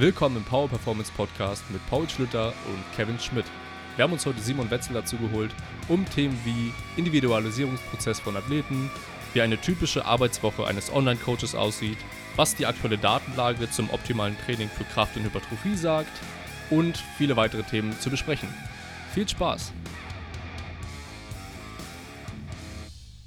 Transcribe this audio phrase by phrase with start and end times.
[0.00, 3.44] Willkommen im Power Performance Podcast mit Paul Schlüter und Kevin Schmidt.
[3.96, 5.54] Wir haben uns heute Simon Wetzel dazu geholt,
[5.88, 8.90] um Themen wie Individualisierungsprozess von Athleten,
[9.34, 11.98] wie eine typische Arbeitswoche eines Online-Coaches aussieht,
[12.34, 16.18] was die aktuelle Datenlage zum optimalen Training für Kraft und Hypertrophie sagt
[16.70, 18.48] und viele weitere Themen zu besprechen.
[19.12, 19.70] Viel Spaß!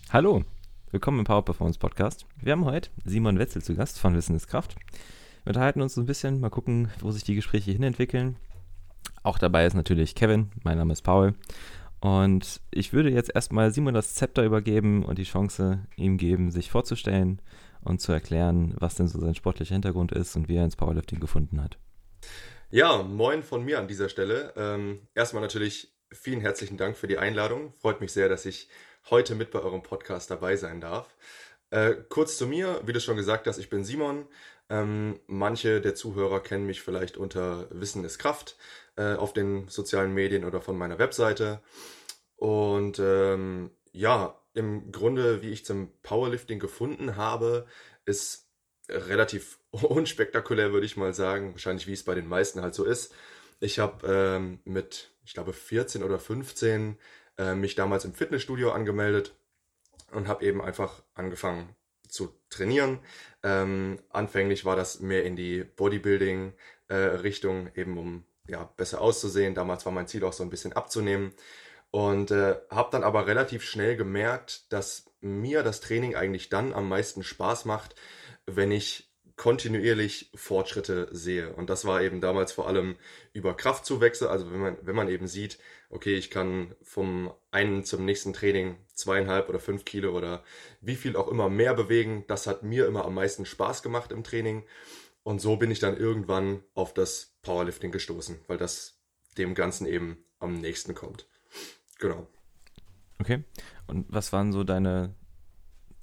[0.10, 0.44] Hallo,
[0.90, 2.26] willkommen im Power Performance Podcast.
[2.42, 4.76] Wir haben heute Simon Wetzel zu Gast von Wissen ist Kraft.
[5.44, 8.38] Wir unterhalten uns ein bisschen, mal gucken, wo sich die Gespräche hinentwickeln.
[9.24, 11.34] Auch dabei ist natürlich Kevin, mein Name ist Paul.
[12.00, 16.72] Und ich würde jetzt erstmal Simon das Zepter übergeben und die Chance ihm geben, sich
[16.72, 17.42] vorzustellen
[17.82, 21.20] und zu erklären, was denn so sein sportlicher Hintergrund ist und wie er ins Powerlifting
[21.20, 21.78] gefunden hat.
[22.70, 24.54] Ja, moin von mir an dieser Stelle.
[24.56, 27.74] Ähm, erstmal natürlich vielen herzlichen Dank für die Einladung.
[27.74, 28.70] Freut mich sehr, dass ich
[29.10, 31.16] heute mit bei eurem Podcast dabei sein darf.
[31.70, 34.28] Äh, kurz zu mir, wie du schon gesagt hast, ich bin Simon.
[34.70, 38.58] Ähm, manche der Zuhörer kennen mich vielleicht unter Wissen ist Kraft
[38.96, 41.62] äh, auf den sozialen Medien oder von meiner Webseite.
[42.36, 47.66] Und ähm, ja, im Grunde, wie ich zum Powerlifting gefunden habe,
[48.06, 48.48] ist
[48.90, 51.54] relativ unspektakulär, würde ich mal sagen.
[51.54, 53.14] Wahrscheinlich, wie es bei den meisten halt so ist.
[53.60, 56.98] Ich habe ähm, mit, ich glaube, 14 oder 15
[57.38, 59.36] äh, mich damals im Fitnessstudio angemeldet
[60.12, 61.76] und habe eben einfach angefangen
[62.14, 63.00] zu trainieren.
[63.42, 69.56] Ähm, anfänglich war das mehr in die Bodybuilding-Richtung, äh, eben um ja, besser auszusehen.
[69.56, 71.34] Damals war mein Ziel auch so ein bisschen abzunehmen.
[71.92, 76.90] Und äh, habe dann aber relativ schnell gemerkt, dass mir das Training eigentlich dann am
[76.90, 77.96] meisten Spaß macht,
[78.46, 81.54] wenn ich kontinuierlich Fortschritte sehe.
[81.54, 82.96] Und das war eben damals vor allem
[83.34, 84.30] über Kraftzuwächse.
[84.30, 85.58] Also wenn man, wenn man eben sieht,
[85.90, 90.44] okay, ich kann vom einen zum nächsten Training zweieinhalb oder fünf Kilo oder
[90.82, 94.24] wie viel auch immer mehr bewegen, das hat mir immer am meisten Spaß gemacht im
[94.24, 94.64] Training.
[95.24, 99.00] Und so bin ich dann irgendwann auf das Powerlifting gestoßen, weil das
[99.38, 101.28] dem Ganzen eben am nächsten kommt.
[102.00, 102.28] Genau.
[103.20, 103.44] Okay.
[103.88, 105.16] Und was waren so deine,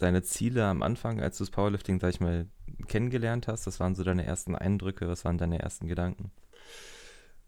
[0.03, 2.47] deine Ziele am Anfang, als du das Powerlifting, sag ich mal,
[2.89, 3.67] kennengelernt hast?
[3.67, 5.09] Was waren so deine ersten Eindrücke?
[5.09, 6.31] Was waren deine ersten Gedanken?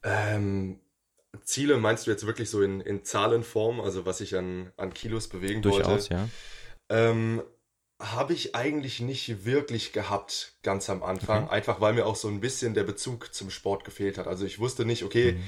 [0.02, 0.80] Ähm,
[1.44, 5.28] Ziele meinst du jetzt wirklich so in, in Zahlenform, also was ich an, an Kilos
[5.28, 6.08] bewegen Durchaus, wollte?
[6.08, 6.28] Durchaus,
[6.90, 7.08] ja.
[7.10, 7.42] Ähm,
[7.98, 11.44] habe ich eigentlich nicht wirklich gehabt, ganz am Anfang.
[11.44, 11.52] Okay.
[11.54, 14.26] Einfach weil mir auch so ein bisschen der Bezug zum Sport gefehlt hat.
[14.26, 15.42] Also ich wusste nicht, okay, mhm.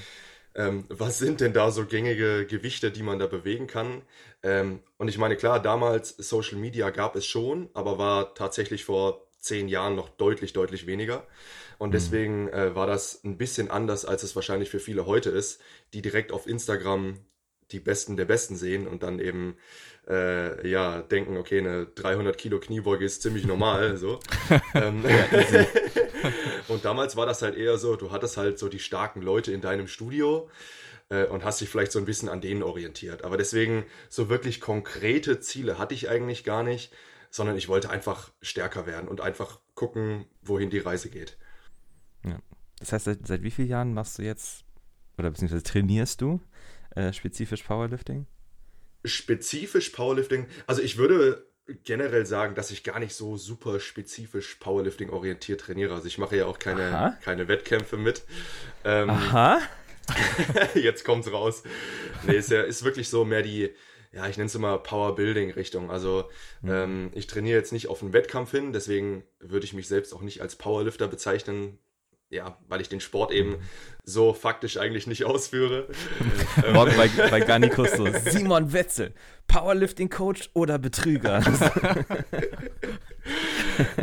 [0.54, 4.02] Ähm, was sind denn da so gängige Gewichte, die man da bewegen kann?
[4.42, 9.26] Ähm, und ich meine, klar, damals Social Media gab es schon, aber war tatsächlich vor
[9.38, 11.26] zehn Jahren noch deutlich, deutlich weniger.
[11.78, 11.92] Und mhm.
[11.92, 15.60] deswegen äh, war das ein bisschen anders, als es wahrscheinlich für viele heute ist,
[15.92, 17.18] die direkt auf Instagram
[17.70, 19.56] die Besten der Besten sehen und dann eben
[20.08, 23.96] äh, ja denken, okay, eine 300 Kilo Kniebeuge ist ziemlich normal.
[23.96, 24.20] so.
[24.74, 25.04] ähm,
[26.68, 29.60] und damals war das halt eher so, du hattest halt so die starken Leute in
[29.60, 30.48] deinem Studio
[31.08, 33.24] äh, und hast dich vielleicht so ein bisschen an denen orientiert.
[33.24, 36.92] Aber deswegen so wirklich konkrete Ziele hatte ich eigentlich gar nicht,
[37.30, 41.36] sondern ich wollte einfach stärker werden und einfach gucken, wohin die Reise geht.
[42.24, 42.38] Ja.
[42.78, 44.64] Das heißt, seit, seit wie vielen Jahren machst du jetzt
[45.16, 46.40] oder beziehungsweise trainierst du
[46.94, 48.26] äh, spezifisch Powerlifting?
[49.04, 51.46] Spezifisch Powerlifting, also ich würde
[51.84, 55.94] generell sagen, dass ich gar nicht so super spezifisch Powerlifting orientiert trainiere.
[55.94, 58.22] Also ich mache ja auch keine, keine Wettkämpfe mit.
[58.84, 59.60] Ähm, Aha.
[60.74, 61.62] jetzt kommt's raus.
[62.26, 63.70] Nee, ist ja ist wirklich so mehr die,
[64.12, 65.90] ja, ich nenne es immer Powerbuilding-Richtung.
[65.90, 66.28] Also
[66.60, 66.70] mhm.
[66.70, 70.20] ähm, ich trainiere jetzt nicht auf einen Wettkampf hin, deswegen würde ich mich selbst auch
[70.20, 71.78] nicht als Powerlifter bezeichnen
[72.34, 73.56] ja, weil ich den Sport eben
[74.02, 75.88] so faktisch eigentlich nicht ausführe.
[76.72, 79.14] Morgen bei, bei Garnikus so, Simon Wetzel,
[79.46, 81.42] Powerlifting-Coach oder Betrüger?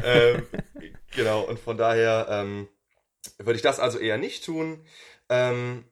[0.03, 0.44] ähm,
[1.16, 2.68] genau, und von daher ähm,
[3.38, 4.86] würde ich das also eher nicht tun.
[5.30, 5.86] Ähm,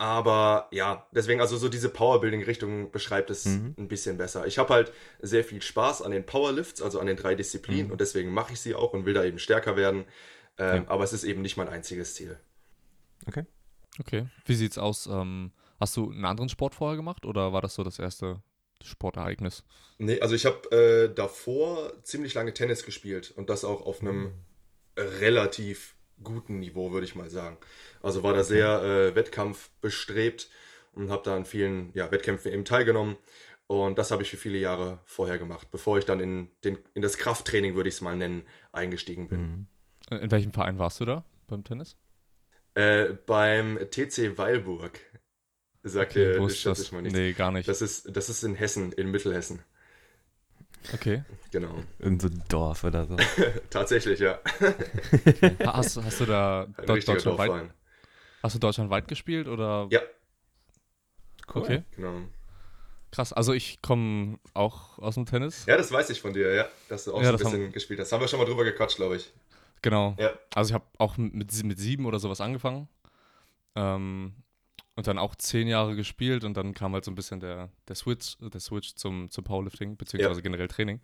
[0.00, 3.74] aber ja, deswegen also so diese Powerbuilding-Richtung beschreibt es mhm.
[3.76, 4.46] ein bisschen besser.
[4.46, 7.92] Ich habe halt sehr viel Spaß an den Powerlifts, also an den drei Disziplinen mhm.
[7.92, 10.04] und deswegen mache ich sie auch und will da eben stärker werden.
[10.58, 10.90] Ähm, ja.
[10.90, 12.38] Aber es ist eben nicht mein einziges Ziel.
[13.26, 13.44] Okay.
[14.00, 14.26] Okay.
[14.44, 15.06] Wie sieht's aus?
[15.06, 18.42] Ähm, hast du einen anderen Sport vorher gemacht oder war das so das erste
[18.82, 19.64] Sportereignis?
[19.98, 24.32] Nee, also ich habe äh, davor ziemlich lange Tennis gespielt und das auch auf einem
[24.96, 27.56] relativ guten Niveau, würde ich mal sagen.
[28.02, 30.48] Also war da sehr äh, Wettkampf bestrebt
[30.92, 33.16] und habe da an vielen ja, Wettkämpfen eben teilgenommen.
[33.66, 37.02] Und das habe ich für viele Jahre vorher gemacht, bevor ich dann in, den, in
[37.02, 39.40] das Krafttraining, würde ich es mal nennen, eingestiegen bin.
[39.40, 39.66] Mhm.
[40.10, 41.96] In welchem Verein warst du da beim Tennis?
[42.74, 44.98] Äh, beim TC Weilburg.
[45.82, 47.14] Sagt okay, ihr, das, das mal nicht.
[47.14, 47.68] Nee, gar nicht.
[47.68, 49.60] Das ist, das ist in Hessen, in Mittelhessen.
[50.92, 51.24] Okay.
[51.50, 51.82] Genau.
[51.98, 53.16] Irgend so ein Dorf oder so.
[53.70, 54.38] Tatsächlich, ja.
[55.64, 57.70] Hast, hast du da deutschlandweit,
[58.42, 59.88] hast du deutschlandweit gespielt oder?
[59.90, 60.00] Ja.
[61.48, 62.20] Okay, Genau.
[63.10, 63.32] krass.
[63.32, 65.64] Also ich komme auch aus dem Tennis.
[65.66, 66.68] Ja, das weiß ich von dir, ja.
[66.88, 68.12] Dass du auch Ja, so ein das haben- bisschen gespielt hast.
[68.12, 69.32] Haben wir schon mal drüber gequatscht, glaube ich.
[69.82, 70.16] Genau.
[70.18, 70.32] Ja.
[70.54, 72.88] Also ich habe auch mit, mit sieben oder sowas angefangen.
[73.74, 74.34] Ähm,
[74.96, 77.94] und dann auch zehn Jahre gespielt und dann kam halt so ein bisschen der, der
[77.94, 81.00] Switch, der Switch zum, zum Powerlifting, beziehungsweise generell Training.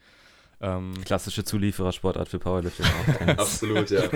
[0.60, 2.86] Ähm, Klassische Zulieferersportart für Powerlifting.
[2.86, 3.20] auch.
[3.38, 4.02] Absolut, ja.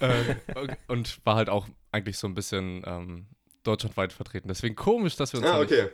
[0.00, 0.36] äh,
[0.88, 3.26] und war halt auch eigentlich so ein bisschen ähm,
[3.64, 4.48] deutschlandweit vertreten.
[4.48, 5.88] Deswegen komisch, dass wir uns ah, okay.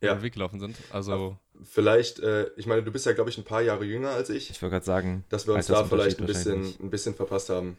[0.00, 0.14] Ja.
[0.14, 0.76] den Weg gelaufen sind.
[0.92, 4.30] Also, Vielleicht, äh, ich meine, du bist ja, glaube ich, ein paar Jahre jünger als
[4.30, 7.48] ich, Ich wollte gerade sagen, dass wir uns da vielleicht ein bisschen, ein bisschen verpasst
[7.50, 7.76] haben.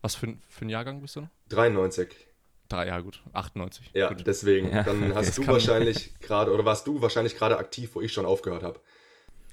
[0.00, 1.28] was für, ein- für ein Jahrgang bist du?
[1.48, 2.08] 93.
[2.68, 3.90] Drei, ja gut, 98.
[3.94, 4.26] Ja, gut.
[4.26, 4.72] deswegen.
[4.72, 8.00] Ja, Dann okay, hast das du wahrscheinlich gerade, oder warst du wahrscheinlich gerade aktiv, wo
[8.00, 8.80] ich schon aufgehört habe.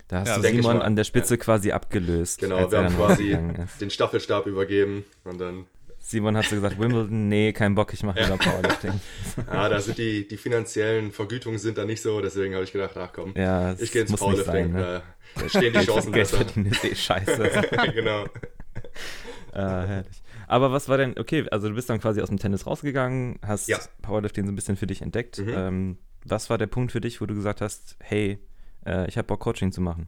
[0.07, 2.39] Da hast Ja, du Simon an der Spitze quasi abgelöst.
[2.39, 3.37] Genau, wir haben quasi
[3.79, 5.67] den Staffelstab übergeben und dann,
[5.99, 8.99] Simon hat so gesagt, Wimbledon, nee, kein Bock, ich mache wieder Powerlifting.
[9.47, 12.97] ah, da sind die, die finanziellen Vergütungen sind da nicht so, deswegen habe ich gedacht,
[12.97, 15.03] ach komm, Ja, ich gehe ins nicht sein, Powerlifting, ne?
[15.35, 16.45] da, stehen die Chancen Geld besser.
[16.71, 17.51] ist eh scheiße.
[17.93, 18.25] genau.
[19.51, 20.21] Ah, herrlich.
[20.47, 23.67] Aber was war denn, okay, also du bist dann quasi aus dem Tennis rausgegangen, hast
[23.67, 23.79] Ja.
[24.03, 25.39] Powerlifting so ein bisschen für dich entdeckt.
[25.39, 25.49] Mhm.
[25.49, 28.37] Ähm, was war der Punkt für dich, wo du gesagt hast, hey,
[28.85, 30.07] äh, ich habe Bock, Coaching zu machen?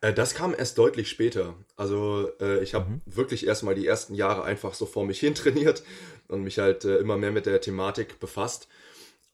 [0.00, 1.54] Äh, Das kam erst deutlich später.
[1.76, 3.00] Also äh, ich habe Mhm.
[3.06, 5.82] wirklich erstmal die ersten Jahre einfach so vor mich hin trainiert
[6.28, 8.68] und mich halt äh, immer mehr mit der Thematik befasst.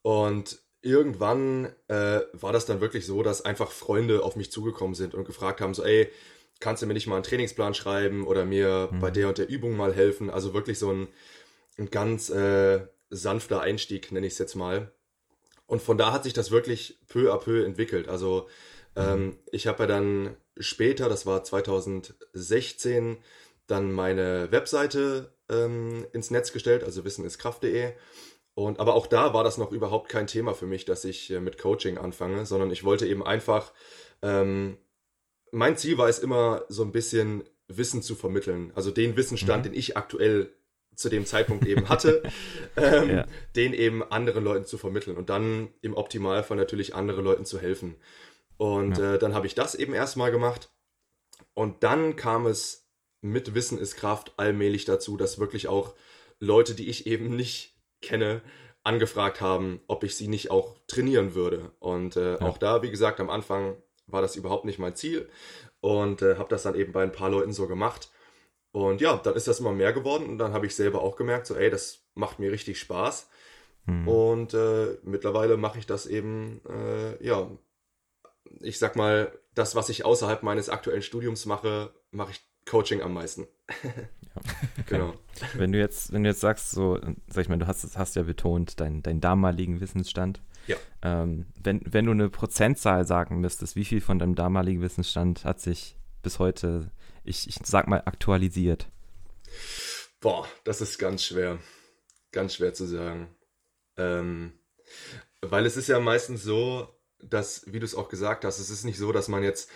[0.02, 5.14] Und irgendwann äh, war das dann wirklich so, dass einfach Freunde auf mich zugekommen sind
[5.14, 6.10] und gefragt haben, so ey,
[6.60, 9.76] kannst du mir nicht mal einen Trainingsplan schreiben oder mir bei der und der Übung
[9.76, 10.30] mal helfen?
[10.30, 11.08] Also wirklich so ein,
[11.78, 14.92] ein ganz äh, sanfter Einstieg, nenne ich es jetzt mal.
[15.66, 18.08] Und von da hat sich das wirklich peu à peu entwickelt.
[18.08, 18.46] Also
[18.96, 23.18] ähm, ich habe ja dann später, das war 2016,
[23.66, 27.92] dann meine Webseite ähm, ins Netz gestellt, also wisseniskraft.de.
[28.54, 31.40] Und aber auch da war das noch überhaupt kein Thema für mich, dass ich äh,
[31.40, 33.72] mit Coaching anfange, sondern ich wollte eben einfach,
[34.22, 34.76] ähm,
[35.50, 39.70] mein Ziel war es immer so ein bisschen Wissen zu vermitteln, also den Wissensstand, Mhm.
[39.70, 40.52] den ich aktuell
[40.94, 42.22] zu dem Zeitpunkt eben hatte,
[42.76, 43.26] ähm, Ja.
[43.56, 47.96] den eben anderen Leuten zu vermitteln und dann im Optimalfall natürlich anderen Leuten zu helfen.
[48.56, 50.70] Und äh, dann habe ich das eben erstmal gemacht.
[51.54, 52.88] Und dann kam es
[53.20, 55.94] mit Wissen ist Kraft allmählich dazu, dass wirklich auch
[56.40, 58.42] Leute, die ich eben nicht kenne,
[58.82, 61.72] angefragt haben, ob ich sie nicht auch trainieren würde.
[61.78, 65.28] Und äh, auch da, wie gesagt, am Anfang war das überhaupt nicht mein Ziel
[65.80, 68.10] und äh, habe das dann eben bei ein paar Leuten so gemacht.
[68.72, 71.46] Und ja, dann ist das immer mehr geworden und dann habe ich selber auch gemerkt,
[71.46, 73.30] so ey, das macht mir richtig Spaß.
[73.86, 74.06] Hm.
[74.06, 77.48] Und äh, mittlerweile mache ich das eben, äh, ja,
[78.60, 83.14] ich sag mal, das, was ich außerhalb meines aktuellen Studiums mache, mache ich Coaching am
[83.14, 83.46] meisten.
[84.86, 85.14] Genau.
[85.54, 86.98] Wenn du jetzt, wenn du jetzt sagst, so,
[87.28, 90.42] sag ich mal, du hast, hast ja betont, deinen dein damaligen Wissensstand.
[90.66, 90.76] Ja.
[91.02, 95.60] Ähm, wenn, wenn du eine Prozentzahl sagen müsstest, wie viel von deinem damaligen Wissensstand hat
[95.60, 96.90] sich bis heute,
[97.22, 98.88] ich, ich sag mal, aktualisiert?
[100.20, 101.58] Boah, das ist ganz schwer.
[102.32, 103.28] Ganz schwer zu sagen.
[103.96, 104.58] Ähm,
[105.42, 106.88] weil es ist ja meistens so,
[107.30, 109.70] dass, wie du es auch gesagt hast, es ist nicht so, dass man jetzt.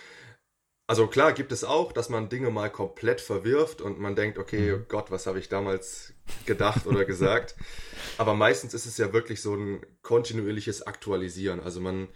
[0.87, 4.73] Also klar gibt es auch, dass man Dinge mal komplett verwirft und man denkt, okay,
[4.73, 6.13] oh Gott, was habe ich damals
[6.47, 7.55] gedacht oder gesagt.
[8.17, 11.59] Aber meistens ist es ja wirklich so ein kontinuierliches Aktualisieren.
[11.59, 12.07] Also man,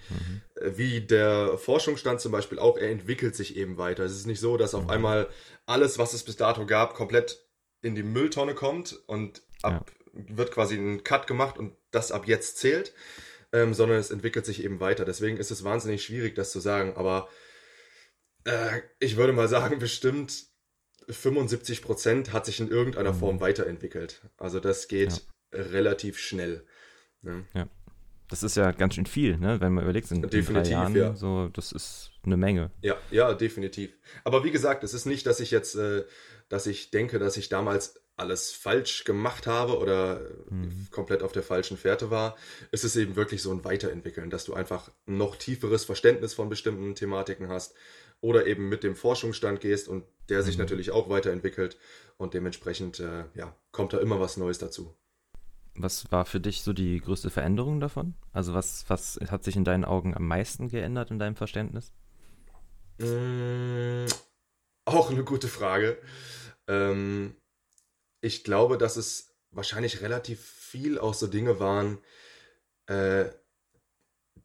[0.55, 4.05] äh, wie der Forschungsstand zum Beispiel auch, er entwickelt sich eben weiter.
[4.05, 5.29] Es ist nicht so, dass auf einmal
[5.67, 7.45] alles, was es bis dato gab, komplett
[7.83, 12.57] in die Mülltonne kommt und ab wird quasi ein Cut gemacht und das ab jetzt
[12.57, 12.93] zählt,
[13.53, 15.05] ähm, sondern es entwickelt sich eben weiter.
[15.05, 16.93] Deswegen ist es wahnsinnig schwierig, das zu sagen.
[16.95, 17.29] Aber
[18.43, 20.47] äh, ich würde mal sagen, bestimmt
[21.07, 24.21] 75 Prozent hat sich in irgendeiner Form weiterentwickelt.
[24.37, 25.21] Also das geht
[25.53, 26.65] relativ schnell.
[27.21, 27.45] Ne?
[28.29, 29.61] Das ist ja ganz schön viel, ne?
[29.61, 31.15] wenn man überlegt, in, in Definitiv, Jahren, ja.
[31.15, 32.71] so, das ist eine Menge.
[32.81, 33.95] Ja, ja, definitiv.
[34.23, 36.05] Aber wie gesagt, es ist nicht, dass ich jetzt, äh,
[36.49, 40.87] dass ich denke, dass ich damals alles falsch gemacht habe oder Mhm.
[40.91, 42.35] komplett auf der falschen Fährte war.
[42.71, 46.95] Es ist eben wirklich so ein Weiterentwickeln, dass du einfach noch tieferes Verständnis von bestimmten
[46.95, 47.73] Thematiken hast
[48.21, 50.61] oder eben mit dem Forschungsstand gehst und der sich Mhm.
[50.61, 51.77] natürlich auch weiterentwickelt
[52.17, 54.95] und dementsprechend äh, ja, kommt da immer was Neues dazu.
[55.75, 58.13] Was war für dich so die größte Veränderung davon?
[58.31, 61.91] Also was, was hat sich in deinen Augen am meisten geändert in deinem Verständnis?
[62.99, 64.05] Mm,
[64.85, 65.97] Auch eine gute Frage.
[66.67, 67.35] Ähm,
[68.23, 71.99] ich glaube, dass es wahrscheinlich relativ viel auch so Dinge waren,
[72.87, 73.25] äh,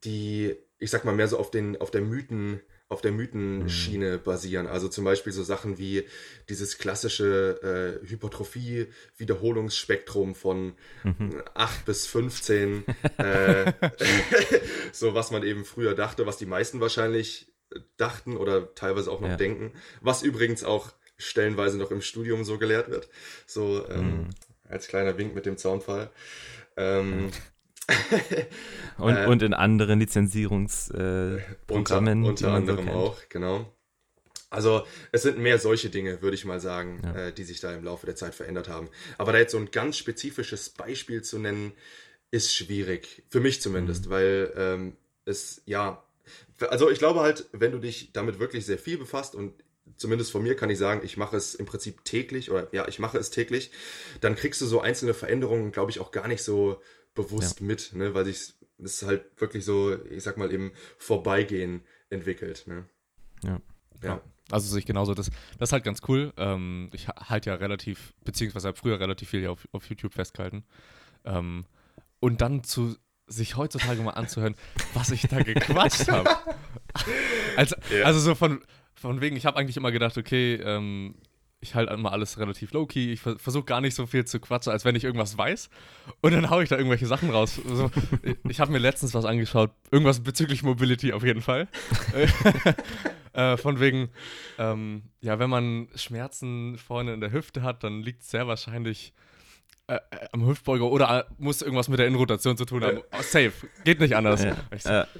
[0.04, 4.22] die ich sag mal, mehr so auf den, auf der Mythen, auf der Mythenschiene mhm.
[4.22, 4.66] basieren.
[4.66, 6.04] Also zum Beispiel so Sachen wie
[6.48, 10.72] dieses klassische äh, Hypertrophie-Wiederholungsspektrum von
[11.04, 11.42] mhm.
[11.54, 12.86] 8 bis 15.
[13.18, 13.74] äh,
[14.92, 17.52] so was man eben früher dachte, was die meisten wahrscheinlich
[17.98, 19.36] dachten oder teilweise auch noch ja.
[19.36, 19.74] denken.
[20.00, 23.08] Was übrigens auch stellenweise noch im Studium so gelehrt wird.
[23.46, 24.30] So ähm, mhm.
[24.68, 26.10] als kleiner Wink mit dem Zaunfall.
[26.76, 27.30] Ähm,
[28.98, 32.24] und, äh, und in anderen Lizenzierungsprogrammen.
[32.24, 33.72] Äh, unter, unter anderem so auch, genau.
[34.50, 37.26] Also es sind mehr solche Dinge, würde ich mal sagen, ja.
[37.26, 38.88] äh, die sich da im Laufe der Zeit verändert haben.
[39.18, 41.72] Aber da jetzt so ein ganz spezifisches Beispiel zu nennen,
[42.30, 43.24] ist schwierig.
[43.28, 44.10] Für mich zumindest, mhm.
[44.10, 46.02] weil ähm, es, ja,
[46.60, 49.52] also ich glaube halt, wenn du dich damit wirklich sehr viel befasst und
[49.98, 52.98] zumindest von mir kann ich sagen, ich mache es im Prinzip täglich oder ja, ich
[52.98, 53.70] mache es täglich,
[54.20, 56.80] dann kriegst du so einzelne Veränderungen, glaube ich, auch gar nicht so
[57.14, 57.66] bewusst ja.
[57.66, 62.64] mit, ne, weil sich es halt wirklich so, ich sag mal, im Vorbeigehen entwickelt.
[62.66, 62.86] Ne?
[63.42, 63.60] Ja.
[64.02, 64.22] ja.
[64.50, 65.14] Also sehe ich genauso.
[65.14, 66.32] Das, das ist halt ganz cool.
[66.36, 70.64] Ähm, ich halte ja relativ, beziehungsweise habe früher relativ viel auf, auf YouTube festgehalten.
[71.24, 71.66] Ähm,
[72.20, 74.54] und dann zu sich heutzutage mal anzuhören,
[74.94, 76.30] was ich da gequatscht habe.
[77.56, 78.04] Also, ja.
[78.04, 78.64] also so von,
[79.00, 81.14] von wegen, ich habe eigentlich immer gedacht, okay, ähm,
[81.60, 83.12] ich halte immer alles relativ low-key.
[83.12, 85.70] Ich versuche gar nicht so viel zu quatschen, als wenn ich irgendwas weiß.
[86.20, 87.60] Und dann haue ich da irgendwelche Sachen raus.
[87.66, 87.90] So,
[88.48, 91.66] ich habe mir letztens was angeschaut, irgendwas bezüglich Mobility auf jeden Fall.
[93.32, 94.10] äh, von wegen,
[94.58, 99.12] ähm, ja, wenn man Schmerzen vorne in der Hüfte hat, dann liegt es sehr wahrscheinlich
[99.88, 102.98] äh, äh, am Hüftbeuger oder äh, muss irgendwas mit der Innenrotation zu tun haben.
[103.10, 103.52] Oh, safe,
[103.84, 104.44] geht nicht anders.
[104.44, 104.56] Ja.
[104.76, 105.18] So,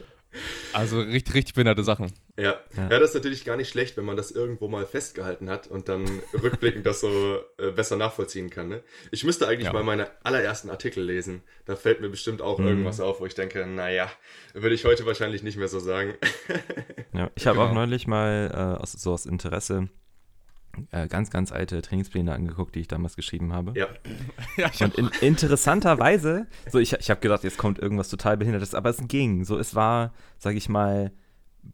[0.73, 2.12] also richtig, richtig behinderte Sachen.
[2.37, 2.61] Ja.
[2.76, 2.90] ja.
[2.90, 5.88] ja, das ist natürlich gar nicht schlecht, wenn man das irgendwo mal festgehalten hat und
[5.88, 6.07] dann
[6.42, 8.68] rückblickend das so äh, besser nachvollziehen kann.
[8.68, 8.83] Ne?
[9.11, 9.73] Ich müsste eigentlich ja.
[9.73, 11.42] mal meine allerersten Artikel lesen.
[11.64, 12.68] Da fällt mir bestimmt auch mhm.
[12.68, 14.11] irgendwas auf, wo ich denke, naja,
[14.54, 16.14] würde ich heute wahrscheinlich nicht mehr so sagen.
[17.12, 17.71] ja, ich habe genau.
[17.71, 19.88] auch neulich mal äh, aus, so aus Interesse
[20.90, 23.73] äh, ganz, ganz alte Trainingspläne angeguckt, die ich damals geschrieben habe.
[23.78, 23.88] Ja.
[24.56, 28.90] ja und in, interessanterweise, so ich, ich habe gedacht, jetzt kommt irgendwas total Behindertes, aber
[28.90, 29.44] es ging.
[29.44, 31.12] So, es war, sage ich mal,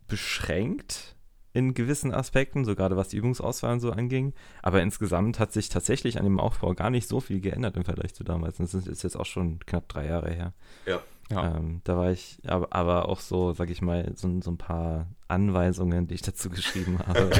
[0.08, 1.14] beschränkt
[1.52, 4.34] in gewissen Aspekten, so gerade was die Übungsauswahl und so anging.
[4.60, 8.12] Aber insgesamt hat sich tatsächlich an dem Aufbau gar nicht so viel geändert im Vergleich
[8.12, 8.56] zu damals.
[8.56, 10.52] Das ist jetzt auch schon knapp drei Jahre her.
[10.84, 11.00] Ja.
[11.30, 11.56] Ja.
[11.56, 15.08] Ähm, da war ich, aber, aber auch so, sag ich mal, so, so ein paar
[15.28, 17.30] Anweisungen, die ich dazu geschrieben habe.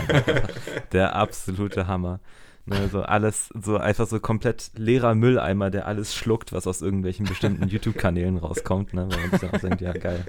[0.92, 2.20] der absolute Hammer.
[2.66, 7.26] Ne, so alles, so einfach so komplett leerer Mülleimer, der alles schluckt, was aus irgendwelchen
[7.26, 10.24] bestimmten YouTube-Kanälen rauskommt, ne, weil man sich dann auch denkt, ja, geil.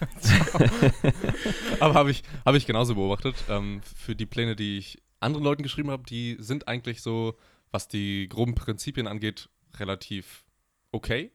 [1.80, 3.36] aber habe ich, hab ich genauso beobachtet.
[3.48, 7.36] Ähm, für die Pläne, die ich anderen Leuten geschrieben habe, die sind eigentlich so,
[7.70, 10.44] was die groben Prinzipien angeht, relativ
[10.90, 11.30] okay.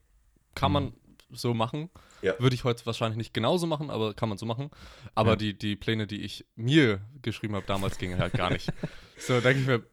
[0.53, 0.74] Kann mhm.
[0.74, 0.93] man
[1.32, 1.89] so machen.
[2.22, 2.34] Ja.
[2.39, 4.70] Würde ich heute wahrscheinlich nicht genauso machen, aber kann man so machen.
[5.13, 5.36] Aber ja.
[5.36, 8.72] die, die Pläne, die ich mir geschrieben habe damals, gingen halt gar nicht.
[9.17, 9.84] so denke ich mir,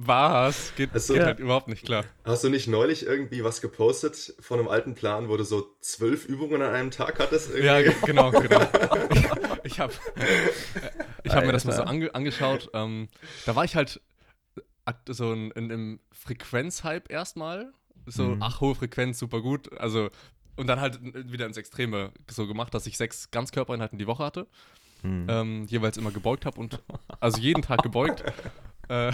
[0.00, 0.72] was?
[0.76, 2.04] Geht, also, geht halt überhaupt nicht klar.
[2.24, 6.24] Hast du nicht neulich irgendwie was gepostet von einem alten Plan, wo du so zwölf
[6.24, 7.50] Übungen an einem Tag hattest?
[7.50, 7.66] Irgendwie?
[7.66, 8.60] Ja, genau, genau.
[9.64, 9.92] ich habe
[11.24, 12.70] ich hab mir das mal so ange angeschaut.
[12.74, 13.08] Ähm,
[13.44, 14.00] da war ich halt
[15.08, 17.72] so in, in, im Frequenzhype erstmal.
[18.06, 18.42] So, mhm.
[18.42, 19.76] ach, hohe Frequenz, super gut.
[19.78, 20.10] Also
[20.58, 24.46] und dann halt wieder ins Extreme so gemacht, dass ich sechs Ganzkörpereinheiten die Woche hatte.
[25.02, 25.26] Hm.
[25.28, 26.82] Ähm, jeweils immer gebeugt habe und
[27.20, 28.24] also jeden Tag gebeugt.
[28.90, 29.12] Äh,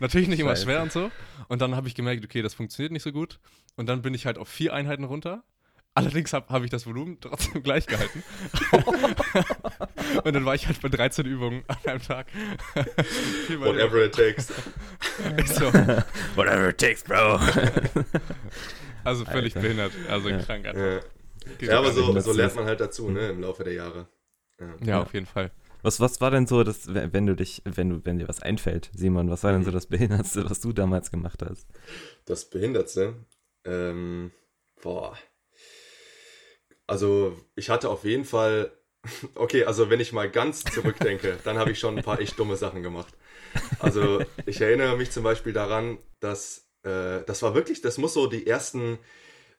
[0.00, 1.08] natürlich nicht immer schwer und so.
[1.46, 3.38] Und dann habe ich gemerkt, okay, das funktioniert nicht so gut.
[3.76, 5.44] Und dann bin ich halt auf vier Einheiten runter.
[5.94, 8.24] Allerdings habe hab ich das Volumen trotzdem gleich gehalten.
[10.24, 12.26] und dann war ich halt bei 13 Übungen an einem Tag.
[13.60, 14.48] Whatever it takes.
[15.54, 15.72] so.
[16.34, 17.38] Whatever it takes, bro.
[19.04, 19.60] Also völlig Alter.
[19.68, 19.92] behindert.
[20.08, 20.38] Also ja.
[20.38, 20.64] krank.
[20.64, 21.00] Ja,
[21.60, 24.08] ja aber so, so lernt man halt dazu, ne, im Laufe der Jahre.
[24.60, 25.50] Ja, ja, auf jeden Fall.
[25.82, 28.90] Was, was war denn so, das, wenn du dich, wenn du, wenn dir was einfällt,
[28.94, 29.74] Simon, was war denn so mhm.
[29.74, 31.66] das Behindertste, was du damals gemacht hast?
[32.24, 33.16] Das Behindertste?
[33.64, 34.30] Ähm,
[34.80, 35.18] boah.
[36.86, 38.70] Also, ich hatte auf jeden Fall,
[39.34, 42.56] okay, also wenn ich mal ganz zurückdenke, dann habe ich schon ein paar echt dumme
[42.56, 43.14] Sachen gemacht.
[43.80, 48.26] Also, ich erinnere mich zum Beispiel daran, dass äh, das war wirklich, das muss so
[48.26, 48.98] die ersten,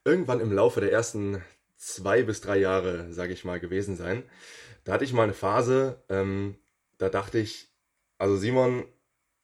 [0.06, 1.44] irgendwann im Laufe der ersten
[1.77, 4.24] zwei bis drei Jahre, sage ich mal, gewesen sein.
[4.84, 6.56] Da hatte ich mal eine Phase, ähm,
[6.98, 7.70] da dachte ich,
[8.18, 8.86] also Simon,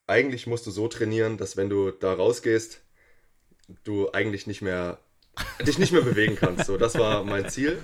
[0.06, 2.82] eigentlich musst du so trainieren, dass wenn du da rausgehst,
[3.84, 4.98] du eigentlich nicht mehr
[5.66, 6.66] dich nicht mehr bewegen kannst.
[6.66, 7.80] So, das war mein Ziel.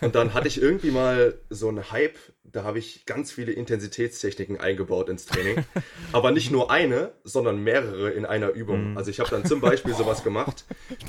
[0.00, 4.60] Und dann hatte ich irgendwie mal so einen Hype, da habe ich ganz viele Intensitätstechniken
[4.60, 5.64] eingebaut ins Training.
[6.12, 8.92] Aber nicht nur eine, sondern mehrere in einer Übung.
[8.92, 8.98] Mhm.
[8.98, 10.64] Also ich habe dann zum Beispiel sowas gemacht,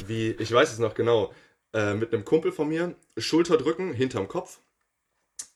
[0.07, 1.33] wie, ich weiß es noch genau,
[1.73, 4.59] äh, mit einem Kumpel von mir, Schulterdrücken hinterm Kopf.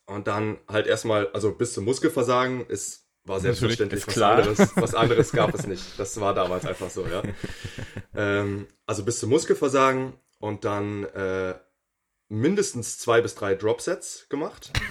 [0.06, 4.38] Und dann halt erstmal, also bis zum Muskelversagen ist, war selbstverständlich was klar.
[4.38, 4.72] anderes.
[4.76, 6.00] Was anderes gab es nicht.
[6.00, 7.22] Das war damals einfach so, ja.
[8.16, 11.54] ähm, also bis zum Muskelversagen und dann äh,
[12.30, 14.72] mindestens zwei bis drei Dropsets gemacht.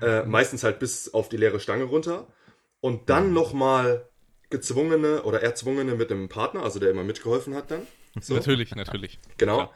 [0.00, 2.26] Äh, meistens halt bis auf die leere Stange runter.
[2.80, 4.08] Und dann nochmal
[4.50, 7.86] gezwungene oder erzwungene mit einem Partner, also der immer mitgeholfen hat dann.
[8.20, 8.34] So.
[8.34, 9.18] Natürlich, natürlich.
[9.38, 9.72] Genau.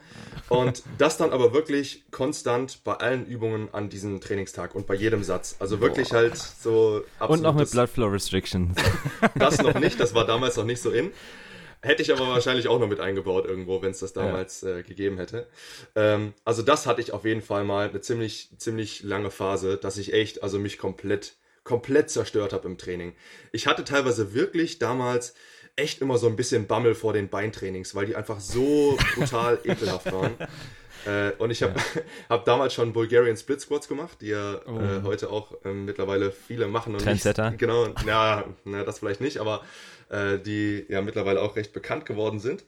[0.47, 5.23] Und das dann aber wirklich konstant bei allen Übungen an diesem Trainingstag und bei jedem
[5.23, 5.55] Satz.
[5.59, 8.77] Also wirklich halt so Und noch mit Blood Flow Restrictions.
[9.35, 11.11] Das noch nicht, das war damals noch nicht so in.
[11.81, 15.17] Hätte ich aber wahrscheinlich auch noch mit eingebaut irgendwo, wenn es das damals äh, gegeben
[15.17, 15.47] hätte.
[15.95, 19.97] Ähm, also das hatte ich auf jeden Fall mal eine ziemlich, ziemlich lange Phase, dass
[19.97, 23.13] ich echt, also mich komplett, komplett zerstört habe im Training.
[23.51, 25.35] Ich hatte teilweise wirklich damals
[25.75, 30.11] echt immer so ein bisschen Bammel vor den Beintrainings, weil die einfach so brutal ekelhaft
[30.11, 30.35] waren.
[31.05, 31.75] Äh, und ich habe
[32.29, 36.67] hab damals schon Bulgarian Split Squats gemacht, die ja äh, heute auch ähm, mittlerweile viele
[36.67, 36.93] machen.
[36.93, 37.51] Und Trendsetter.
[37.51, 39.61] Nicht, genau, na, na, das vielleicht nicht, aber
[40.09, 42.65] äh, die ja mittlerweile auch recht bekannt geworden sind.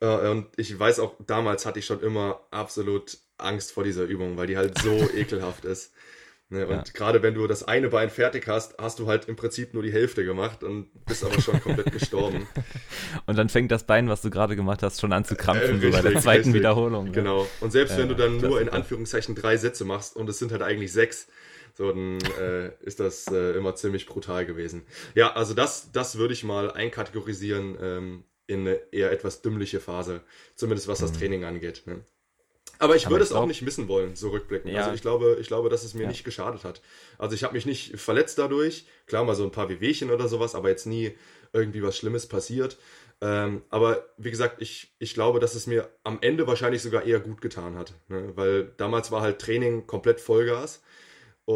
[0.00, 4.36] Äh, und ich weiß auch, damals hatte ich schon immer absolut Angst vor dieser Übung,
[4.36, 5.92] weil die halt so ekelhaft ist.
[6.50, 6.84] Ne, und Ja.
[6.94, 9.92] gerade wenn du das eine Bein fertig hast, hast du halt im Prinzip nur die
[9.92, 12.48] Hälfte gemacht und bist aber schon komplett gestorben.
[13.26, 15.80] Und dann fängt das Bein, was du gerade gemacht hast, schon an zu krampfen, Äh,
[15.80, 16.54] so bei der richtig, zweiten richtig.
[16.54, 17.10] Wiederholung.
[17.12, 17.12] ne?
[17.12, 17.56] Genau.
[17.60, 18.68] Und selbst Ja, wenn du dann nur in.
[18.68, 21.28] Anführungszeichen drei Sätze machst und es sind halt eigentlich sechs,
[21.78, 24.84] so dann äh, ist das äh, immer ziemlich brutal gewesen.
[25.14, 30.22] Ja, also das, das würde ich mal einkategorisieren ähm, in eine eher etwas dümmliche Phase,
[30.56, 31.82] zumindest was das Training angeht.
[31.86, 32.00] Ne?
[32.80, 33.10] Aber ich Mhm.
[33.12, 34.72] Würde es auch nicht missen wollen, so rückblickend.
[34.74, 34.80] Ja.
[34.82, 36.08] Also ich glaube, ich glaube, dass es mir Ja.
[36.08, 36.80] nicht geschadet hat.
[37.16, 38.86] Also ich habe mich nicht verletzt dadurch.
[39.06, 41.16] Klar, mal so ein paar Wehwehchen oder sowas, aber jetzt nie
[41.52, 42.76] irgendwie was Schlimmes passiert.
[43.20, 47.20] Ähm, aber wie gesagt, ich, ich glaube, dass es mir am Ende wahrscheinlich sogar eher
[47.20, 47.92] gut getan hat.
[48.08, 48.32] Ne?
[48.34, 50.82] Weil damals war halt Training komplett Vollgas.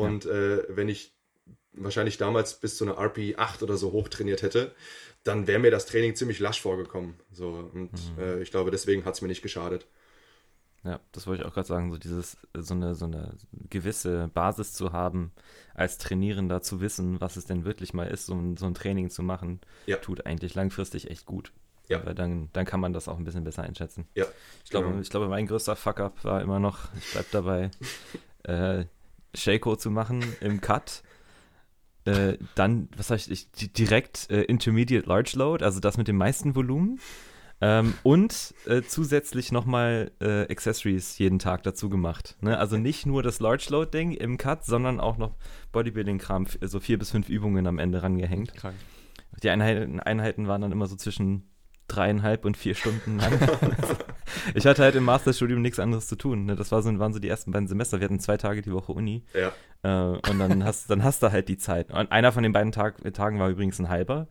[0.01, 1.15] Und äh, wenn ich
[1.75, 4.75] wahrscheinlich damals bis zu einer RP 8 oder so hoch trainiert hätte,
[5.23, 7.15] dann wäre mir das Training ziemlich lasch vorgekommen.
[7.31, 9.87] So, und äh, ich glaube, deswegen hat es mir nicht geschadet.
[10.85, 13.35] Ja, das wollte ich auch gerade sagen, so dieses, so eine, so eine
[13.71, 15.31] gewisse Basis zu haben,
[15.75, 19.09] als Trainierender zu wissen, was es denn wirklich mal ist, so ein, so ein Training
[19.11, 19.99] zu machen, Ja.
[19.99, 21.53] tut eigentlich langfristig echt gut.
[21.89, 22.05] Ja.
[22.05, 24.07] Weil dann, dann kann man das auch ein bisschen besser einschätzen.
[24.15, 24.25] Ja,
[24.65, 25.01] Ich glaube, genau.
[25.01, 27.71] ich glaube, mein größter Fuck-up war immer noch, ich bleib dabei,
[28.45, 28.87] äh,
[29.35, 31.03] Shaco zu machen im Cut.
[32.05, 36.09] Äh, dann, was sag ich, ich di- direkt äh, Intermediate Large Load, also das mit
[36.09, 36.99] dem meisten Volumen.
[37.61, 42.37] Ähm, und äh, zusätzlich nochmal äh, Accessories jeden Tag dazu gemacht.
[42.41, 42.59] Ne?
[42.59, 45.37] Also nicht nur das Large Load Ding im Cut, sondern auch noch
[45.71, 48.53] Bodybuilding-Kram, so vier bis fünf Übungen am Ende rangehängt.
[48.55, 48.75] Krank.
[49.45, 51.49] Die Einheiten, Einheiten waren dann immer so zwischen
[51.87, 53.33] dreieinhalb und vier Stunden lang.
[54.55, 56.45] ich hatte halt im Masterstudium nichts anderes zu tun.
[56.47, 56.57] Ne?
[56.57, 58.01] Das war so, waren so die ersten beiden Semester.
[58.01, 59.25] Wir hatten zwei Tage die Woche Uni.
[59.35, 61.91] Ja, Äh, und dann hast, dann hast du halt die Zeit.
[61.91, 64.29] Und einer von den beiden Tag, Tagen war übrigens ein halber.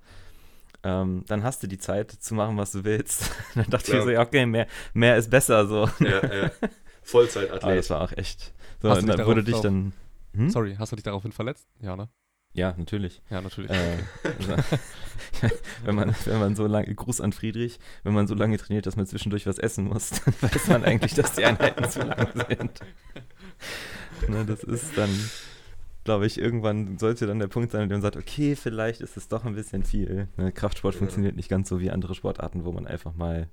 [0.83, 3.31] Ähm, dann hast du die Zeit zu machen, was du willst.
[3.55, 3.97] dann dachte Ja.
[3.99, 5.67] ich so, ja, okay, mehr, mehr ist besser.
[5.67, 5.87] So.
[5.99, 6.43] ja, ja.
[6.61, 6.69] Aber
[7.03, 7.77] Vollzeitathlet.
[7.79, 8.53] das war auch echt.
[8.81, 9.93] So, Hast du dich dann wurde darauf dich dann.
[10.33, 10.49] Hm?
[10.49, 11.67] Sorry, hast du dich daraufhin verletzt?
[11.81, 12.07] Ja, ne?
[12.53, 13.21] Ja, natürlich.
[13.29, 13.71] Ja, natürlich.
[13.71, 13.97] Äh,
[15.85, 18.97] wenn, man, wenn man so lange, Gruß an Friedrich, wenn man so lange trainiert, dass
[18.97, 22.79] man zwischendurch was essen muss, dann weiß man eigentlich, dass die Einheiten zu lang sind.
[24.27, 25.09] Ne, das ist dann,
[26.03, 29.15] glaube ich, irgendwann sollte dann der Punkt sein, an dem man sagt, okay, vielleicht ist
[29.17, 30.27] es doch ein bisschen viel.
[30.37, 30.99] Ne, Kraftsport Ja.
[30.99, 33.49] funktioniert nicht ganz so wie andere Sportarten, wo man einfach mal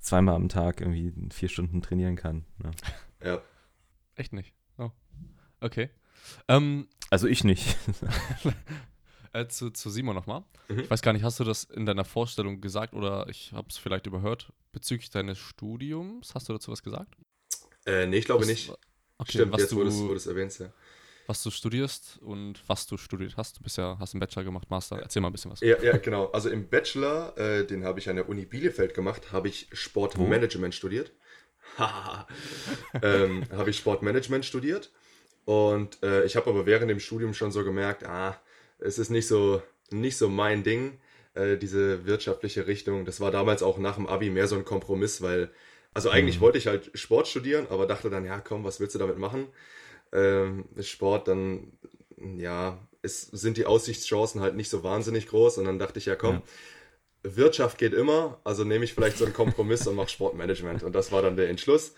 [0.00, 2.44] zweimal am Tag irgendwie vier Stunden trainieren kann.
[2.58, 2.70] Ne?
[3.24, 3.38] Ja.
[4.16, 4.54] Echt nicht.
[4.76, 4.90] Oh.
[5.60, 5.90] Okay.
[6.48, 7.76] Ähm, Also ich nicht.
[9.32, 10.44] äh, zu, zu Simon nochmal.
[10.68, 10.80] Mhm.
[10.80, 13.76] Ich weiß gar nicht, hast du das in deiner Vorstellung gesagt oder ich habe es
[13.76, 16.34] vielleicht überhört bezüglich deines Studiums?
[16.34, 17.14] Hast du dazu was gesagt?
[17.86, 18.72] Äh, nee, ich glaube Was- nicht.
[19.18, 20.72] Okay, Stimmt, was jetzt du wo du es erwähnst, ja.
[21.26, 23.58] was du studierst und was du studiert hast.
[23.58, 24.98] Du bist ja, hast einen Bachelor gemacht, Master.
[24.98, 25.60] Erzähl mal ein bisschen was.
[25.60, 26.30] Ja, ja, genau.
[26.30, 30.74] Also im Bachelor, äh, den habe ich an der Uni Bielefeld gemacht, habe ich Sportmanagement
[30.74, 31.12] studiert.
[31.76, 32.26] Haha.
[33.02, 34.90] ähm, habe ich Sportmanagement studiert.
[35.44, 38.40] Und äh, ich habe aber während dem Studium schon so gemerkt, ah,
[38.78, 40.98] es ist nicht so, nicht so mein Ding,
[41.34, 43.04] äh, diese wirtschaftliche Richtung.
[43.04, 45.50] Das war damals auch nach dem Abi mehr so ein Kompromiss, weil,
[45.94, 48.98] also eigentlich wollte ich halt Sport studieren, aber dachte dann, ja komm, was willst du
[48.98, 49.48] damit machen?
[50.12, 51.72] Ähm, Sport, dann,
[52.36, 55.58] ja, es sind die Aussichtschancen halt nicht so wahnsinnig groß.
[55.58, 56.42] Und dann dachte ich, ja komm, Ja.
[57.22, 60.82] Wirtschaft geht immer, also nehme ich vielleicht so einen Kompromiss und mache Sportmanagement.
[60.82, 61.92] Und das war dann der Entschluss.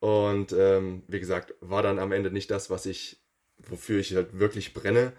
[0.00, 3.20] Und ähm, wie gesagt, war dann am Ende nicht das, was ich,
[3.58, 5.12] wofür ich halt wirklich brenne.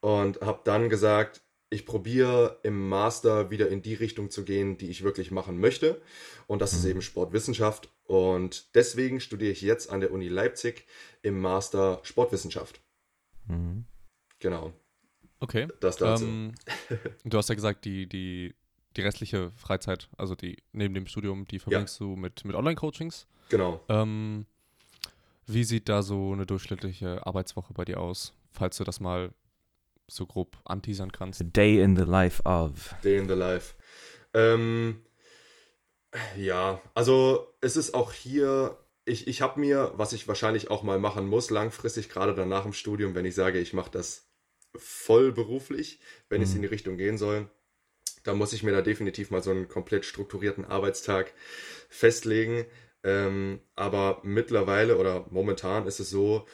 [0.00, 4.88] Und habe dann gesagt, ich probiere im Master wieder in die Richtung zu gehen, die
[4.88, 6.00] ich wirklich machen möchte.
[6.46, 7.88] Und das ist eben Sportwissenschaft.
[8.04, 10.86] Und deswegen studiere ich jetzt an der Uni Leipzig
[11.22, 12.80] im Master Sportwissenschaft.
[13.46, 13.86] Mhm.
[14.38, 14.72] Genau.
[15.40, 15.68] Okay.
[15.80, 16.24] Das dazu.
[16.24, 16.54] Ähm,
[17.24, 18.54] du hast ja gesagt, die, die,
[18.96, 22.06] die restliche Freizeit, also die neben dem Studium, die verbringst ja.
[22.06, 23.26] du mit, mit Online-Coachings.
[23.48, 23.80] Genau.
[23.88, 24.46] Ähm,
[25.46, 29.32] wie sieht da so eine durchschnittliche Arbeitswoche bei dir aus, falls du das mal
[30.06, 31.40] so grob anteasern kannst?
[31.40, 32.94] A day in the life of.
[33.02, 33.74] Day in the life.
[34.32, 35.02] Ähm,
[36.36, 40.98] ja, also es ist auch hier, ich, ich habe mir, was ich wahrscheinlich auch mal
[40.98, 44.30] machen muss, langfristig, gerade danach im Studium, wenn ich sage, ich mache das
[44.76, 46.44] voll beruflich, wenn mhm.
[46.44, 47.50] es in die Richtung gehen soll,
[48.24, 51.32] dann muss ich mir da definitiv mal so einen komplett strukturierten Arbeitstag
[51.88, 52.66] festlegen.
[53.04, 56.46] Ähm, aber mittlerweile oder momentan ist es so,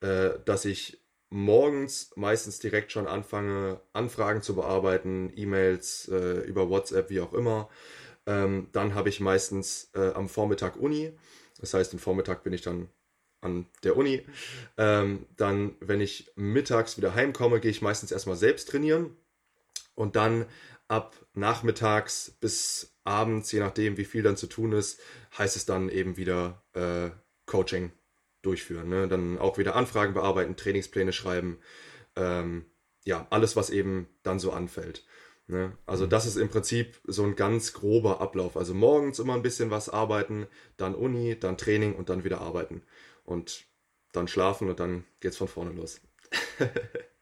[0.00, 7.10] äh, dass ich morgens meistens direkt schon anfange, Anfragen zu bearbeiten, E-Mails äh, über WhatsApp,
[7.10, 7.68] wie auch immer.
[8.26, 11.12] Ähm, dann habe ich meistens äh, am Vormittag Uni.
[11.60, 12.88] Das heißt, am Vormittag bin ich dann
[13.40, 14.24] an der Uni.
[14.76, 19.16] Ähm, dann, wenn ich mittags wieder heimkomme, gehe ich meistens erstmal selbst trainieren.
[19.94, 20.46] Und dann
[20.88, 25.00] ab nachmittags bis abends, je nachdem, wie viel dann zu tun ist,
[25.36, 27.10] heißt es dann eben wieder äh,
[27.46, 27.92] Coaching
[28.42, 28.88] durchführen.
[28.88, 29.08] Ne?
[29.08, 31.58] Dann auch wieder Anfragen bearbeiten, Trainingspläne schreiben.
[32.16, 32.66] Ähm,
[33.04, 35.04] ja, alles, was eben dann so anfällt.
[35.46, 35.76] Ne?
[35.86, 36.10] Also mhm.
[36.10, 38.56] das ist im Prinzip so ein ganz grober Ablauf.
[38.56, 40.46] Also morgens immer ein bisschen was arbeiten,
[40.76, 42.82] dann Uni, dann Training und dann wieder arbeiten.
[43.24, 43.66] Und
[44.12, 46.00] dann schlafen und dann geht's von vorne los.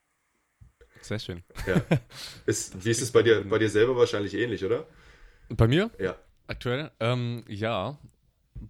[1.06, 1.44] Sehr schön.
[1.66, 1.80] Ja.
[2.46, 4.86] Ist, wie ist es bei dir, bei dir selber wahrscheinlich ähnlich, oder?
[5.48, 5.90] Bei mir?
[6.00, 6.16] Ja.
[6.48, 6.90] Aktuell?
[6.98, 7.96] Ähm, ja.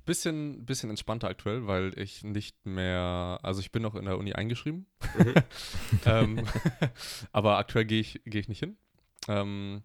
[0.05, 4.35] Bisschen, bisschen entspannter aktuell, weil ich nicht mehr, also ich bin noch in der Uni
[4.35, 4.85] eingeschrieben.
[5.17, 5.35] Mhm.
[6.05, 6.47] ähm,
[7.33, 8.77] aber aktuell gehe ich, geh ich nicht hin.
[9.29, 9.83] Ähm,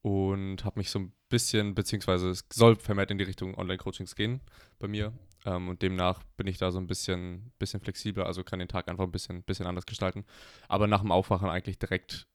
[0.00, 4.40] und habe mich so ein bisschen, beziehungsweise es soll vermehrt in die Richtung Online-Coachings gehen
[4.78, 5.12] bei mir.
[5.44, 8.88] Ähm, und demnach bin ich da so ein bisschen, bisschen flexibler, also kann den Tag
[8.88, 10.24] einfach ein bisschen, bisschen anders gestalten.
[10.68, 12.28] Aber nach dem Aufwachen eigentlich direkt,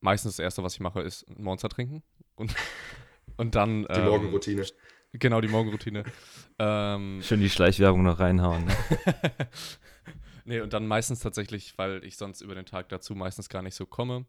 [0.00, 2.02] meistens das Erste, was ich mache, ist ein Monster trinken.
[2.34, 2.54] Und,
[3.36, 3.82] und dann.
[3.82, 4.64] Die ähm, Morgenroutine.
[5.12, 6.04] Genau, die Morgenroutine.
[6.58, 8.64] ähm, Schön die Schleichwerbung noch reinhauen.
[8.64, 8.76] Ne?
[10.44, 13.74] nee, und dann meistens tatsächlich, weil ich sonst über den Tag dazu meistens gar nicht
[13.74, 14.26] so komme,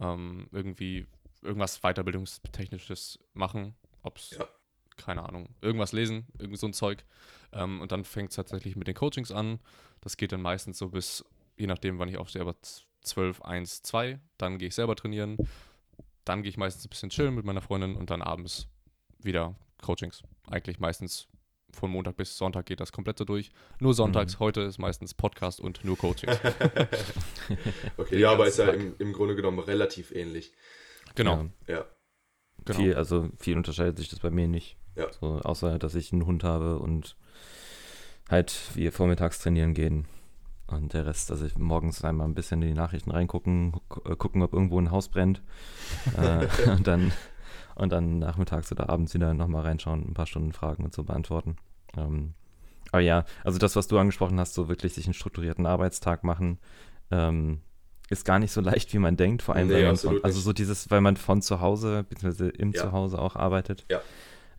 [0.00, 1.06] ähm, irgendwie
[1.42, 4.48] irgendwas Weiterbildungstechnisches machen, ob es ja
[4.96, 7.04] keine Ahnung, irgendwas lesen, irgend so ein Zeug.
[7.52, 9.60] Ähm, und dann fängt es tatsächlich mit den Coachings an.
[10.00, 11.24] Das geht dann meistens so bis,
[11.56, 12.56] je nachdem, wann ich aufstehe, aber
[13.02, 14.20] 12, 1, 2.
[14.38, 15.36] Dann gehe ich selber trainieren.
[16.24, 18.68] Dann gehe ich meistens ein bisschen chillen mit meiner Freundin und dann abends
[19.18, 20.22] wieder Coachings.
[20.48, 21.28] Eigentlich meistens
[21.72, 23.52] von Montag bis Sonntag geht das komplett so durch.
[23.80, 24.40] Nur sonntags, mhm.
[24.40, 26.38] heute ist meistens Podcast und nur Coachings.
[27.96, 30.52] okay, ja, aber ist ja im, im, Grunde genommen relativ ähnlich.
[31.14, 31.46] Genau.
[31.66, 31.84] Ja.
[32.64, 32.78] Genau.
[32.78, 34.76] Viel, also viel unterscheidet sich das bei mir nicht.
[34.96, 35.06] Ja.
[35.20, 37.16] So, außer, dass ich einen Hund habe und
[38.28, 40.06] halt wir vormittags trainieren gehen.
[40.66, 44.52] Und der Rest, also morgens einmal ein bisschen in die Nachrichten reingucken, äh, gucken, ob
[44.52, 45.40] irgendwo ein Haus brennt.
[46.16, 47.12] äh, und, dann,
[47.76, 51.56] und dann nachmittags oder abends wieder nochmal reinschauen, ein paar Stunden Fragen und so beantworten.
[51.96, 52.34] Ähm,
[52.90, 56.58] aber ja, also das, was du angesprochen hast, so wirklich sich einen strukturierten Arbeitstag machen,
[57.12, 57.60] ähm,
[58.08, 59.42] ist gar nicht so leicht, wie man denkt.
[59.42, 62.48] Vor allem, nee, weil man von, also so dieses, weil man von zu Hause, beziehungsweise
[62.48, 62.82] im ja.
[62.82, 63.84] Zuhause auch arbeitet.
[63.90, 64.00] Ja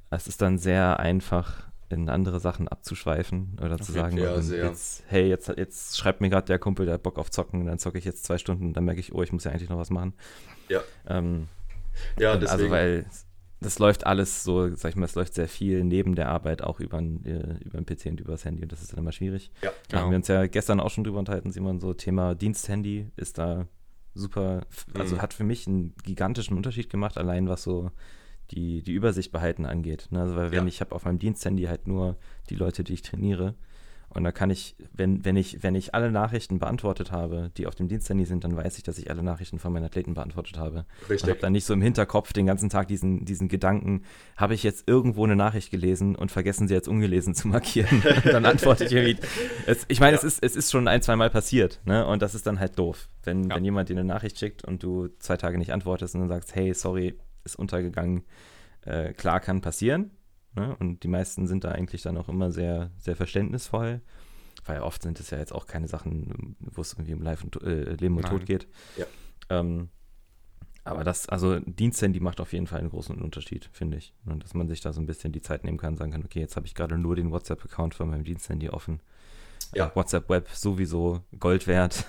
[0.09, 5.29] es ist dann sehr einfach, in andere Sachen abzuschweifen oder zu sagen, ja, jetzt, hey,
[5.29, 8.05] jetzt, jetzt schreibt mir gerade der Kumpel, der hat Bock auf Zocken, dann zocke ich
[8.05, 10.13] jetzt zwei Stunden, dann merke ich, oh, ich muss ja eigentlich noch was machen.
[10.67, 10.81] Ja.
[11.07, 11.47] Ähm,
[12.19, 12.61] ja, also, deswegen.
[12.61, 13.05] Also, weil
[13.59, 16.79] das läuft alles so, sag ich mal, es läuft sehr viel neben der Arbeit auch
[16.79, 19.49] über, äh, über den PC und über das Handy und das ist dann immer schwierig.
[19.61, 19.75] Ja, genau.
[19.89, 23.37] Da haben wir uns ja gestern auch schon drüber unterhalten, Simon, so Thema Diensthandy ist
[23.37, 23.65] da
[24.13, 24.61] super,
[24.93, 25.21] also mhm.
[25.21, 27.91] hat für mich einen gigantischen Unterschied gemacht, allein was so
[28.51, 30.07] die, die Übersicht behalten angeht.
[30.12, 30.21] Ne?
[30.21, 30.67] Also, weil wenn ja.
[30.67, 32.17] ich habe auf meinem Diensthandy halt nur
[32.49, 33.55] die Leute, die ich trainiere.
[34.10, 37.75] Und da kann ich, wenn, wenn ich, wenn ich alle Nachrichten beantwortet habe, die auf
[37.75, 40.86] dem Diensthandy sind, dann weiß ich, dass ich alle Nachrichten von meinen Athleten beantwortet habe.
[41.01, 41.23] Richtig.
[41.23, 44.03] Und habe dann nicht so im Hinterkopf den ganzen Tag diesen, diesen Gedanken,
[44.38, 48.01] habe ich jetzt irgendwo eine Nachricht gelesen und vergessen sie jetzt ungelesen zu markieren.
[48.23, 49.17] und dann antworte ich irgendwie.
[49.65, 50.17] Es, ich meine, ja.
[50.19, 52.07] es, ist, es ist schon ein, zwei Mal passiert, ne?
[52.07, 53.10] Und das ist dann halt doof.
[53.23, 53.55] Wenn, ja.
[53.55, 56.55] wenn jemand dir eine Nachricht schickt und du zwei Tage nicht antwortest und dann sagst,
[56.55, 58.23] hey, sorry, ist untergegangen.
[58.81, 60.12] Äh, klar, kann passieren.
[60.55, 60.75] Ne?
[60.79, 64.01] Und die meisten sind da eigentlich dann auch immer sehr, sehr verständnisvoll.
[64.65, 67.93] Weil oft sind es ja jetzt auch keine Sachen, wo es irgendwie um und, äh,
[67.93, 68.31] Leben und Nein.
[68.31, 68.67] Tod geht.
[68.97, 69.05] Ja.
[69.49, 69.89] Ähm,
[70.83, 74.13] aber das, also Diensthandy macht auf jeden Fall einen großen Unterschied, finde ich.
[74.25, 76.39] Und dass man sich da so ein bisschen die Zeit nehmen kann, sagen kann, okay,
[76.39, 79.01] jetzt habe ich gerade nur den WhatsApp-Account von meinem Diensthandy offen.
[79.75, 79.93] Ja.
[79.95, 82.05] WhatsApp Web sowieso Gold wert.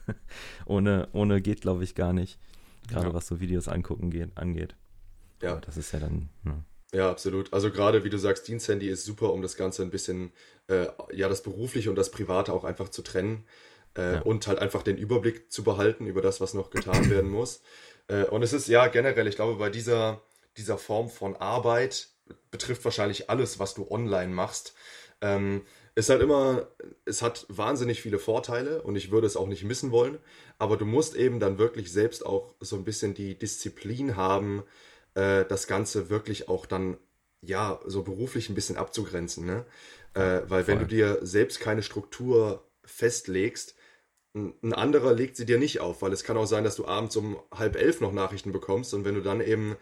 [0.66, 2.40] ohne, ohne geht, glaube ich, gar nicht.
[2.88, 3.14] Gerade ja.
[3.14, 4.74] was so Videos angucken geht, angeht.
[5.42, 5.52] Ja.
[5.52, 6.28] Aber das ist ja dann.
[6.42, 6.64] Ne.
[6.92, 7.52] Ja, absolut.
[7.52, 10.32] Also gerade wie du sagst, Diensthandy ist super, um das Ganze ein bisschen,
[10.68, 13.44] äh, ja, das Berufliche und das Private auch einfach zu trennen.
[13.96, 14.20] äh, ja.
[14.22, 17.62] und halt einfach den Überblick zu behalten über das, was noch getan werden muss.
[18.06, 20.22] Äh, und es ist ja generell, ich glaube, bei dieser,
[20.56, 22.08] dieser Form von Arbeit
[22.50, 24.74] betrifft wahrscheinlich alles, was du online machst.
[25.20, 25.62] Ähm,
[25.98, 26.68] ist halt immer,
[27.06, 30.18] es hat wahnsinnig viele Vorteile und ich würde es auch nicht missen wollen,
[30.56, 34.62] aber du musst eben dann wirklich selbst auch so ein bisschen die Disziplin haben,
[35.14, 36.98] äh, das Ganze wirklich auch dann,
[37.40, 39.64] ja, so beruflich ein bisschen abzugrenzen, ne?
[40.14, 40.66] Äh, weil Voll.
[40.68, 43.74] wenn du dir selbst keine Struktur festlegst,
[44.34, 47.16] ein anderer legt sie dir nicht auf, weil es kann auch sein, dass du abends
[47.16, 49.76] um halb elf noch Nachrichten bekommst und wenn du dann eben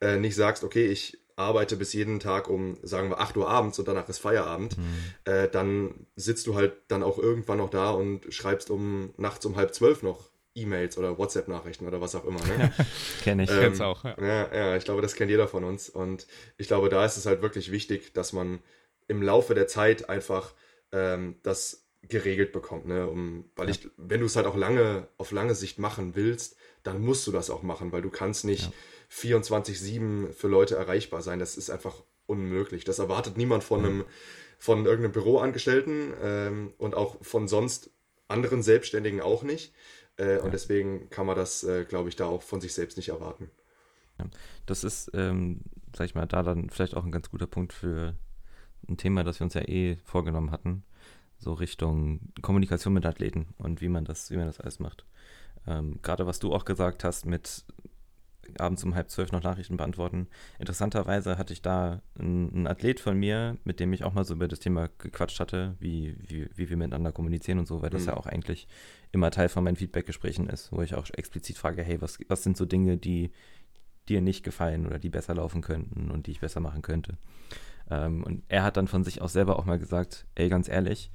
[0.00, 3.78] äh, nicht sagst, okay, ich arbeite bis jeden Tag um, sagen wir, 8 Uhr abends
[3.78, 4.84] und danach ist Feierabend, mhm.
[5.24, 9.56] äh, dann sitzt du halt dann auch irgendwann noch da und schreibst um nachts um
[9.56, 12.40] halb zwölf noch E-Mails oder WhatsApp-Nachrichten oder was auch immer.
[12.44, 12.72] Ne?
[13.22, 13.50] Kenne ich.
[13.50, 14.04] Ähm, Kenn's auch.
[14.04, 14.16] Ja.
[14.20, 14.54] ja.
[14.54, 15.88] ja, ich glaube, das kennt jeder von uns.
[15.88, 18.58] Und ich glaube, da ist es halt wirklich wichtig, dass man
[19.06, 20.54] im Laufe der Zeit einfach
[20.90, 22.86] ähm, das geregelt bekommt.
[22.86, 23.06] Ne?
[23.06, 23.74] Um, weil ja.
[23.74, 27.30] ich, wenn du es halt auch lange, auf lange Sicht machen willst, dann musst du
[27.30, 28.72] das auch machen, weil du kannst nicht ja
[29.10, 31.38] 24-7 für Leute erreichbar sein.
[31.38, 32.84] Das ist einfach unmöglich.
[32.84, 34.04] Das erwartet niemand von einem,
[34.58, 37.90] von irgendeinem Büroangestellten ähm, und auch von sonst
[38.28, 39.72] anderen Selbstständigen auch nicht.
[40.18, 40.42] Äh, ja.
[40.42, 43.50] Und deswegen kann man das, äh, glaube ich, da auch von sich selbst nicht erwarten.
[44.66, 45.60] Das ist, ähm,
[45.96, 48.14] sag ich mal, da dann vielleicht auch ein ganz guter Punkt für
[48.88, 50.84] ein Thema, das wir uns ja eh vorgenommen hatten,
[51.38, 55.04] so Richtung Kommunikation mit Athleten und wie man das, wie man das alles macht.
[55.66, 57.64] Ähm, Gerade was du auch gesagt hast mit
[58.58, 60.28] abends um halb zwölf noch Nachrichten beantworten.
[60.58, 64.48] Interessanterweise hatte ich da einen, Athlet von mir, mit dem ich auch mal so über
[64.48, 68.08] das Thema gequatscht hatte, wie, wie, wie wir miteinander kommunizieren und so, weil das mhm.
[68.08, 68.68] ja auch eigentlich
[69.12, 72.56] immer Teil von meinen Feedbackgesprächen ist, wo ich auch explizit frage, hey, was, was sind
[72.56, 73.32] so Dinge, die
[74.08, 77.18] dir nicht gefallen oder die besser laufen könnten und die ich besser machen könnte.
[77.90, 81.10] Ähm, und er hat dann von sich aus selber auch mal gesagt, ey, ganz ehrlich,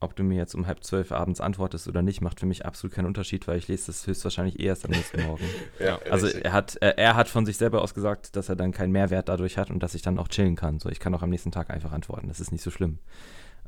[0.00, 2.94] ob du mir jetzt um halb zwölf abends antwortest oder nicht, macht für mich absolut
[2.94, 5.44] keinen Unterschied, weil ich lese das höchstwahrscheinlich erst am nächsten Morgen.
[5.80, 8.72] ja, also er hat, er, er, hat von sich selber aus gesagt, dass er dann
[8.72, 10.80] keinen Mehrwert dadurch hat und dass ich dann auch chillen kann.
[10.80, 12.28] So, ich kann auch am nächsten Tag einfach antworten.
[12.28, 12.98] Das ist nicht so schlimm.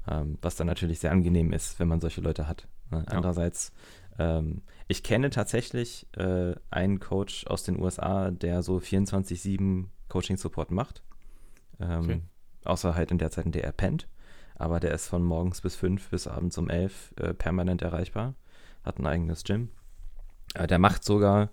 [0.06, 2.68] Ähm, was dann natürlich sehr angenehm ist, wenn man solche Leute hat.
[2.90, 3.04] Ne?
[3.06, 3.16] Ja.
[3.16, 3.72] Andererseits,
[4.18, 11.02] ähm, ich kenne tatsächlich äh, einen Coach aus den USA, der so 24-7 Coaching-Support macht.
[11.80, 12.20] Ähm, okay.
[12.64, 14.08] Außer halt in der Zeit, in der er pennt
[14.58, 18.34] aber der ist von morgens bis fünf bis abends um elf äh, permanent erreichbar,
[18.84, 19.70] hat ein eigenes Gym.
[20.54, 21.50] Äh, der macht sogar,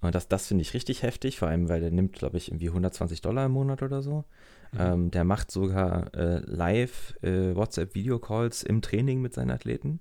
[0.00, 2.68] und das, das finde ich richtig heftig, vor allem, weil der nimmt, glaube ich, irgendwie
[2.68, 4.24] 120 Dollar im Monat oder so.
[4.72, 4.78] Mhm.
[4.78, 10.00] Ähm, der macht sogar äh, live äh, WhatsApp-Video-Calls im Training mit seinen Athleten.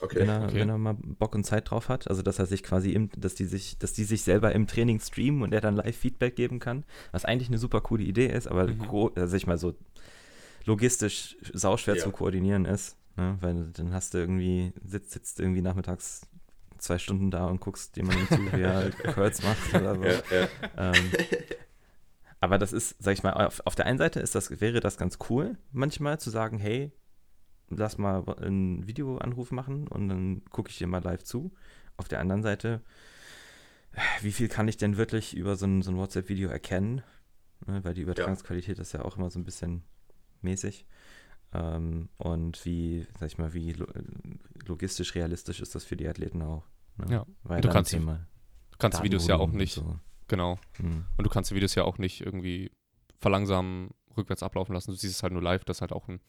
[0.00, 0.60] Okay, wenn, er, okay.
[0.60, 2.08] wenn er mal Bock und Zeit drauf hat.
[2.08, 5.00] Also dass er sich quasi im, dass die sich, dass die sich selber im Training
[5.00, 6.84] streamen und er dann live Feedback geben kann.
[7.12, 9.10] Was eigentlich eine super coole Idee ist, aber mhm.
[9.14, 9.74] also ich mal so
[10.66, 12.02] logistisch sauschwer ja.
[12.02, 12.96] zu koordinieren ist.
[13.16, 13.38] Ne?
[13.40, 16.26] Weil dann hast du irgendwie, sitzt, sitzt irgendwie nachmittags
[16.78, 20.04] zwei Stunden da und guckst jemandem zu, wie er Curls macht oder so.
[20.04, 20.48] Ja, ja.
[20.76, 21.10] Ähm,
[22.40, 24.98] aber das ist, sag ich mal, auf, auf, der einen Seite ist das, wäre das
[24.98, 26.92] ganz cool, manchmal zu sagen, hey,
[27.70, 31.52] lass mal einen Videoanruf machen und dann gucke ich dir mal live zu.
[31.96, 32.82] Auf der anderen Seite,
[34.20, 37.02] wie viel kann ich denn wirklich über so ein, so ein WhatsApp-Video erkennen?
[37.66, 39.82] Ne, weil die Übertragungsqualität ist ja auch immer so ein bisschen
[40.46, 40.86] mäßig.
[41.52, 43.74] Ähm, und wie, sag ich mal, wie
[44.66, 46.64] logistisch realistisch ist das für die Athleten auch.
[46.96, 47.06] Ne?
[47.10, 48.26] Ja, Weil du kannst, Thema
[48.72, 49.98] du kannst Videos ja auch nicht, so.
[50.28, 50.58] genau.
[50.76, 51.04] Hm.
[51.16, 52.70] Und du kannst die Videos ja auch nicht irgendwie
[53.18, 54.90] verlangsamen, rückwärts ablaufen lassen.
[54.90, 56.20] Du siehst es halt nur live, das ist halt auch ein,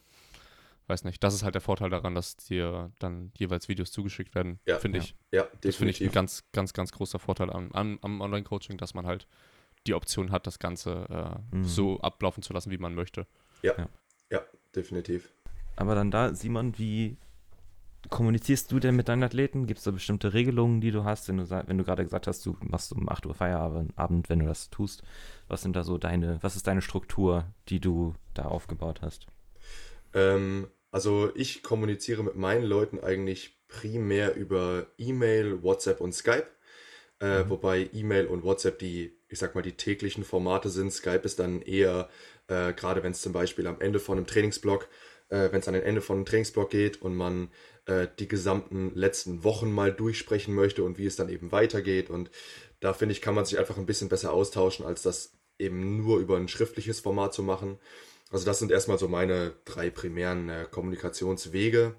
[0.86, 4.60] weiß nicht, das ist halt der Vorteil daran, dass dir dann jeweils Videos zugeschickt werden,
[4.66, 5.04] ja, finde ja.
[5.04, 5.16] ich.
[5.30, 5.62] Ja, definitiv.
[5.62, 9.06] Das finde ich ein ganz, ganz, ganz großer Vorteil am, am, am Online-Coaching, dass man
[9.06, 9.26] halt
[9.86, 11.64] die Option hat, das Ganze äh, mhm.
[11.64, 13.26] so ablaufen zu lassen, wie man möchte.
[13.62, 13.88] Ja, ja,
[14.30, 14.42] ja,
[14.74, 15.32] definitiv.
[15.76, 17.16] Aber dann da, Simon, wie
[18.10, 19.66] kommunizierst du denn mit deinen Athleten?
[19.66, 22.44] Gibt es da bestimmte Regelungen, die du hast, wenn du, wenn du gerade gesagt hast,
[22.46, 25.02] du machst um 8 Uhr Feierabend, wenn du das tust?
[25.48, 29.26] Was sind da so deine, was ist deine Struktur, die du da aufgebaut hast?
[30.14, 36.46] Ähm, also ich kommuniziere mit meinen Leuten eigentlich primär über E-Mail, WhatsApp und Skype.
[37.20, 37.50] Äh, mhm.
[37.50, 40.92] Wobei E-Mail und WhatsApp die, ich sag mal, die täglichen Formate sind.
[40.92, 42.08] Skype ist dann eher
[42.48, 44.88] äh, gerade wenn es zum Beispiel am Ende von einem Trainingsblock,
[45.28, 47.50] äh, wenn es an den Ende von einem Trainingsblock geht und man
[47.86, 52.10] äh, die gesamten letzten Wochen mal durchsprechen möchte und wie es dann eben weitergeht.
[52.10, 52.30] Und
[52.80, 56.18] da finde ich, kann man sich einfach ein bisschen besser austauschen, als das eben nur
[56.18, 57.78] über ein schriftliches Format zu machen.
[58.30, 61.94] Also das sind erstmal so meine drei primären äh, Kommunikationswege.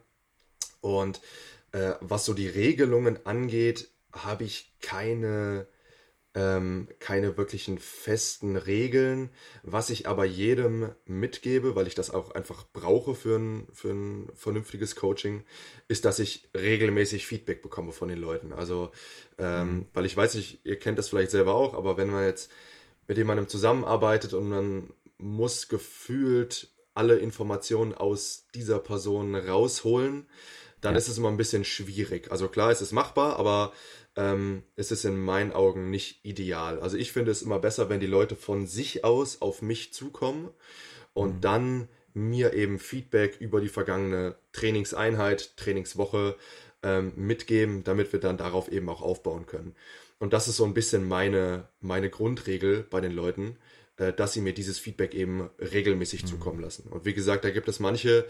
[0.81, 1.21] Und
[1.73, 5.67] äh, was so die Regelungen angeht, habe ich keine
[6.35, 9.29] ähm, keine wirklichen festen Regeln.
[9.63, 14.29] Was ich aber jedem mitgebe, weil ich das auch einfach brauche für ein, für ein
[14.35, 15.43] vernünftiges Coaching,
[15.87, 18.53] ist, dass ich regelmäßig Feedback bekomme von den Leuten.
[18.53, 18.91] Also,
[19.37, 19.85] ähm, mhm.
[19.93, 22.51] weil ich weiß nicht, ihr kennt das vielleicht selber auch, aber wenn man jetzt
[23.07, 30.27] mit jemandem zusammenarbeitet und man muss gefühlt alle Informationen aus dieser Person rausholen,
[30.81, 30.97] dann ja.
[30.97, 32.31] ist es immer ein bisschen schwierig.
[32.31, 33.73] Also klar, es ist machbar, aber
[34.19, 36.79] ähm, es ist in meinen Augen nicht ideal.
[36.81, 40.49] Also ich finde es immer besser, wenn die Leute von sich aus auf mich zukommen
[41.13, 41.41] und mhm.
[41.41, 46.35] dann mir eben Feedback über die vergangene Trainingseinheit, Trainingswoche
[46.83, 49.73] ähm, mitgeben, damit wir dann darauf eben auch aufbauen können.
[50.19, 53.55] Und das ist so ein bisschen meine, meine Grundregel bei den Leuten,
[53.95, 56.27] äh, dass sie mir dieses Feedback eben regelmäßig mhm.
[56.27, 56.89] zukommen lassen.
[56.89, 58.25] Und wie gesagt, da gibt es manche,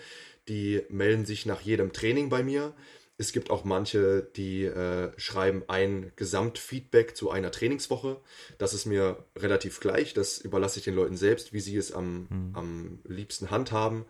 [0.48, 2.76] die melden sich nach jedem Training bei mir.
[3.20, 8.22] Es gibt auch manche, die äh, schreiben ein Gesamtfeedback zu einer Trainingswoche.
[8.58, 10.14] Das ist mir relativ gleich.
[10.14, 12.52] Das überlasse ich den Leuten selbst, wie sie es am, mhm.
[12.54, 14.06] am liebsten handhaben.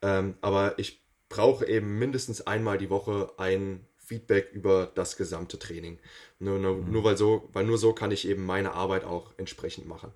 [0.00, 5.98] Ähm, aber ich brauche eben mindestens einmal die Woche ein Feedback über das gesamte Training.
[6.38, 6.92] Nur, nur, mhm.
[6.92, 10.12] nur weil so, weil nur so kann ich eben meine Arbeit auch entsprechend machen.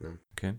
[0.00, 0.18] Ja.
[0.32, 0.54] Okay.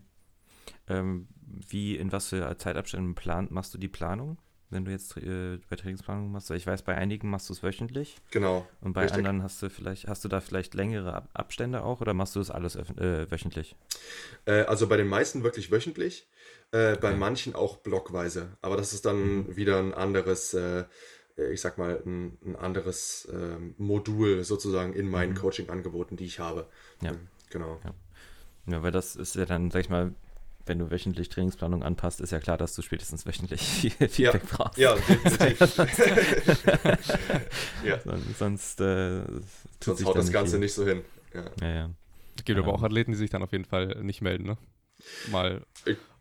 [0.88, 4.38] Ähm, wie, in was für Zeitabständen plant, machst du die Planung?
[4.70, 6.50] Wenn du jetzt äh, bei Trainingsplanung machst.
[6.50, 8.16] Ich weiß, bei einigen machst du es wöchentlich.
[8.30, 8.66] Genau.
[8.80, 9.18] Und bei richtig.
[9.18, 12.40] anderen hast du vielleicht, hast du da vielleicht längere Ab Abstände auch oder machst du
[12.40, 13.76] das alles äh, wöchentlich?
[14.44, 16.28] Äh, also bei den meisten wirklich wöchentlich,
[16.72, 17.16] äh, bei okay.
[17.16, 18.56] manchen auch blockweise.
[18.60, 19.56] Aber das ist dann mhm.
[19.56, 20.84] wieder ein anderes, äh,
[21.36, 25.36] ich sag mal, ein, ein anderes ähm, Modul sozusagen in meinen mhm.
[25.38, 26.68] Coaching-Angeboten, die ich habe.
[27.02, 27.12] Ja.
[27.50, 27.78] Genau.
[27.84, 27.94] Ja.
[28.66, 30.12] ja, weil das ist ja dann, sag ich mal,
[30.66, 33.60] wenn du wöchentlich Trainingsplanung anpasst, ist ja klar, dass du spätestens wöchentlich
[33.98, 34.78] Feedback ja, brauchst.
[34.78, 35.78] Ja, definitiv.
[37.84, 38.00] ja.
[38.38, 39.22] Sonst, äh,
[39.80, 40.60] sonst haut das Ganze viel.
[40.60, 41.02] nicht so hin.
[41.32, 41.74] Ja, ja.
[41.74, 41.90] ja.
[42.36, 44.58] Es gibt ähm, aber auch Athleten, die sich dann auf jeden Fall nicht melden, ne?
[45.30, 45.62] Mal.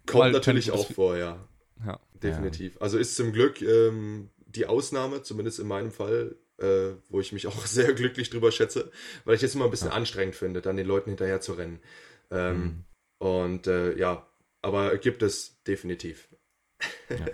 [0.06, 1.38] Kommt mal natürlich auch vor, ja.
[1.86, 2.00] Ja.
[2.22, 2.82] Definitiv.
[2.82, 7.48] Also ist zum Glück ähm, die Ausnahme, zumindest in meinem Fall, äh, wo ich mich
[7.48, 8.92] auch sehr glücklich drüber schätze,
[9.26, 11.80] weil ich es immer ein bisschen anstrengend finde, dann den Leuten hinterher zu rennen.
[12.32, 12.84] Ähm, mhm.
[13.18, 14.26] Und äh, ja,
[14.66, 16.30] aber gibt es definitiv.
[17.10, 17.26] Ja.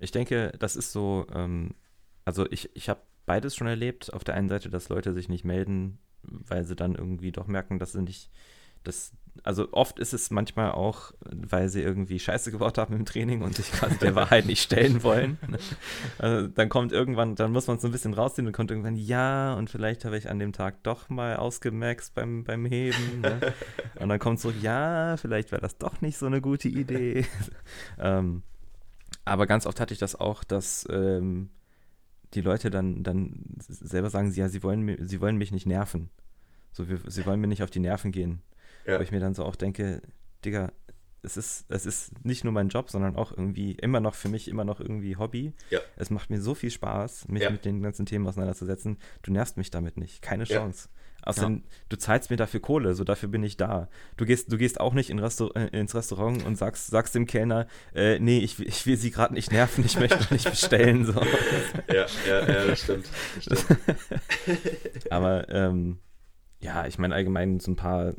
[0.00, 1.74] Ich denke, das ist so, ähm,
[2.24, 4.12] also ich, ich habe beides schon erlebt.
[4.12, 7.80] Auf der einen Seite, dass Leute sich nicht melden, weil sie dann irgendwie doch merken,
[7.80, 8.30] dass sie nicht,
[8.84, 9.12] dass
[9.44, 13.56] also oft ist es manchmal auch, weil sie irgendwie Scheiße gebaut haben im Training und
[13.56, 15.38] sich quasi der Wahrheit nicht stellen wollen.
[16.18, 19.54] Also dann kommt irgendwann, dann muss man so ein bisschen rausziehen und kommt irgendwann, ja,
[19.54, 23.20] und vielleicht habe ich an dem Tag doch mal ausgemaxt beim, beim Heben.
[23.20, 23.40] Ne?
[24.00, 27.24] Und dann kommt so, ja, vielleicht wäre das doch nicht so eine gute Idee.
[27.98, 28.42] ähm,
[29.24, 31.50] aber ganz oft hatte ich das auch, dass ähm,
[32.34, 36.10] die Leute dann, dann selber sagen, ja, sie wollen, sie wollen mich nicht nerven.
[36.72, 38.42] So, wir, sie wollen mir nicht auf die Nerven gehen.
[38.86, 38.98] Ja.
[38.98, 40.02] Wo ich mir dann so auch denke,
[40.44, 40.72] Digga,
[41.22, 44.48] es ist, es ist nicht nur mein Job, sondern auch irgendwie immer noch für mich
[44.48, 45.52] immer noch irgendwie Hobby.
[45.70, 45.80] Ja.
[45.96, 47.50] Es macht mir so viel Spaß, mich ja.
[47.50, 48.98] mit den ganzen Themen auseinanderzusetzen.
[49.22, 50.22] Du nervst mich damit nicht.
[50.22, 50.88] Keine Chance.
[51.22, 53.88] Außerdem, du zahlst mir dafür Kohle, so dafür bin ich da.
[54.16, 57.26] Du gehst, du gehst auch nicht in Restaur äh, ins Restaurant und sagst, sagst dem
[57.26, 61.04] Kellner, äh, nee, ich, ich will sie gerade nicht nerven, ich möchte noch nicht bestellen.
[61.04, 61.20] So.
[61.88, 63.06] Ja, ja, ja, das stimmt.
[63.34, 63.80] Das stimmt.
[65.10, 65.98] Aber ähm,
[66.60, 68.14] ja, ich meine allgemein so ein paar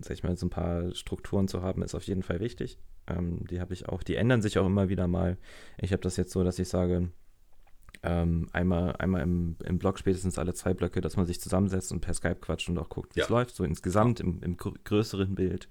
[0.00, 2.78] sag ich mal, so ein paar Strukturen zu haben, ist auf jeden Fall wichtig.
[3.06, 5.36] Ähm, die habe ich auch, die ändern sich auch immer wieder mal.
[5.78, 7.10] Ich habe das jetzt so, dass ich sage,
[8.02, 12.00] ähm, einmal, einmal im, im Blog spätestens alle zwei Blöcke, dass man sich zusammensetzt und
[12.00, 13.34] per Skype quatscht und auch guckt, wie es ja.
[13.34, 15.68] läuft, so insgesamt im, im größeren Bild.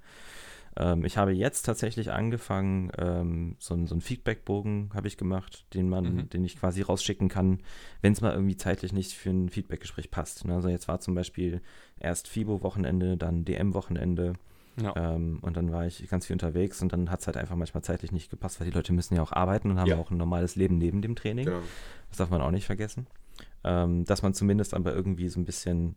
[0.77, 5.89] Ähm, ich habe jetzt tatsächlich angefangen, ähm, so, so einen Feedbackbogen habe ich gemacht, den
[5.89, 6.29] man, mhm.
[6.29, 7.60] den ich quasi rausschicken kann,
[8.01, 10.45] wenn es mal irgendwie zeitlich nicht für ein Feedbackgespräch passt.
[10.45, 10.55] Ne?
[10.55, 11.62] Also jetzt war zum Beispiel
[11.99, 14.34] erst FIBO-Wochenende, dann DM-Wochenende.
[14.82, 14.95] Ja.
[14.95, 17.84] Ähm, und dann war ich ganz viel unterwegs und dann hat es halt einfach manchmal
[17.84, 19.97] zeitlich nicht gepasst, weil die Leute müssen ja auch arbeiten und haben ja.
[19.97, 21.45] auch ein normales Leben neben dem Training.
[21.45, 21.60] Genau.
[22.10, 23.08] Das darf man auch nicht vergessen.
[23.63, 25.95] Ähm, dass man zumindest aber irgendwie so ein bisschen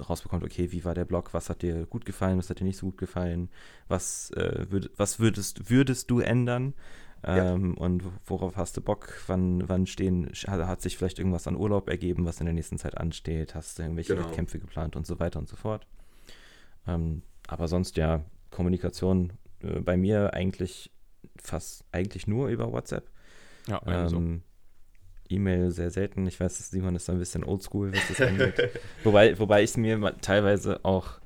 [0.00, 2.78] rausbekommt, okay, wie war der Blog, was hat dir gut gefallen, was hat dir nicht
[2.78, 3.50] so gut gefallen,
[3.88, 6.74] was, äh, würd, was würdest, würdest du ändern
[7.24, 7.82] ähm, ja.
[7.82, 11.88] und worauf hast du Bock, wann, wann stehen, hat, hat, sich vielleicht irgendwas an Urlaub
[11.88, 14.26] ergeben, was in der nächsten Zeit ansteht, hast du irgendwelche genau.
[14.26, 15.86] Wettkämpfe geplant und so weiter und so fort.
[16.86, 20.90] Ähm, aber sonst ja, Kommunikation äh, bei mir eigentlich
[21.36, 23.08] fast eigentlich nur über WhatsApp.
[23.68, 24.42] Ja, ähm,
[25.32, 26.26] E-Mail sehr selten.
[26.26, 28.54] Ich weiß, Simon ist ein bisschen oldschool, was das angeht.
[29.04, 31.20] wobei, wobei ich es mir teilweise auch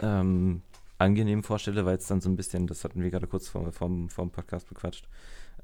[0.00, 0.62] ähm,
[0.98, 4.08] angenehm vorstelle, weil es dann so ein bisschen, das hatten wir gerade kurz vor, vom,
[4.08, 5.08] vom Podcast bequatscht,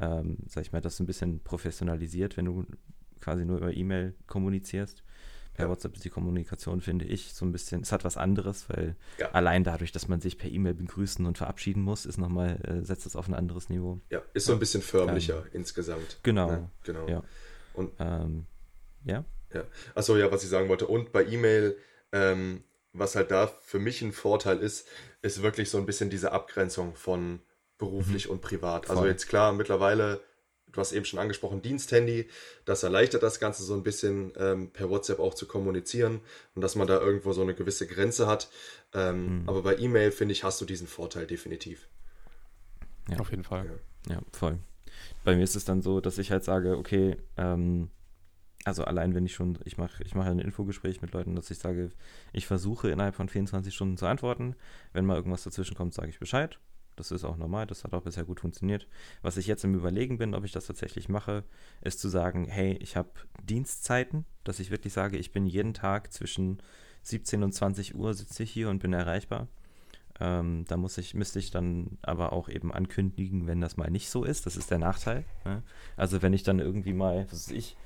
[0.01, 2.65] ähm, sag ich mal, das ein bisschen professionalisiert, wenn du
[3.21, 5.03] quasi nur über E-Mail kommunizierst.
[5.55, 5.71] Per Ja.
[5.73, 9.33] WhatsApp ist die Kommunikation, finde ich, so ein bisschen, es hat was anderes, weil Ja.
[9.33, 13.07] allein dadurch, dass man sich per E-Mail begrüßen und verabschieden muss, ist nochmal, äh, setzt
[13.07, 14.01] es auf ein anderes Niveau.
[14.11, 16.21] Ja, ist so ein bisschen förmlicher insgesamt.
[16.23, 16.47] Genau.
[16.49, 16.71] Ne?
[16.85, 17.07] Genau.
[17.79, 17.85] Ja.
[17.85, 18.47] Und Ähm,
[19.05, 19.25] ja,
[19.55, 19.65] Ja.
[19.95, 20.87] Achso, ja, was ich sagen wollte.
[20.87, 21.77] Und bei E-Mail,
[22.13, 24.89] ähm, was halt da für mich ein Vorteil ist,
[25.23, 27.41] ist wirklich so ein bisschen diese Abgrenzung von
[27.79, 28.91] beruflich und privat.
[28.91, 29.11] Also Voll.
[29.11, 30.21] jetzt klar, mittlerweile,
[30.73, 32.29] du hast eben schon angesprochen, Diensthandy,
[32.65, 36.21] das erleichtert das Ganze so ein bisschen ähm, per WhatsApp auch zu kommunizieren
[36.55, 38.51] und dass man da irgendwo so eine gewisse Grenze hat.
[38.93, 41.89] Ähm, Aber bei E-Mail, finde ich, hast du diesen Vorteil definitiv.
[43.09, 43.19] Ja.
[43.19, 43.67] Auf jeden Fall.
[44.09, 44.15] Ja.
[44.15, 44.59] Ja, voll.
[45.25, 47.91] Bei mir ist es dann so, dass ich halt sage, okay, ähm,
[48.65, 51.59] also allein wenn ich schon, ich mache ich mache ein Infogespräch mit Leuten, dass ich
[51.59, 51.91] sage,
[52.33, 54.57] ich versuche innerhalb von 24 Stunden zu antworten.
[54.93, 56.59] Wenn mal irgendwas dazwischen kommt, sage ich Bescheid.
[56.97, 58.89] Das ist auch normal, das hat auch bisher gut funktioniert.
[59.23, 61.45] Was ich jetzt im Überlegen bin, ob ich das tatsächlich mache,
[61.81, 63.11] ist zu sagen, hey, ich habe
[63.45, 66.61] Dienstzeiten, dass ich wirklich sage, ich bin jeden Tag zwischen
[67.03, 69.47] 17 und 20 Uhr sitze ich hier und bin erreichbar.
[70.21, 74.11] Ähm, da muss ich, müsste ich dann aber auch eben ankündigen, wenn das mal nicht
[74.11, 74.47] so ist.
[74.47, 75.25] Das ist der Nachteil.
[75.45, 75.63] Ne?
[75.97, 77.77] Also wenn ich dann irgendwie mal, was weiß ich,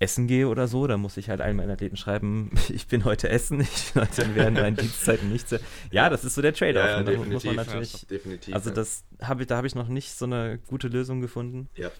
[0.00, 3.28] essen gehe oder so, dann muss ich halt allen meinen Athleten schreiben, ich bin heute
[3.28, 5.48] essen, ich bin heute während meinen Dienstzeiten nicht.
[5.48, 5.58] so-
[5.90, 6.84] Ja, das ist so der Trade-off.
[6.86, 8.06] Ja, ja, und da muss man natürlich,
[8.52, 8.74] also ja.
[8.76, 11.68] das habe ich, da habe ich noch nicht so eine gute Lösung gefunden.
[11.74, 11.90] Ja.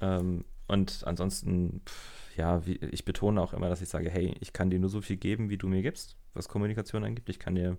[0.00, 4.52] Ähm, und ansonsten, pff, ja, wie, ich betone auch immer, dass ich sage, hey, ich
[4.52, 7.28] kann dir nur so viel geben, wie du mir gibst, was Kommunikation angeht.
[7.28, 7.76] Ich kann dir,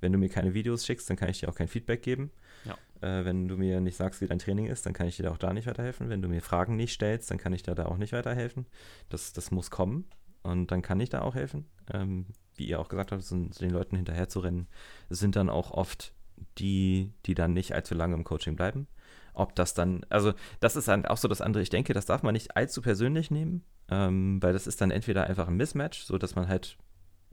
[0.00, 2.30] wenn du mir keine Videos schickst, dann kann ich dir auch kein Feedback geben.
[2.64, 2.76] Ja.
[3.00, 5.38] Äh, wenn du mir nicht sagst, wie dein Training ist, dann kann ich dir auch
[5.38, 6.08] da nicht weiterhelfen.
[6.08, 8.66] Wenn du mir Fragen nicht stellst, dann kann ich dir da auch nicht weiterhelfen.
[9.08, 10.04] Das, das muss kommen
[10.42, 11.66] und dann kann ich da auch helfen.
[11.92, 12.26] Ähm,
[12.56, 14.68] wie ihr auch gesagt habt, sind, den Leuten hinterher zu rennen,
[15.10, 16.12] sind dann auch oft
[16.58, 18.86] die, die dann nicht allzu lange im Coaching bleiben.
[19.32, 22.22] Ob das dann, also das ist dann auch so das andere, ich denke, das darf
[22.22, 26.18] man nicht allzu persönlich nehmen, ähm, weil das ist dann entweder einfach ein Mismatch, so
[26.18, 26.78] dass man halt,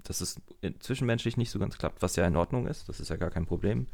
[0.03, 0.41] dass es
[0.79, 3.45] zwischenmenschlich nicht so ganz klappt, was ja in Ordnung ist, das ist ja gar kein
[3.45, 3.87] Problem.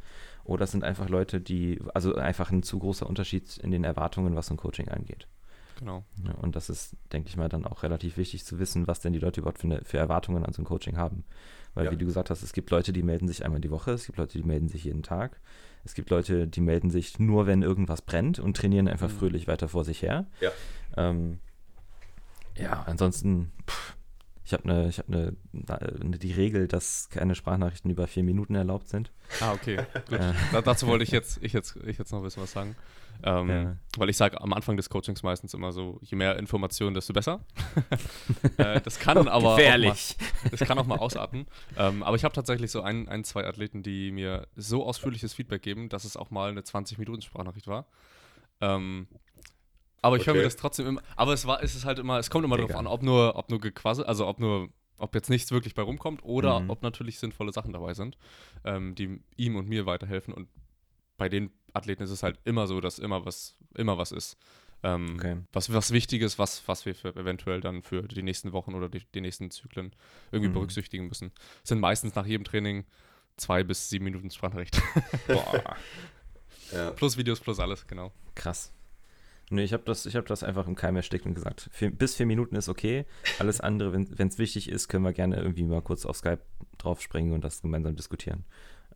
[0.44, 4.36] Oder es sind einfach Leute, die, also einfach ein zu großer Unterschied in den Erwartungen,
[4.36, 5.28] was so ein Coaching angeht.
[5.80, 6.04] Genau.
[6.26, 9.14] Ja, und das ist, denke ich mal, dann auch relativ wichtig zu wissen, was denn
[9.14, 11.24] die Leute überhaupt für, eine, für Erwartungen an so ein Coaching haben.
[11.76, 11.92] Weil, Ja.
[11.92, 14.18] wie du gesagt hast, es gibt Leute, die melden sich einmal die Woche, es gibt
[14.18, 15.40] Leute, die melden sich jeden Tag.
[15.84, 19.18] Es gibt Leute, die melden sich nur, wenn irgendwas brennt und trainieren einfach Mhm.
[19.18, 20.26] fröhlich weiter vor sich her.
[20.42, 20.50] Ja.
[20.98, 21.40] Ähm,
[22.58, 23.97] ja, ansonsten, pff,
[24.48, 28.56] ich habe eine, ich habe eine, eine, die Regel, dass keine Sprachnachrichten über vier Minuten
[28.56, 29.12] erlaubt sind.
[29.42, 29.76] Ah, okay.
[30.10, 30.20] Gut.
[30.20, 30.34] Äh.
[30.54, 32.78] Da, dazu wollte ich jetzt, ich jetzt, ich jetzt noch ein bisschen was sagen.
[33.24, 33.76] Ähm, Ja.
[33.98, 37.42] Weil ich sage am Anfang des Coachings meistens immer so, je mehr Informationen, desto besser.
[38.58, 39.96] äh, das kann aber Auch mal,
[40.50, 41.46] das kann auch mal ausarten.
[41.78, 45.62] Ähm, aber ich habe tatsächlich so ein, ein, zwei Athleten, die mir so ausführliches Feedback
[45.62, 47.86] geben, dass es auch mal eine 20-Minuten-Sprachnachricht war.
[48.62, 49.08] Ähm,
[50.02, 50.48] aber ich höre mir Okay.
[50.48, 51.02] das trotzdem immer.
[51.16, 52.80] Aber es war, es ist halt immer, es kommt immer darauf Mega.
[52.80, 56.24] an, ob nur, ob nur gequasselt, also ob nur, ob jetzt nichts wirklich bei rumkommt
[56.24, 56.70] oder Mhm.
[56.70, 58.18] ob natürlich sinnvolle Sachen dabei sind,
[58.64, 60.34] ähm, die ihm und mir weiterhelfen.
[60.34, 60.50] Und
[61.18, 64.38] bei den Athleten ist es halt immer so, dass immer was, immer was ist.
[64.84, 65.38] Ähm, Okay.
[65.54, 69.02] was, was Wichtiges, was, was wir für eventuell dann für die nächsten Wochen oder die,
[69.16, 69.92] die nächsten Zyklen
[70.32, 70.54] irgendwie Mhm.
[70.54, 71.32] berücksichtigen müssen.
[71.64, 72.86] Es sind meistens nach jedem Training
[73.38, 74.80] zwei bis sieben Minuten Sprachnachricht.
[75.28, 75.76] Boah.
[76.72, 76.92] ja.
[76.92, 78.12] plus Videos, plus alles, genau.
[78.36, 78.72] Krass.
[79.50, 82.26] Nö, ich habe das, hab das einfach im Keim erstickt und gesagt, vier, bis vier
[82.26, 83.06] Minuten ist okay.
[83.40, 86.42] Alles andere, wenn es wichtig ist, können wir gerne irgendwie mal kurz auf Skype
[86.78, 88.44] draufspringen und das gemeinsam diskutieren.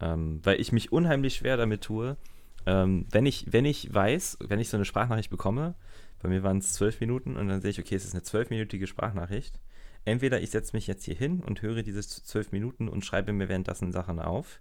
[0.02, 2.18] Ähm, weil ich mich unheimlich schwer damit tue,
[2.66, 5.76] ähm, wenn, ich, wenn ich weiß, wenn ich so eine Sprachnachricht bekomme,
[6.22, 8.88] bei mir waren es zwölf Minuten und dann sehe ich, okay, es ist eine zwölfminütige
[8.88, 9.60] Sprachnachricht.
[10.04, 13.50] Entweder ich setze mich jetzt hier hin und höre diese zwölf Minuten und schreibe mir
[13.50, 14.60] währenddessen Sachen auf.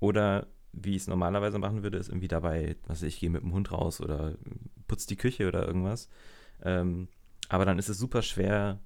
[0.00, 3.52] Oder wie ich es normalerweise machen würde, ist irgendwie dabei, was ich, gehe mit dem
[3.52, 4.34] Hund raus oder
[4.88, 6.08] putze die Küche oder irgendwas.
[6.62, 7.08] Ähm,
[7.48, 8.78] aber dann ist es super schwer,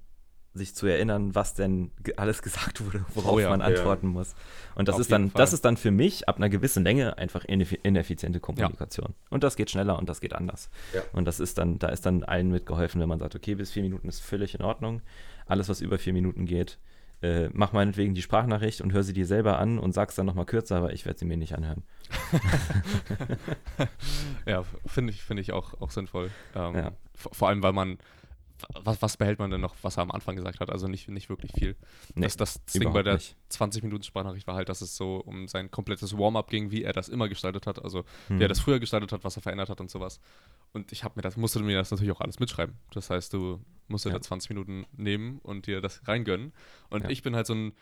[0.53, 3.67] sich zu erinnern, was denn alles gesagt wurde, worauf Oh ja, man ja.
[3.67, 4.35] antworten muss.
[4.75, 5.39] Und das Auf ist dann, Fall.
[5.39, 9.13] das ist dann für mich ab einer gewissen Länge einfach ineffi ineffiziente Kommunikation.
[9.29, 10.69] Und das geht schneller und das geht anders.
[10.93, 11.01] Ja.
[11.13, 13.83] Und das ist dann, da ist dann allen mitgeholfen, wenn man sagt, okay, bis vier
[13.83, 15.01] Minuten ist völlig in Ordnung.
[15.45, 16.79] Alles, was über vier Minuten geht,
[17.21, 20.45] äh, mach meinetwegen die Sprachnachricht und hör sie dir selber an und sag's dann nochmal
[20.45, 21.83] kürzer, aber ich werde sie mir nicht anhören.
[24.45, 26.31] Ja, finde ich, finde ich auch, auch sinnvoll.
[26.55, 26.91] Ähm, Ja.
[27.15, 27.97] vor, vor allem, weil man,
[28.83, 30.69] was, was behält man denn noch, was er am Anfang gesagt hat?
[30.69, 31.75] Also nicht, nicht wirklich viel.
[32.15, 33.35] Nee, das, das Ding bei der nicht.
[33.49, 36.93] 20 Minuten Sprachnachricht war halt, dass es so um sein komplettes Warm-up ging, wie er
[36.93, 38.39] das immer gestaltet hat, also Hm.
[38.39, 40.19] wie er das früher gestaltet hat, was er verändert hat und sowas.
[40.73, 42.75] Und ich habe mir das, musste mir das natürlich auch alles mitschreiben.
[42.91, 44.15] Das heißt, du musst dir Ja.
[44.15, 46.53] da 20 Minuten nehmen und dir das reingönnen.
[46.89, 47.09] Und Ja.
[47.09, 47.73] ich bin halt so ein,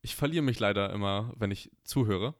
[0.00, 2.34] ich verliere mich leider immer, wenn ich zuhöre.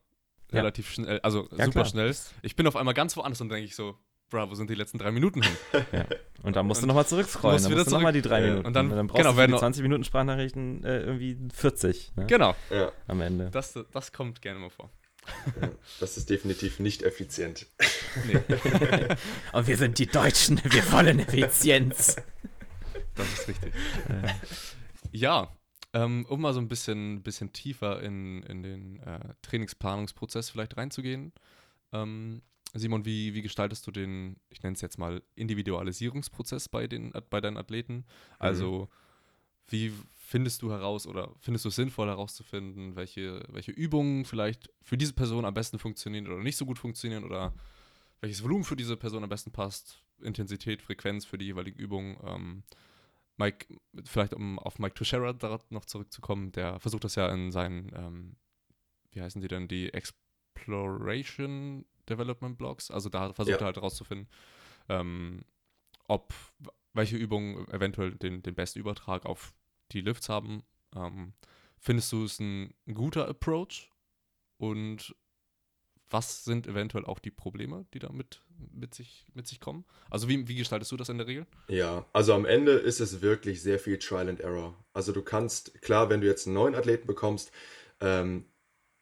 [0.51, 0.59] Ja.
[0.59, 1.84] Relativ schnell, also super klar.
[1.86, 2.14] schnell.
[2.43, 3.97] Ich bin auf einmal ganz woanders und denke ich so,
[4.32, 5.52] bra, wo sind die letzten drei Minuten hin?
[5.92, 6.04] ja.
[6.42, 7.54] Und dann musst du nochmal zurückscrollen.
[7.54, 8.66] Musst dann wieder musst du nochmal die drei Minuten.
[8.66, 12.12] Und dann, dann brauchst genau, du für die noch- 20 Minuten Sprachnachrichten äh, irgendwie 40
[12.16, 12.26] ne?
[12.26, 13.50] Genau, Ja, am Ende.
[13.50, 14.90] das, das kommt gerne mal vor.
[15.60, 15.68] ja,
[16.00, 17.66] das ist definitiv nicht effizient.
[18.26, 18.40] Nee,
[19.52, 22.16] Und wir sind die Deutschen, wir wollen Effizienz.
[23.14, 23.72] das ist richtig.
[25.12, 25.48] Ja,
[25.92, 31.32] ähm, um mal so ein bisschen, bisschen tiefer in, in den äh, Trainingsplanungsprozess vielleicht reinzugehen.
[31.92, 32.42] Ähm,
[32.74, 37.40] Simon, wie, wie gestaltest du den, ich nenne es jetzt mal, Individualisierungsprozess bei, den, bei
[37.40, 38.04] deinen Athleten?
[38.38, 38.88] Also,
[39.68, 44.96] wie findest du heraus oder findest du es sinnvoll herauszufinden, welche, welche Übungen vielleicht für
[44.96, 47.54] diese Person am besten funktionieren oder nicht so gut funktionieren oder
[48.20, 52.16] welches Volumen für diese Person am besten passt, Intensität, Frequenz für die jeweiligen Übungen?
[52.24, 52.62] Ähm,
[53.36, 53.66] Mike,
[54.04, 54.94] vielleicht um auf Mike
[55.38, 58.36] da noch zurückzukommen, der versucht das ja in seinen, ähm,
[59.10, 59.92] wie heißen die denn, die
[60.55, 63.62] Exploration Development Blogs, also da versucht Ja.
[63.62, 64.28] er halt herauszufinden,
[64.88, 65.44] ähm,
[66.09, 66.34] ob
[66.94, 69.55] welche Übungen eventuell den, den besten Übertrag auf
[69.92, 70.62] die Lifts haben.
[70.94, 71.32] Ähm,
[71.78, 73.90] findest du es ein, guter Approach?
[74.59, 75.14] Und
[76.11, 78.42] was sind eventuell auch die Probleme, die da mit,
[78.72, 79.84] mit, sich, mit sich kommen?
[80.11, 81.46] Also wie, wie gestaltest du das in der Regel?
[81.68, 84.76] Ja, also am Ende ist es wirklich sehr viel Trial and Error.
[84.92, 87.50] Also du kannst, klar, wenn du jetzt einen neuen Athleten bekommst,
[88.00, 88.44] ähm,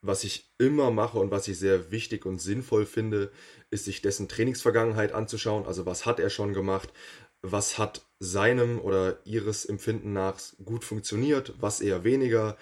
[0.03, 3.31] was ich immer mache und was ich sehr wichtig und sinnvoll finde,
[3.71, 5.67] ist sich dessen Trainingsvergangenheit anzuschauen.
[5.67, 6.91] Also was hat er schon gemacht?
[7.43, 11.55] Was hat seinem oder ihres Empfinden nach gut funktioniert?
[11.59, 12.57] Was eher weniger?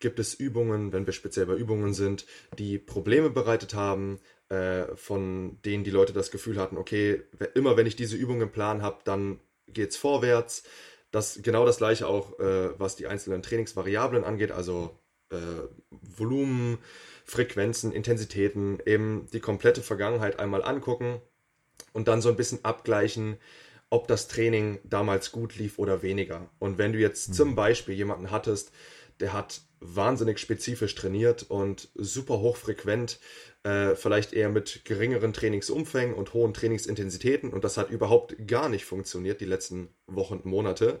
[0.00, 2.26] Gibt es Übungen, wenn wir speziell bei Übungen sind,
[2.58, 7.22] die Probleme bereitet haben, äh, von denen die Leute das Gefühl hatten, okay,
[7.54, 10.64] immer wenn ich diese Übung im Plan habe, dann geht's vorwärts.
[11.10, 14.98] Das genau das gleiche auch, äh, was die einzelnen Trainingsvariablen angeht, also
[15.30, 15.36] äh,
[15.90, 16.78] Volumen,
[17.24, 21.20] Frequenzen, Intensitäten, eben die komplette Vergangenheit einmal angucken
[21.92, 23.38] und dann so ein bisschen abgleichen,
[23.90, 26.50] ob das Training damals gut lief oder weniger.
[26.58, 28.72] Und wenn du jetzt zum Beispiel jemanden hattest,
[29.20, 33.20] der hat wahnsinnig spezifisch trainiert und super hochfrequent,
[33.64, 38.84] äh, vielleicht eher mit geringeren Trainingsumfängen und hohen Trainingsintensitäten und das hat überhaupt gar nicht
[38.84, 41.00] funktioniert die letzten Wochen und Monate,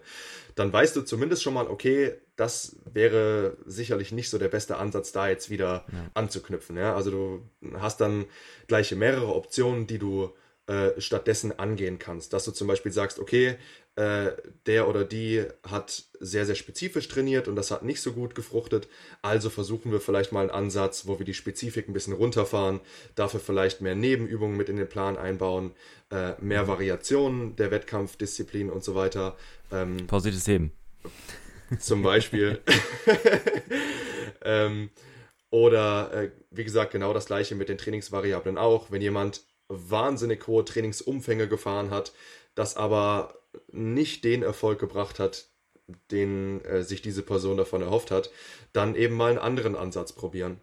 [0.54, 5.12] dann weißt du zumindest schon mal, okay, das wäre sicherlich nicht so der beste Ansatz,
[5.12, 5.84] da jetzt wieder
[6.14, 6.76] anzuknüpfen.
[6.76, 6.96] Ja?
[6.96, 7.42] Also du
[7.78, 8.24] hast dann
[8.66, 10.32] gleich mehrere Optionen, die du
[10.66, 12.32] äh, stattdessen angehen kannst.
[12.32, 13.56] Dass du zum Beispiel sagst, okay,
[13.96, 14.32] äh,
[14.66, 18.88] der oder die hat sehr, sehr spezifisch trainiert und das hat nicht so gut gefruchtet.
[19.22, 22.80] Also versuchen wir vielleicht mal einen Ansatz, wo wir die Spezifik ein bisschen runterfahren,
[23.14, 25.72] dafür vielleicht mehr Nebenübungen mit in den Plan einbauen,
[26.10, 29.36] äh, mehr Variationen der Wettkampfdisziplin und so weiter.
[29.70, 30.72] Ähm, Pausiertes Heben.
[31.78, 32.60] zum Beispiel.
[34.44, 34.90] ähm,
[35.50, 38.90] oder äh, wie gesagt, genau das gleiche mit den Trainingsvariablen auch.
[38.90, 42.12] Wenn jemand wahnsinnig hohe Trainingsumfänge gefahren hat,
[42.56, 43.34] das aber
[43.72, 45.48] nicht den Erfolg gebracht hat,
[46.10, 48.30] den äh, sich diese Person davon erhofft hat,
[48.72, 50.60] dann eben mal einen anderen Ansatz probieren.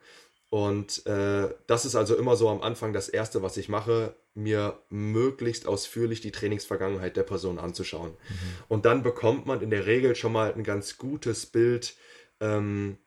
[0.49, 4.79] Und äh, das ist also immer so am Anfang das Erste, was ich mache, mir
[4.89, 8.15] möglichst ausführlich die Trainingsvergangenheit der Person anzuschauen.
[8.67, 11.95] Und dann bekommt man in der Regel schon mal ein ganz gutes Bild
[12.41, 12.97] ähm,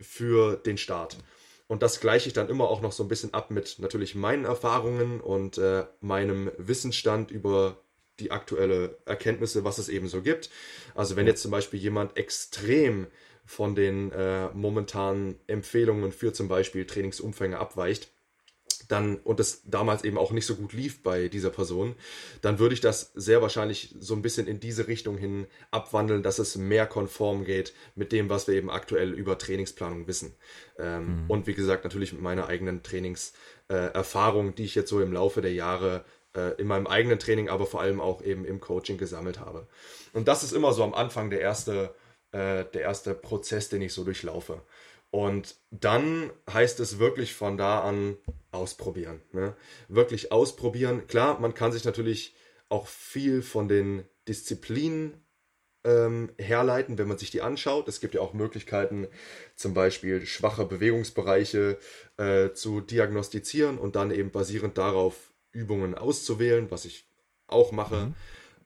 [0.00, 1.18] für den Start.
[1.66, 4.44] Und das gleiche ich dann immer auch noch so ein bisschen ab mit natürlich meinen
[4.44, 7.83] Erfahrungen und äh, meinem Wissensstand über
[8.20, 10.50] die aktuelle Erkenntnisse, was es eben so gibt.
[10.94, 13.06] Also wenn jetzt zum Beispiel jemand extrem
[13.44, 18.08] von den äh, momentanen Empfehlungen für zum Beispiel Trainingsumfänge abweicht,
[18.88, 21.94] dann und es damals eben auch nicht so gut lief bei dieser Person,
[22.42, 26.38] dann würde ich das sehr wahrscheinlich so ein bisschen in diese Richtung hin abwandeln, dass
[26.38, 30.34] es mehr konform geht mit dem, was wir eben aktuell über Trainingsplanung wissen.
[30.78, 35.12] Ähm, Und wie gesagt, natürlich mit meiner eigenen Trainingserfahrung, äh, die ich jetzt so im
[35.12, 36.04] Laufe der Jahre
[36.58, 39.66] in meinem eigenen Training, aber vor allem auch eben im Coaching gesammelt habe.
[40.12, 41.94] Und das ist immer so am Anfang der erste,
[42.32, 44.62] äh, der erste Prozess, den ich so durchlaufe.
[45.10, 48.16] Und dann heißt es wirklich von da an
[48.50, 49.22] ausprobieren.
[49.32, 49.54] Ne?
[49.88, 51.06] Wirklich ausprobieren.
[51.06, 52.34] Klar, man kann sich natürlich
[52.68, 55.24] auch viel von den Disziplinen
[55.84, 57.86] ähm, herleiten, wenn man sich die anschaut.
[57.86, 59.06] Es gibt ja auch Möglichkeiten,
[59.54, 61.78] zum Beispiel schwache Bewegungsbereiche
[62.16, 67.06] äh, zu diagnostizieren und dann eben basierend darauf Übungen auszuwählen, was ich
[67.46, 68.14] auch mache,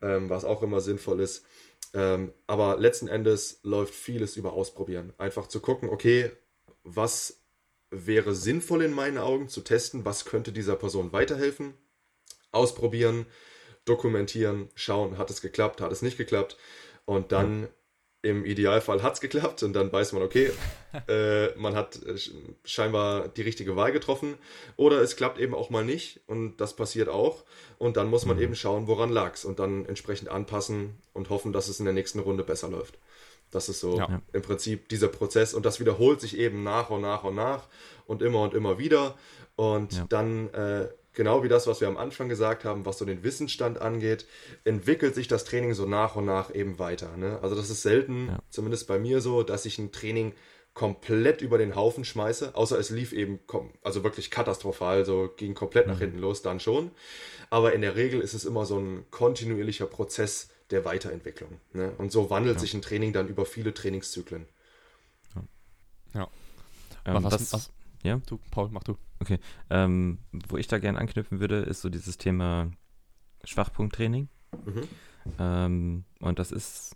[0.01, 1.45] ähm, was auch immer sinnvoll ist.
[1.93, 5.13] Ähm, aber letzten Endes läuft vieles über Ausprobieren.
[5.17, 6.31] Einfach zu gucken, okay,
[6.83, 7.41] was
[7.91, 11.73] wäre sinnvoll in meinen Augen zu testen, was könnte dieser Person weiterhelfen,
[12.51, 13.25] ausprobieren,
[13.85, 16.57] dokumentieren, schauen, hat es geklappt, hat es nicht geklappt?
[17.05, 17.67] Und dann
[18.21, 20.51] im Idealfall hat es geklappt und dann weiß man, okay,
[21.07, 22.17] äh, man hat äh,
[22.65, 24.35] scheinbar die richtige Wahl getroffen.
[24.75, 27.43] Oder es klappt eben auch mal nicht und das passiert auch.
[27.77, 28.43] Und dann muss man mhm.
[28.43, 31.93] eben schauen, woran lag es und dann entsprechend anpassen und hoffen, dass es in der
[31.93, 32.97] nächsten Runde besser läuft.
[33.51, 34.21] Das ist so ja.
[34.33, 37.67] im Prinzip dieser Prozess und das wiederholt sich eben nach und nach und nach
[38.05, 39.17] und immer und immer wieder.
[39.55, 40.05] Und ja.
[40.07, 40.87] dann äh,
[41.19, 44.25] genau wie das, was wir am Anfang gesagt haben, was so den Wissensstand angeht,
[44.63, 47.17] entwickelt sich das Training so nach und nach eben weiter.
[47.17, 47.39] Ne?
[47.41, 48.39] Also das ist selten, ja.
[48.49, 50.31] zumindest bei mir so, dass ich ein Training
[50.73, 53.41] komplett über den Haufen schmeiße, außer es lief eben,
[53.83, 55.91] also wirklich katastrophal, so ging komplett mhm.
[55.91, 56.91] nach hinten los, dann schon.
[57.49, 61.59] Aber in der Regel ist es immer so ein kontinuierlicher Prozess der Weiterentwicklung.
[61.73, 61.91] Ne?
[61.97, 62.59] Und so wandelt ja.
[62.61, 64.45] sich ein Training dann über viele Trainingszyklen.
[65.35, 66.21] Ja.
[66.21, 66.27] ja.
[67.03, 67.71] Ähm, was, was,
[68.03, 68.21] ja?
[68.25, 68.97] Du, Paul, mach du.
[69.19, 69.39] Okay.
[69.69, 72.71] Ähm, wo ich da gerne anknüpfen würde, ist so dieses Thema
[73.43, 74.29] Schwachpunkttraining.
[74.65, 74.81] Mhm.
[75.37, 76.95] Ähm, und das ist,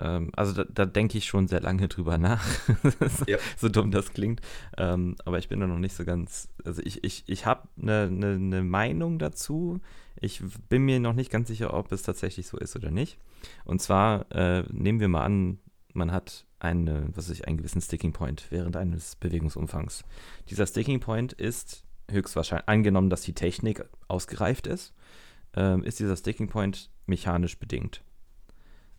[0.00, 2.44] ähm, also da, da denke ich schon sehr lange drüber nach.
[3.26, 3.38] ja.
[3.56, 4.40] So dumm das klingt.
[4.76, 8.02] Ähm, aber ich bin da noch nicht so ganz, also ich, ich, ich habe eine,
[8.10, 9.80] eine, eine Meinung dazu.
[10.20, 13.18] Ich bin mir noch nicht ganz sicher, ob es tatsächlich so ist oder nicht.
[13.64, 15.58] Und zwar äh, nehmen wir mal an,
[15.94, 20.04] man hat eine, was ich, einen gewissen Sticking Point während eines Bewegungsumfangs.
[20.48, 24.92] Dieser Sticking Point ist höchstwahrscheinlich, angenommen, dass die Technik ausgereift ist,
[25.54, 28.02] ähm, ist dieser Sticking Point mechanisch bedingt.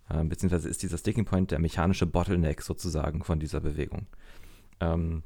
[0.10, 4.08] Ähm, beziehungsweise ist dieser Sticking Point der mechanische Bottleneck sozusagen von dieser Bewegung.
[4.80, 5.24] Ähm,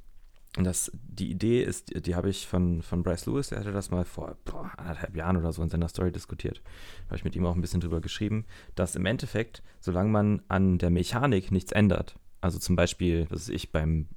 [0.64, 4.06] das, die Idee ist, die habe ich von, von Bryce Lewis, der hatte das mal
[4.06, 6.62] vor boah, anderthalb Jahren oder so in seiner Story diskutiert.
[6.64, 10.42] Da habe ich mit ihm auch ein bisschen drüber geschrieben, dass im Endeffekt, solange man
[10.48, 14.08] an der Mechanik nichts ändert, also zum Beispiel, dass ich beim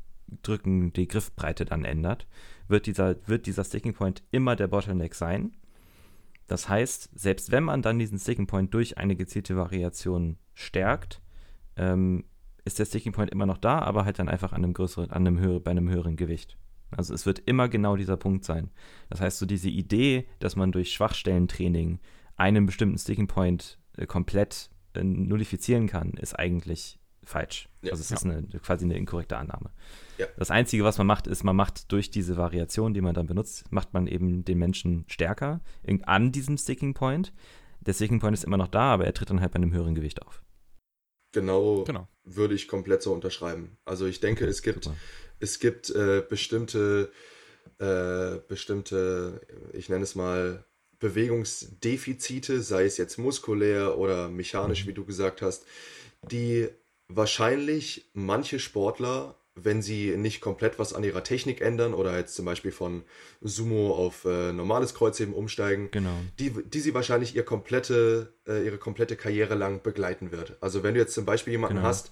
[0.42, 2.26] Drücken die Griffbreite dann ändert,
[2.68, 5.56] wird dieser, wird dieser Sticking Point immer der Bottleneck sein.
[6.46, 11.20] Das heißt, selbst wenn man dann diesen Sticking Point durch eine gezielte Variation stärkt,
[11.76, 12.24] ähm,
[12.68, 15.26] ist der Sticking Point immer noch da, aber halt dann einfach an einem größeren, an
[15.26, 16.56] einem höheren, bei einem höheren Gewicht.
[16.90, 18.70] Also es wird immer genau dieser Punkt sein.
[19.10, 21.98] Das heißt, so diese Idee, dass man durch Schwachstellentraining
[22.36, 27.68] einen bestimmten Sticking Point äh, komplett äh, nullifizieren kann, ist eigentlich falsch.
[27.82, 28.16] Ja, also es ja.
[28.16, 29.70] ist eine, quasi eine inkorrekte Annahme.
[30.16, 30.26] Ja.
[30.38, 33.70] Das Einzige, was man macht, ist, man macht durch diese Variation, die man dann benutzt,
[33.70, 35.60] macht man eben den Menschen stärker
[36.04, 37.32] an diesem Sticking Point.
[37.80, 39.94] Der Sticking Point ist immer noch da, aber er tritt dann halt bei einem höheren
[39.94, 40.42] Gewicht auf.
[41.32, 42.08] Genau, genau.
[42.36, 43.76] Würde ich komplett so unterschreiben.
[43.84, 44.90] Also ich denke, es gibt,
[45.40, 47.10] es gibt äh, bestimmte,
[47.78, 49.40] äh, bestimmte,
[49.72, 50.64] ich nenne es mal,
[51.00, 54.88] Bewegungsdefizite, sei es jetzt muskulär oder mechanisch, mhm.
[54.88, 55.64] wie du gesagt hast,
[56.30, 56.68] die
[57.06, 62.44] wahrscheinlich manche Sportler, wenn sie nicht komplett was an ihrer Technik ändern oder jetzt zum
[62.44, 63.04] Beispiel von
[63.40, 66.14] Sumo auf äh, normales Kreuzheben umsteigen, genau.
[66.38, 70.56] die, die sie wahrscheinlich ihr komplette, äh, ihre komplette Karriere lang begleiten wird.
[70.60, 71.88] Also wenn du jetzt zum Beispiel jemanden genau.
[71.88, 72.10] hast,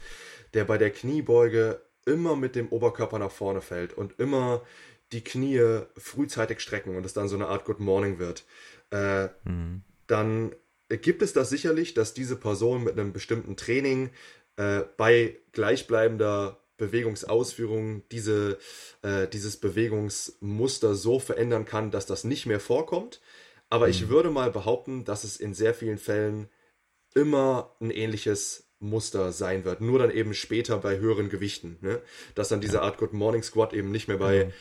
[0.54, 4.62] der bei der Kniebeuge immer mit dem Oberkörper nach vorne fällt und immer
[5.12, 8.44] die Knie frühzeitig strecken und es dann so eine Art Good Morning wird,
[8.90, 9.82] äh, mhm.
[10.06, 10.52] dann
[10.88, 14.10] gibt es das sicherlich, dass diese Person mit einem bestimmten Training
[14.56, 18.58] äh, bei gleichbleibender Bewegungsausführung diese,
[19.02, 23.20] äh, dieses Bewegungsmuster so verändern kann, dass das nicht mehr vorkommt.
[23.68, 23.90] Aber mhm.
[23.92, 26.48] ich würde mal behaupten, dass es in sehr vielen Fällen
[27.14, 29.80] immer ein ähnliches Muster sein wird.
[29.80, 31.78] Nur dann eben später bei höheren Gewichten.
[31.80, 32.00] Ne?
[32.34, 32.82] Dass dann diese ja.
[32.82, 34.52] Art Good Morning Squat eben nicht mehr bei mhm.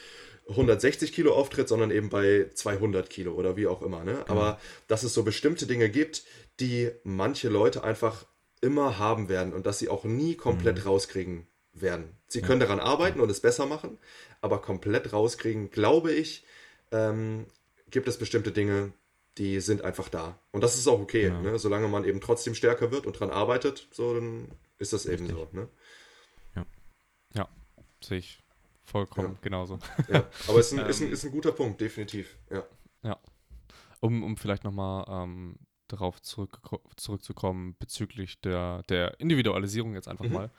[0.50, 4.04] 160 Kilo auftritt, sondern eben bei 200 Kilo oder wie auch immer.
[4.04, 4.14] Ne?
[4.14, 4.24] Mhm.
[4.28, 6.24] Aber dass es so bestimmte Dinge gibt,
[6.60, 8.26] die manche Leute einfach
[8.62, 10.84] immer haben werden und dass sie auch nie komplett mhm.
[10.84, 12.16] rauskriegen werden.
[12.28, 13.98] Sie können daran arbeiten und es besser machen,
[14.42, 16.46] aber komplett rauskriegen, glaube ich,
[16.92, 17.46] ähm,
[17.92, 18.94] gibt es bestimmte Dinge,
[19.38, 20.40] die sind einfach da.
[20.52, 21.42] Und das ist auch okay, ja.
[21.42, 21.60] ne?
[21.60, 24.48] solange man eben trotzdem stärker wird und daran arbeitet, so dann
[24.78, 25.30] ist das Richtig.
[25.30, 25.48] eben so.
[25.52, 25.68] Ne?
[26.56, 26.66] Ja.
[27.34, 27.50] Ja,
[28.02, 28.42] sehe ich
[28.86, 29.40] vollkommen ja.
[29.42, 29.80] genauso.
[30.08, 31.14] Ja, aber es ist ein, ist, ein, ähm.
[31.14, 32.38] ist ein guter Punkt, definitiv.
[32.50, 32.64] Ja.
[33.04, 33.20] Ja.
[34.00, 35.58] Um, um vielleicht nochmal ähm,
[35.88, 36.62] darauf zurück,
[36.96, 40.34] zurückzukommen bezüglich der, der Individualisierung jetzt einfach mhm.
[40.34, 40.52] mal.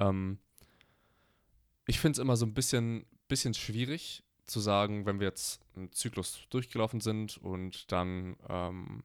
[0.00, 0.38] Ähm,
[1.88, 5.90] ich finde es immer so ein bisschen, bisschen schwierig zu sagen, wenn wir jetzt einen
[5.92, 9.02] Zyklus durchgelaufen sind und dann, ähm,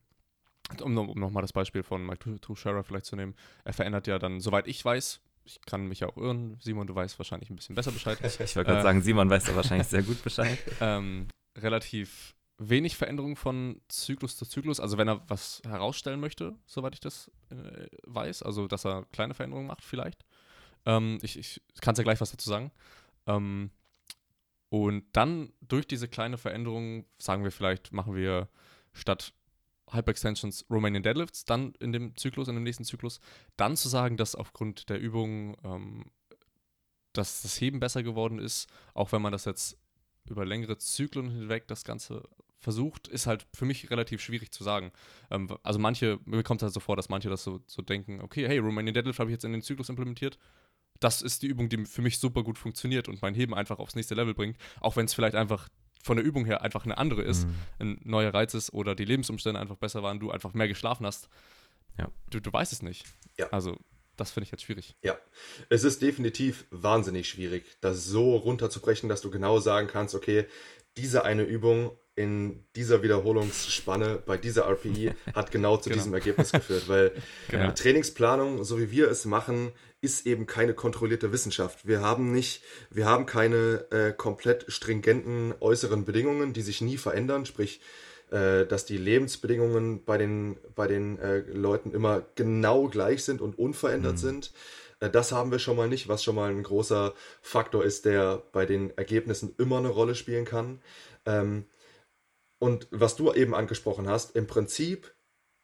[0.82, 4.42] um, um nochmal das Beispiel von Mike Tuchscherer vielleicht zu nehmen, er verändert ja dann,
[4.42, 7.76] soweit ich weiß, ich kann mich ja auch irren, Simon, du weißt wahrscheinlich ein bisschen
[7.76, 8.18] besser Bescheid.
[8.24, 10.60] ich wollte gerade äh, sagen, Simon weiß da wahrscheinlich sehr gut Bescheid.
[10.82, 11.28] Ähm,
[11.58, 14.80] relativ wenig Veränderung von Zyklus zu Zyklus.
[14.80, 19.34] Also wenn er was herausstellen möchte, soweit ich das äh, weiß, also dass er kleine
[19.34, 20.26] Veränderungen macht vielleicht.
[20.86, 22.72] Ähm, ich ich kann ja gleich was dazu sagen.
[23.28, 23.72] Ähm,
[24.70, 28.50] und dann durch diese kleine Veränderung, sagen wir vielleicht, machen wir
[28.92, 29.34] statt
[29.92, 33.20] Hyperextensions, Romanian Deadlifts, dann in dem Zyklus, in dem nächsten Zyklus,
[33.58, 36.06] dann zu sagen, dass aufgrund der Übungen ähm,
[37.14, 39.78] dass das Heben besser geworden ist, auch wenn man das jetzt
[40.26, 42.28] über längere Zyklen hinweg das Ganze
[42.60, 44.92] versucht, ist halt für mich relativ schwierig zu sagen.
[45.30, 48.22] Ähm, also manche, mir kommt es halt so vor, dass manche das so, so denken,
[48.22, 50.40] okay, hey, Romanian Deadlift habe ich jetzt in den Zyklus implementiert.
[51.00, 53.96] Das ist die Übung, die für mich super gut funktioniert und mein Heben einfach aufs
[53.96, 55.70] nächste Level bringt, auch wenn es vielleicht einfach
[56.02, 57.56] von der Übung her einfach eine andere ist, mhm.
[57.80, 61.30] ein neuer Reiz ist oder die Lebensumstände einfach besser waren, du einfach mehr geschlafen hast.
[61.98, 62.10] Ja.
[62.30, 63.06] Du, du weißt es nicht.
[63.38, 63.48] Ja.
[63.50, 63.78] Also
[64.18, 64.96] das finde ich jetzt schwierig.
[65.02, 65.18] Ja,
[65.70, 70.46] es ist definitiv wahnsinnig schwierig, das so runterzubrechen, dass du genau sagen kannst, okay,
[70.98, 76.02] diese eine Übung in dieser Wiederholungsspanne bei dieser RPI hat genau zu genau.
[76.02, 77.12] diesem Ergebnis geführt, weil
[77.50, 77.72] genau.
[77.72, 81.88] Trainingsplanung, so wie wir es machen, ist eben keine kontrollierte Wissenschaft.
[81.88, 82.62] Wir haben nicht,
[82.92, 87.80] wir haben keine äh, komplett stringenten äußeren Bedingungen, die sich nie verändern, sprich
[88.34, 93.58] äh, dass die Lebensbedingungen bei den, bei den äh, Leuten immer genau gleich sind und
[93.58, 94.18] unverändert mhm.
[94.18, 94.52] sind.
[95.00, 98.42] Äh, das haben wir schon mal nicht, was schon mal ein großer Faktor ist, der
[98.52, 100.82] bei den Ergebnissen immer eine Rolle spielen kann.
[101.26, 101.66] Ähm,
[102.64, 105.14] und was du eben angesprochen hast, im Prinzip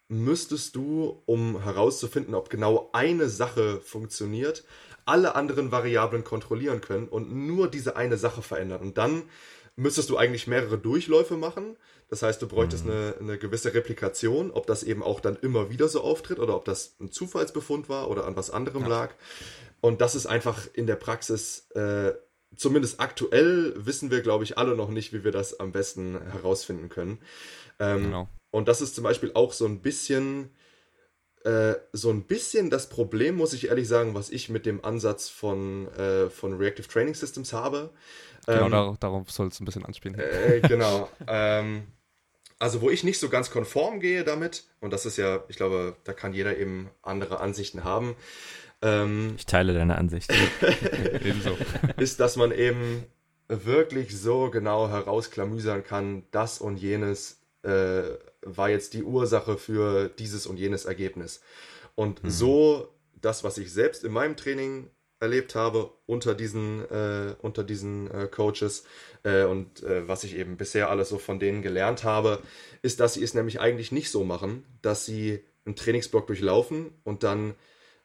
[0.10, 4.66] müsstest du, um herauszufinden, ob genau eine Sache funktioniert,
[5.06, 8.82] alle anderen Variablen kontrollieren können und nur diese eine Sache verändern.
[8.82, 9.24] Und dann
[9.78, 11.78] müsstest du eigentlich mehrere Durchläufe machen.
[12.10, 12.91] Das heißt, du bräuchtest mhm.
[12.91, 16.66] eine, eine gewisse Replikation, ob das eben auch dann immer wieder so auftritt oder ob
[16.66, 18.89] das ein Zufallsbefund war oder an was anderem ja.
[18.89, 19.12] lag.
[19.80, 22.12] Und das ist einfach in der Praxis, äh,
[22.56, 26.89] zumindest aktuell wissen wir, glaube ich, alle noch nicht, wie wir das am besten herausfinden
[26.89, 27.20] können.
[27.80, 28.30] Ähm, genau.
[28.52, 30.50] Und das ist zum Beispiel auch so ein bisschen
[31.45, 35.30] äh, so ein bisschen das Problem, muss ich ehrlich sagen, was ich mit dem Ansatz
[35.30, 37.91] von, äh, von Reactive Training Systems habe.
[38.45, 40.20] Genau, ähm, darauf, darauf soll es ein bisschen anspielen.
[40.20, 41.10] Äh, genau.
[41.28, 41.88] ähm,
[42.58, 45.95] also, wo ich nicht so ganz konform gehe damit, und das ist ja, ich glaube,
[46.04, 48.18] da kann jeder eben andere Ansichten haben.
[48.82, 50.32] Ähm, ich teile deine Ansicht.
[51.24, 51.58] Ebenso.
[51.98, 53.04] Ist, dass man eben
[53.48, 58.04] wirklich so genau herausklamüsern kann, das und jenes äh,
[58.42, 61.42] war jetzt die Ursache für dieses und jenes Ergebnis.
[61.96, 62.30] Und mhm.
[62.30, 68.10] so das, was ich selbst in meinem Training erlebt habe unter diesen, äh, unter diesen
[68.10, 68.86] äh, Coaches
[69.24, 72.42] äh, und äh, was ich eben bisher alles so von denen gelernt habe,
[72.82, 77.24] ist, dass sie es nämlich eigentlich nicht so machen, dass sie einen Trainingsblock durchlaufen und
[77.24, 77.56] dann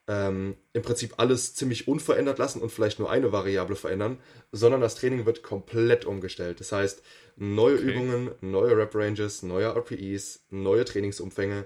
[0.07, 4.19] ähm, im Prinzip alles ziemlich unverändert lassen und vielleicht nur eine Variable verändern,
[4.51, 6.59] sondern das Training wird komplett umgestellt.
[6.59, 7.01] Das heißt,
[7.37, 7.91] neue okay.
[7.91, 11.65] Übungen, neue Rep-Ranges, neue RPEs, neue Trainingsumfänge.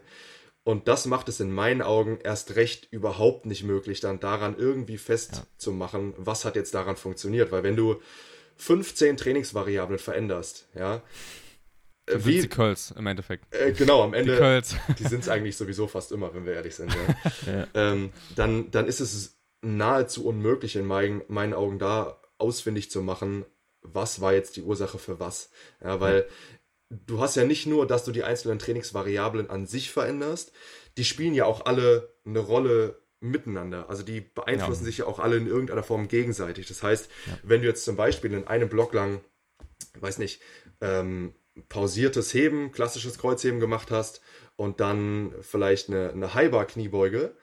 [0.64, 4.98] Und das macht es in meinen Augen erst recht überhaupt nicht möglich, dann daran irgendwie
[4.98, 6.18] festzumachen, ja.
[6.20, 7.52] was hat jetzt daran funktioniert.
[7.52, 8.00] Weil wenn du
[8.58, 11.02] 15 Trainingsvariablen veränderst, ja,
[12.10, 13.54] dann wie, die Curls im Endeffekt.
[13.54, 14.32] Äh, genau, am Ende.
[14.34, 14.76] Die, Curls.
[14.98, 16.94] die sind es eigentlich sowieso fast immer, wenn wir ehrlich sind.
[16.94, 17.52] Ja.
[17.54, 17.68] ja.
[17.74, 23.46] Ähm, dann, dann ist es nahezu unmöglich in meinen, meinen Augen da ausfindig zu machen,
[23.82, 25.52] was war jetzt die Ursache für was.
[25.84, 26.28] Ja, weil
[26.90, 26.98] ja.
[27.06, 30.52] du hast ja nicht nur, dass du die einzelnen Trainingsvariablen an sich veränderst,
[30.98, 33.90] die spielen ja auch alle eine Rolle miteinander.
[33.90, 34.86] Also die beeinflussen ja.
[34.86, 36.68] sich ja auch alle in irgendeiner Form gegenseitig.
[36.68, 37.10] Das heißt,
[37.44, 39.22] wenn du jetzt zum Beispiel in einem Block lang,
[40.00, 40.42] weiß nicht,
[40.82, 41.34] ähm,
[41.68, 44.22] pausiertes Heben, klassisches Kreuzheben gemacht hast
[44.56, 47.34] und dann vielleicht eine, eine Highbar-Kniebeuge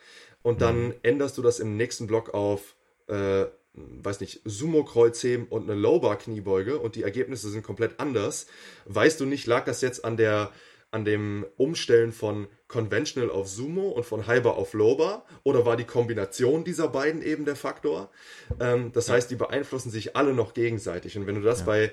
[0.43, 0.95] und dann mhm.
[1.03, 2.77] änderst du das im nächsten Block auf,
[3.09, 8.47] äh, weiß nicht, Sumo-Kreuzheben und eine Lowbar-Kniebeuge und die Ergebnisse sind komplett anders,
[8.85, 10.53] weißt du nicht, lag das jetzt an der
[10.93, 15.85] an dem Umstellen von Conventional auf Sumo und von Hyper auf Lowbar oder war die
[15.85, 18.11] Kombination dieser beiden eben der Faktor?
[18.61, 19.15] Ähm, das ja.
[19.15, 21.67] heißt, die beeinflussen sich alle noch gegenseitig und wenn du das ja.
[21.67, 21.93] bei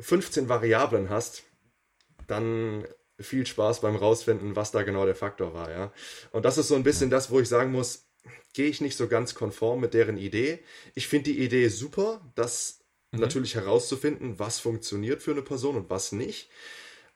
[0.00, 1.44] 15 Variablen hast,
[2.30, 2.86] dann
[3.18, 5.92] viel Spaß beim rausfinden, was da genau der Faktor war, ja.
[6.32, 8.06] Und das ist so ein bisschen das, wo ich sagen muss,
[8.52, 10.60] gehe ich nicht so ganz konform mit deren Idee.
[10.94, 12.80] Ich finde die Idee super, das
[13.12, 13.20] mhm.
[13.20, 16.50] natürlich herauszufinden, was funktioniert für eine Person und was nicht.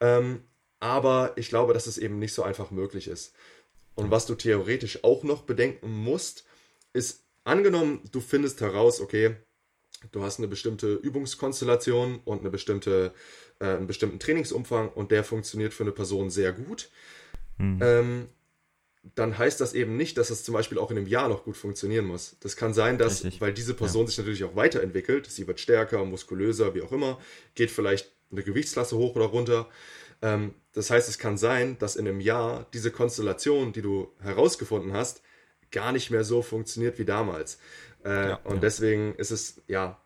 [0.01, 0.45] Ähm,
[0.81, 3.35] aber ich glaube, dass es eben nicht so einfach möglich ist.
[3.95, 6.45] Und was du theoretisch auch noch bedenken musst,
[6.93, 9.37] ist angenommen, du findest heraus, okay,
[10.13, 13.15] du hast eine bestimmte Übungskonstellation und eine bestimmte
[13.61, 16.91] äh, einen bestimmten Trainingsumfang und der funktioniert für eine Person sehr gut,
[17.59, 17.81] mhm.
[17.83, 18.29] ähm,
[19.15, 21.57] dann heißt das eben nicht, dass es zum Beispiel auch in einem Jahr noch gut
[21.57, 22.37] funktionieren muss.
[22.41, 23.41] Das kann sein, dass, Richtig.
[23.41, 24.09] weil diese Person ja.
[24.09, 27.19] sich natürlich auch weiterentwickelt, sie wird stärker, muskulöser, wie auch immer,
[27.55, 29.69] geht vielleicht eine Gewichtsklasse hoch oder runter.
[30.23, 34.95] Ähm, das heißt, es kann sein, dass in einem Jahr diese Konstellation, die du herausgefunden
[34.95, 35.23] hast,
[35.71, 37.59] gar nicht mehr so funktioniert wie damals.
[38.05, 38.61] Äh, ja, und ja.
[38.61, 40.01] deswegen ist es, ja,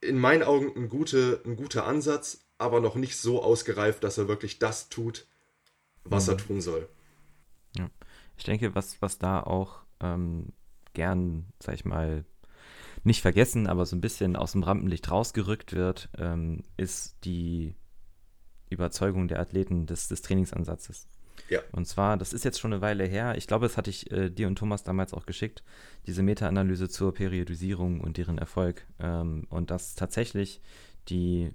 [0.00, 4.28] in meinen Augen ein, gute, ein guter Ansatz, aber noch nicht so ausgereift, dass er
[4.28, 5.26] wirklich das tut,
[6.04, 6.32] was mhm.
[6.32, 6.88] er tun soll.
[7.76, 7.90] Ja.
[8.36, 10.52] Ich denke, was, was da auch ähm,
[10.94, 12.24] gern, sag ich mal,
[13.04, 17.74] nicht vergessen, aber so ein bisschen aus dem Rampenlicht rausgerückt wird, ähm, ist die
[18.70, 21.08] Überzeugung der Athleten des, des Trainingsansatzes.
[21.48, 21.60] Ja.
[21.72, 24.30] Und zwar, das ist jetzt schon eine Weile her, ich glaube, das hatte ich äh,
[24.30, 25.62] dir und Thomas damals auch geschickt,
[26.06, 28.86] diese Meta-Analyse zur Periodisierung und deren Erfolg.
[29.00, 30.62] Ähm, und dass tatsächlich
[31.08, 31.52] die,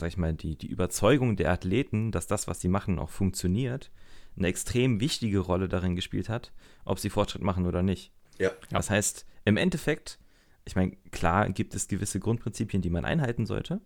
[0.00, 3.90] sag ich mal, die, die Überzeugung der Athleten, dass das, was sie machen, auch funktioniert,
[4.36, 6.52] eine extrem wichtige Rolle darin gespielt hat,
[6.84, 8.12] ob sie Fortschritt machen oder nicht.
[8.38, 8.50] Ja.
[8.70, 10.18] Das heißt, im Endeffekt,
[10.64, 13.80] ich meine, klar gibt es gewisse Grundprinzipien, die man einhalten sollte,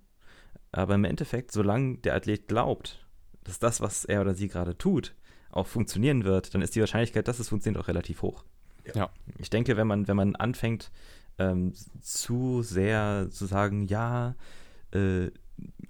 [0.73, 3.07] aber im Endeffekt, solange der Athlet glaubt,
[3.43, 5.15] dass das, was er oder sie gerade tut,
[5.51, 8.45] auch funktionieren wird, dann ist die Wahrscheinlichkeit, dass es funktioniert, auch relativ hoch.
[8.95, 9.11] Ja.
[9.39, 10.91] Ich denke, wenn man, wenn man anfängt,
[11.39, 14.35] ähm, zu sehr zu sagen, ja,
[14.93, 15.31] äh,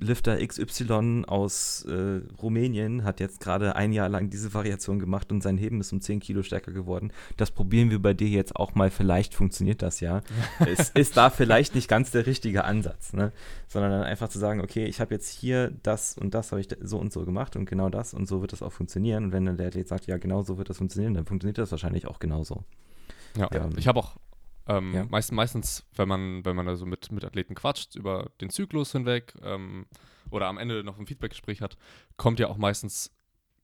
[0.04, 5.42] Lifter XY aus äh, Rumänien hat jetzt gerade ein Jahr lang diese Variation gemacht und
[5.42, 7.12] sein Heben ist um 10 Kilo stärker geworden.
[7.36, 8.90] Das probieren wir bei dir jetzt auch mal.
[8.90, 10.22] Vielleicht funktioniert das ja.
[10.66, 13.32] es ist da vielleicht nicht ganz der richtige Ansatz, ne?
[13.66, 16.68] sondern dann einfach zu sagen, okay, ich habe jetzt hier das und das habe ich
[16.80, 19.24] so und so gemacht und genau das und so wird das auch funktionieren.
[19.24, 21.70] Und wenn dann der Athlet sagt, ja, genau so wird das funktionieren, dann funktioniert das
[21.70, 22.64] wahrscheinlich auch genauso.
[23.36, 24.16] Ja, ähm, ich habe auch
[24.66, 25.04] ähm, ja.
[25.04, 29.34] meist, meistens, wenn man, wenn man also mit, mit Athleten quatscht über den Zyklus hinweg
[29.42, 29.86] ähm,
[30.30, 31.76] oder am Ende noch ein Feedbackgespräch hat,
[32.16, 33.12] kommt ja auch meistens,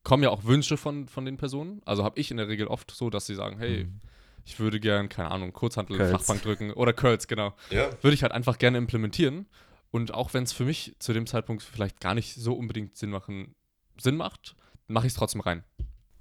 [0.02, 1.80] kommen ja auch Wünsche von, von den Personen.
[1.84, 4.00] Also habe ich in der Regel oft so, dass sie sagen, hey, mhm.
[4.44, 6.10] ich würde gern, keine Ahnung, Kurzhantel, Curls.
[6.10, 7.54] Flachbank drücken oder Curls, genau.
[7.70, 7.90] Ja.
[8.02, 9.46] Würde ich halt einfach gerne implementieren.
[9.90, 13.10] Und auch wenn es für mich zu dem Zeitpunkt vielleicht gar nicht so unbedingt Sinn
[13.10, 13.54] machen,
[13.98, 14.54] Sinn macht,
[14.86, 15.64] mache ich es trotzdem rein.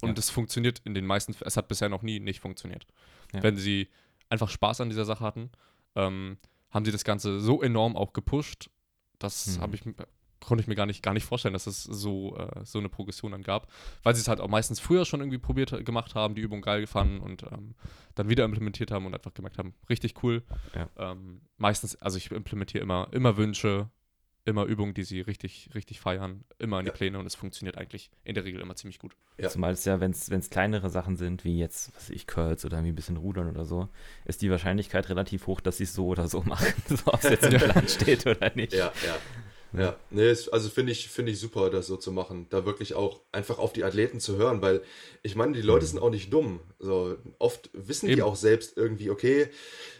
[0.01, 0.33] Und es ja.
[0.33, 2.87] funktioniert in den meisten, es hat bisher noch nie nicht funktioniert.
[3.33, 3.43] Ja.
[3.43, 3.89] Wenn sie
[4.29, 5.49] einfach Spaß an dieser Sache hatten,
[5.95, 6.37] ähm,
[6.71, 8.69] haben sie das Ganze so enorm auch gepusht,
[9.17, 9.73] das mhm.
[9.73, 9.81] ich,
[10.39, 13.31] konnte ich mir gar nicht, gar nicht vorstellen, dass es so, äh, so eine Progression
[13.31, 13.67] dann gab,
[14.03, 16.87] weil sie es halt auch meistens früher schon irgendwie probiert gemacht haben, die Übung geil
[16.87, 17.75] fanden und ähm,
[18.15, 20.43] dann wieder implementiert haben und einfach gemerkt haben, richtig cool.
[20.75, 21.11] Ja.
[21.11, 23.89] Ähm, meistens, also ich implementiere immer, immer Wünsche,
[24.49, 26.95] immer Übungen, die sie richtig, richtig feiern, immer in die ja.
[26.95, 29.15] Pläne und es funktioniert eigentlich in der Regel immer ziemlich gut.
[29.37, 29.49] Ja.
[29.49, 32.83] Zumal es ja, wenn es kleinere Sachen sind, wie jetzt, was weiß ich, Curls oder
[32.83, 33.89] wie ein bisschen Rudern oder so,
[34.25, 37.29] ist die Wahrscheinlichkeit relativ hoch, dass sie es so oder so machen, so ob es
[37.29, 38.73] jetzt im Plan steht oder nicht.
[38.73, 39.17] Ja, ja.
[39.73, 42.47] Ja, nee, also finde ich, finde ich super, das so zu machen.
[42.49, 44.81] Da wirklich auch einfach auf die Athleten zu hören, weil
[45.21, 45.89] ich meine, die Leute mhm.
[45.89, 46.59] sind auch nicht dumm.
[46.79, 48.15] So, oft wissen Eben.
[48.15, 49.49] die auch selbst irgendwie, okay,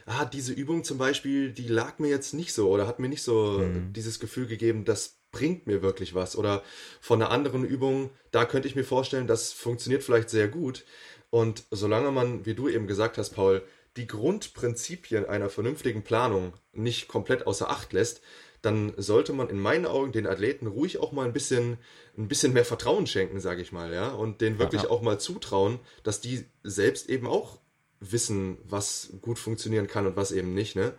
[0.06, 3.22] ah, diese Übung zum Beispiel, die lag mir jetzt nicht so oder hat mir nicht
[3.22, 3.94] so mhm.
[3.94, 6.36] dieses Gefühl gegeben, das bringt mir wirklich was.
[6.36, 6.64] Oder
[7.00, 10.84] von einer anderen Übung, da könnte ich mir vorstellen, das funktioniert vielleicht sehr gut.
[11.30, 13.62] Und solange man, wie du eben gesagt hast, Paul,
[13.98, 18.22] die Grundprinzipien einer vernünftigen Planung nicht komplett außer Acht lässt,
[18.62, 21.78] dann sollte man in meinen Augen den Athleten ruhig auch mal ein bisschen,
[22.18, 24.90] ein bisschen mehr Vertrauen schenken, sage ich mal, ja, und denen wirklich ja.
[24.90, 27.60] auch mal zutrauen, dass die selbst eben auch
[28.00, 30.94] wissen, was gut funktionieren kann und was eben nicht, ne?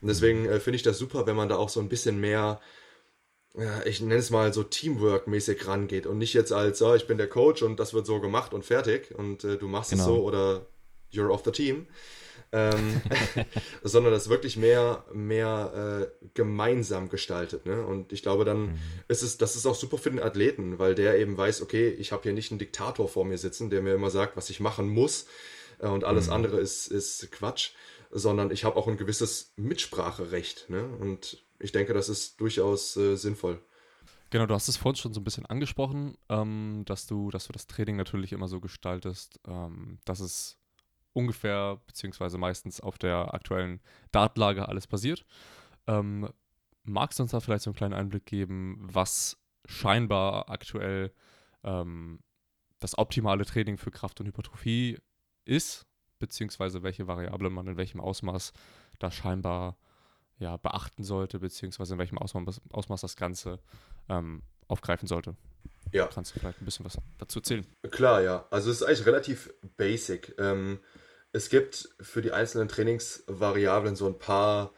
[0.00, 2.60] Und deswegen äh, finde ich das super, wenn man da auch so ein bisschen mehr,
[3.56, 7.18] ja, ich nenne es mal so Teamwork-mäßig rangeht und nicht jetzt als, oh, ich bin
[7.18, 10.02] der Coach und das wird so gemacht und fertig und äh, du machst genau.
[10.02, 10.66] es so oder
[11.12, 11.86] you're off the team,
[12.52, 13.00] ähm,
[13.82, 17.66] sondern das wirklich mehr, mehr äh, gemeinsam gestaltet.
[17.66, 17.84] Ne?
[17.84, 18.78] Und ich glaube, dann mhm.
[19.08, 22.12] ist es, das ist auch super für den Athleten, weil der eben weiß, okay, ich
[22.12, 24.88] habe hier nicht einen Diktator vor mir sitzen, der mir immer sagt, was ich machen
[24.88, 25.26] muss
[25.78, 26.34] äh, und alles mhm.
[26.34, 27.70] andere ist, ist Quatsch,
[28.10, 30.68] sondern ich habe auch ein gewisses Mitspracherecht.
[30.68, 30.84] Ne?
[30.84, 33.60] Und ich denke, das ist durchaus äh, sinnvoll.
[34.28, 37.52] Genau, du hast es vorhin schon so ein bisschen angesprochen, ähm, dass, du, dass du
[37.52, 40.58] das Training natürlich immer so gestaltest, ähm, dass es
[41.12, 45.24] ungefähr, beziehungsweise meistens auf der aktuellen Datlage alles basiert.
[45.86, 46.28] Ähm,
[46.84, 51.12] magst du uns da vielleicht so einen kleinen Einblick geben, was scheinbar aktuell
[51.64, 52.20] ähm,
[52.80, 54.98] das optimale Training für Kraft und Hypertrophie
[55.44, 55.86] ist,
[56.18, 58.52] beziehungsweise welche Variablen man in welchem Ausmaß
[58.98, 59.76] da scheinbar
[60.38, 63.60] ja, beachten sollte, beziehungsweise in welchem Ausmaß, Ausmaß das Ganze
[64.08, 65.36] ähm, aufgreifen sollte?
[65.92, 66.06] Ja.
[66.06, 67.66] Kannst du vielleicht ein bisschen was dazu erzählen?
[67.90, 68.46] Klar, ja.
[68.50, 70.34] Also es ist eigentlich relativ basic.
[70.38, 70.80] Ähm,
[71.32, 74.72] es gibt für die einzelnen Trainingsvariablen so ein paar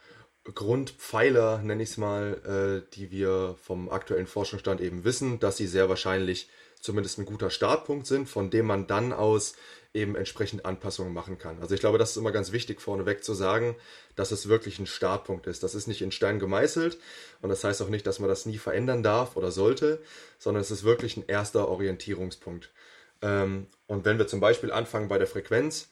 [0.53, 5.67] Grundpfeiler, nenne ich es mal, äh, die wir vom aktuellen Forschungsstand eben wissen, dass sie
[5.67, 6.49] sehr wahrscheinlich
[6.79, 9.55] zumindest ein guter Startpunkt sind, von dem man dann aus
[9.93, 11.59] eben entsprechend Anpassungen machen kann.
[11.61, 13.75] Also ich glaube, das ist immer ganz wichtig vorneweg zu sagen,
[14.15, 15.63] dass es wirklich ein Startpunkt ist.
[15.63, 16.99] Das ist nicht in Stein gemeißelt
[17.41, 20.01] und das heißt auch nicht, dass man das nie verändern darf oder sollte,
[20.37, 22.69] sondern es ist wirklich ein erster Orientierungspunkt.
[23.21, 25.87] Ähm, und wenn wir zum Beispiel anfangen bei der Frequenz,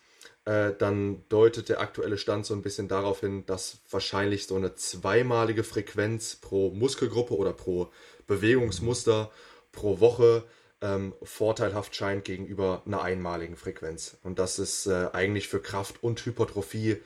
[0.46, 4.76] äh, dann deutet der aktuelle Stand so ein bisschen darauf hin, dass wahrscheinlich so eine
[4.76, 7.92] zweimalige Frequenz pro Muskelgruppe oder pro
[8.28, 9.32] Bewegungsmuster
[9.72, 10.44] pro Woche
[10.82, 14.18] ähm, vorteilhaft scheint gegenüber einer einmaligen Frequenz.
[14.24, 16.98] Und das ist äh, eigentlich für Kraft und Hypertrophie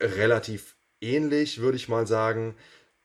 [0.00, 2.56] relativ ähnlich, würde ich mal sagen.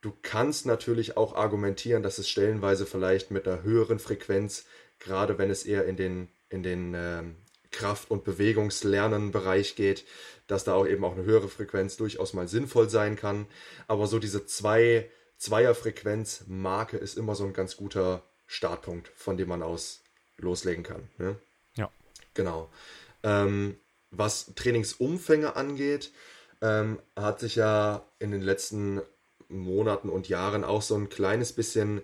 [0.02, 4.66] Du kannst natürlich auch argumentieren, dass es stellenweise vielleicht mit einer höheren Frequenz,
[5.00, 7.24] gerade wenn es eher in den, in den äh,
[7.74, 10.06] Kraft- und Bewegungslernen-Bereich geht,
[10.48, 13.48] dass da auch eben auch eine höhere Frequenz durchaus mal sinnvoll sein kann.
[13.88, 19.62] Aber so diese zwei Zweierfrequenz-Marke ist immer so ein ganz guter Startpunkt, von dem man
[19.62, 20.02] aus
[20.38, 21.10] loslegen kann.
[21.18, 21.36] Ne?
[21.76, 21.92] Ja.
[22.34, 22.70] Genau.
[23.24, 23.78] Ähm,
[24.12, 26.12] was Trainingsumfänge angeht,
[26.62, 29.02] ähm, hat sich ja in den letzten
[29.50, 32.02] Monaten und Jahren auch so ein kleines bisschen,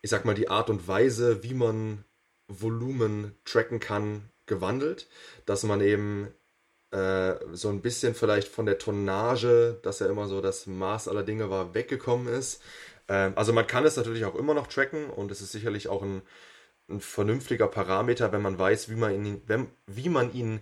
[0.00, 2.04] ich sag mal, die Art und Weise, wie man
[2.48, 5.06] Volumen tracken kann, gewandelt,
[5.46, 6.28] dass man eben
[6.90, 11.22] äh, so ein bisschen vielleicht von der Tonnage, dass ja immer so das Maß aller
[11.22, 12.62] Dinge war, weggekommen ist.
[13.08, 16.02] Ähm, also man kann es natürlich auch immer noch tracken und es ist sicherlich auch
[16.02, 16.22] ein,
[16.88, 20.60] ein vernünftiger Parameter, wenn man weiß, wie man ihn, wenn, wie man ihn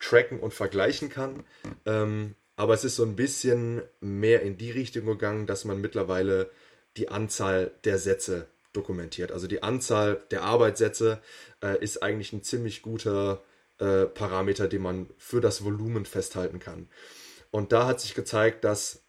[0.00, 1.44] tracken und vergleichen kann.
[1.86, 6.50] Ähm, aber es ist so ein bisschen mehr in die Richtung gegangen, dass man mittlerweile
[6.96, 9.32] die Anzahl der Sätze dokumentiert.
[9.32, 11.20] Also die Anzahl der Arbeitssätze
[11.62, 13.42] äh, ist eigentlich ein ziemlich guter
[13.78, 16.88] äh, Parameter, den man für das Volumen festhalten kann.
[17.50, 19.02] Und da hat sich gezeigt, dass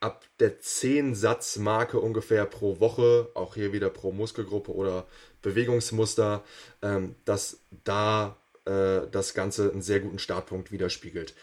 [0.00, 5.06] ab der 10-Satz-Marke ungefähr pro Woche, auch hier wieder pro Muskelgruppe oder
[5.40, 6.44] Bewegungsmuster,
[6.82, 11.34] ähm, dass da äh, das Ganze einen sehr guten Startpunkt widerspiegelt.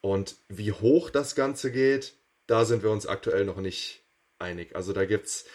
[0.00, 2.14] Und wie hoch das Ganze geht,
[2.46, 4.04] da sind wir uns aktuell noch nicht
[4.38, 4.74] einig.
[4.74, 5.48] Also da gibt's, es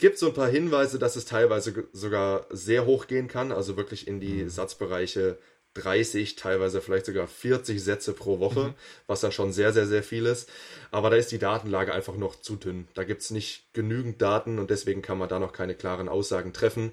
[0.00, 4.06] gibt so ein paar Hinweise, dass es teilweise sogar sehr hoch gehen kann, also wirklich
[4.06, 4.48] in die mhm.
[4.48, 5.38] Satzbereiche
[5.74, 8.74] 30, teilweise vielleicht sogar 40 Sätze pro Woche, mhm.
[9.06, 10.48] was dann schon sehr, sehr, sehr viel ist.
[10.90, 12.88] Aber da ist die Datenlage einfach noch zu dünn.
[12.94, 16.52] Da gibt es nicht genügend Daten und deswegen kann man da noch keine klaren Aussagen
[16.52, 16.92] treffen.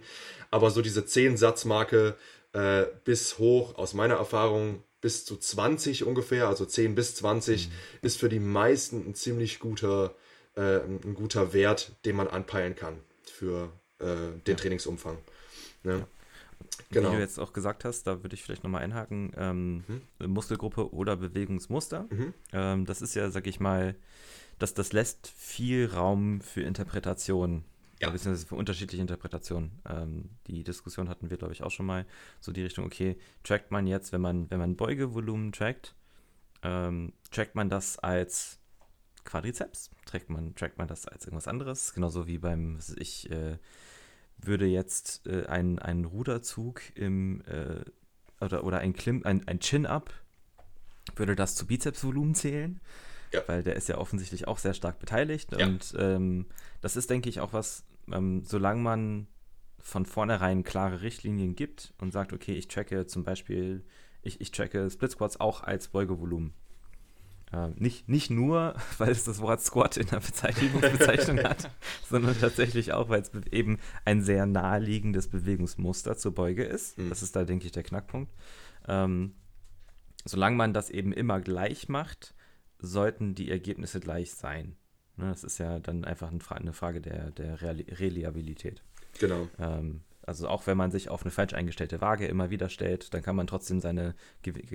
[0.50, 2.16] Aber so diese 10-Satz-Marke
[2.54, 7.72] äh, bis hoch, aus meiner Erfahrung, bis zu 20 ungefähr, also 10 bis 20, mhm.
[8.02, 10.16] ist für die meisten ein ziemlich guter,
[10.56, 14.56] äh, ein guter Wert, den man anpeilen kann für äh, den ja.
[14.56, 15.18] Trainingsumfang.
[15.84, 16.00] Ne?
[16.00, 16.08] Ja.
[16.92, 17.12] Genau.
[17.12, 20.32] Wie du jetzt auch gesagt hast, da würde ich vielleicht nochmal einhaken, ähm, mhm.
[20.32, 22.08] Muskelgruppe oder Bewegungsmuster.
[22.10, 22.34] Mhm.
[22.52, 23.96] Ähm, das ist ja, sag ich mal,
[24.58, 27.64] das, das lässt viel Raum für Interpretation.
[28.02, 28.10] Ja.
[28.10, 29.72] Beziehungsweise für unterschiedliche Interpretationen.
[29.88, 32.06] Ähm, die Diskussion hatten wir, glaube ich, auch schon mal.
[32.40, 35.96] So die Richtung, okay, trackt man jetzt, wenn man, wenn man Beugevolumen trackt,
[36.64, 38.59] ähm, trackt man das als
[39.24, 39.90] Quadrizeps?
[40.06, 41.94] Trackt man, trackt man das als irgendwas anderes?
[41.94, 43.58] Genauso wie beim, was ich, äh,
[44.42, 47.84] würde jetzt äh, ein, ein Ruderzug im äh,
[48.44, 50.14] oder, oder ein, Klim, ein, ein Chin-Up,
[51.16, 52.80] würde das zu Bizepsvolumen zählen?
[53.34, 53.42] Ja.
[53.48, 55.52] Weil der ist ja offensichtlich auch sehr stark beteiligt.
[55.58, 55.68] Ja.
[55.68, 56.48] Und ähm,
[56.82, 59.28] das ist, denke ich, auch was, ähm, solange man
[59.78, 63.84] von vornherein klare Richtlinien gibt und sagt, okay, ich tracke zum Beispiel,
[64.22, 66.54] ich, ich tracke Split Squats auch als Beugevolumen.
[67.52, 71.72] Äh, nicht, nicht nur, weil es das Wort Squat in der Bezeichnung hat,
[72.08, 76.98] sondern tatsächlich auch, weil es eben ein sehr naheliegendes Bewegungsmuster zur Beuge ist.
[76.98, 77.10] Mhm.
[77.10, 78.32] Das ist da, denke ich, der Knackpunkt.
[78.88, 79.34] Ähm,
[80.26, 82.36] solange man das eben immer gleich macht,
[82.78, 84.76] sollten die Ergebnisse gleich sein.
[85.18, 88.84] Ne, das ist ja dann einfach eine Frage der, der Reliabilität.
[89.20, 89.50] Genau.
[89.58, 93.24] Ähm, also auch wenn man sich auf eine falsch eingestellte Waage immer wieder stellt, dann
[93.24, 94.16] kann man trotzdem seine,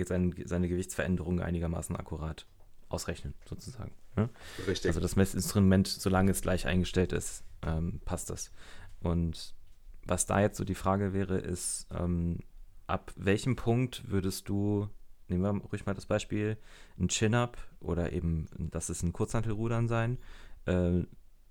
[0.03, 2.45] seine, seine Gewichtsveränderungen einigermaßen akkurat
[2.89, 3.93] ausrechnen, sozusagen.
[4.15, 4.29] Ne?
[4.67, 4.89] Richtig.
[4.89, 8.51] Also das Messinstrument, solange es gleich eingestellt ist, ähm, passt das.
[9.01, 9.55] Und
[10.05, 12.39] was da jetzt so die Frage wäre, ist, ähm,
[12.87, 14.89] ab welchem Punkt würdest du,
[15.27, 16.57] nehmen wir ruhig mal das Beispiel,
[16.99, 20.19] ein Chin-Up oder eben, das ist ein Kurzhantelrudern sein,
[20.65, 21.03] äh,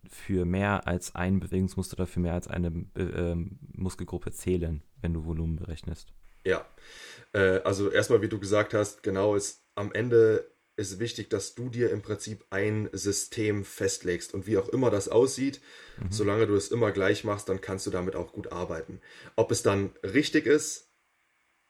[0.08, 3.34] für mehr als ein Bewegungsmuster oder für mehr als eine äh,
[3.72, 6.12] Muskelgruppe zählen, wenn du Volumen berechnest?
[6.44, 6.66] Ja,
[7.32, 11.68] äh, also erstmal, wie du gesagt hast, genau ist am Ende ist wichtig, dass du
[11.68, 14.34] dir im Prinzip ein System festlegst.
[14.34, 15.60] Und wie auch immer das aussieht,
[15.98, 16.10] mhm.
[16.10, 19.00] solange du es immer gleich machst, dann kannst du damit auch gut arbeiten.
[19.36, 20.88] Ob es dann richtig ist,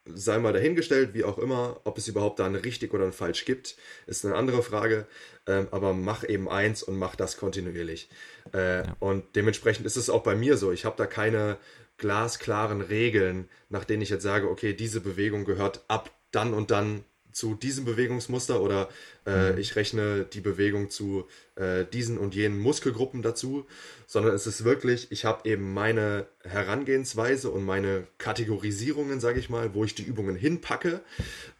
[0.06, 1.80] sei mal dahingestellt, wie auch immer.
[1.84, 3.76] Ob es überhaupt da ein richtig oder ein falsch gibt,
[4.06, 5.06] ist eine andere Frage.
[5.46, 8.08] Ähm, aber mach eben eins und mach das kontinuierlich.
[8.52, 8.96] Äh, ja.
[9.00, 10.72] Und dementsprechend ist es auch bei mir so.
[10.72, 11.58] Ich habe da keine
[11.96, 17.04] glasklaren Regeln, nach denen ich jetzt sage, okay, diese Bewegung gehört ab dann und dann
[17.34, 18.88] zu diesem Bewegungsmuster oder
[19.26, 19.58] äh, mhm.
[19.58, 21.26] ich rechne die Bewegung zu
[21.56, 23.66] äh, diesen und jenen Muskelgruppen dazu,
[24.06, 29.74] sondern es ist wirklich, ich habe eben meine Herangehensweise und meine Kategorisierungen, sage ich mal,
[29.74, 31.00] wo ich die Übungen hinpacke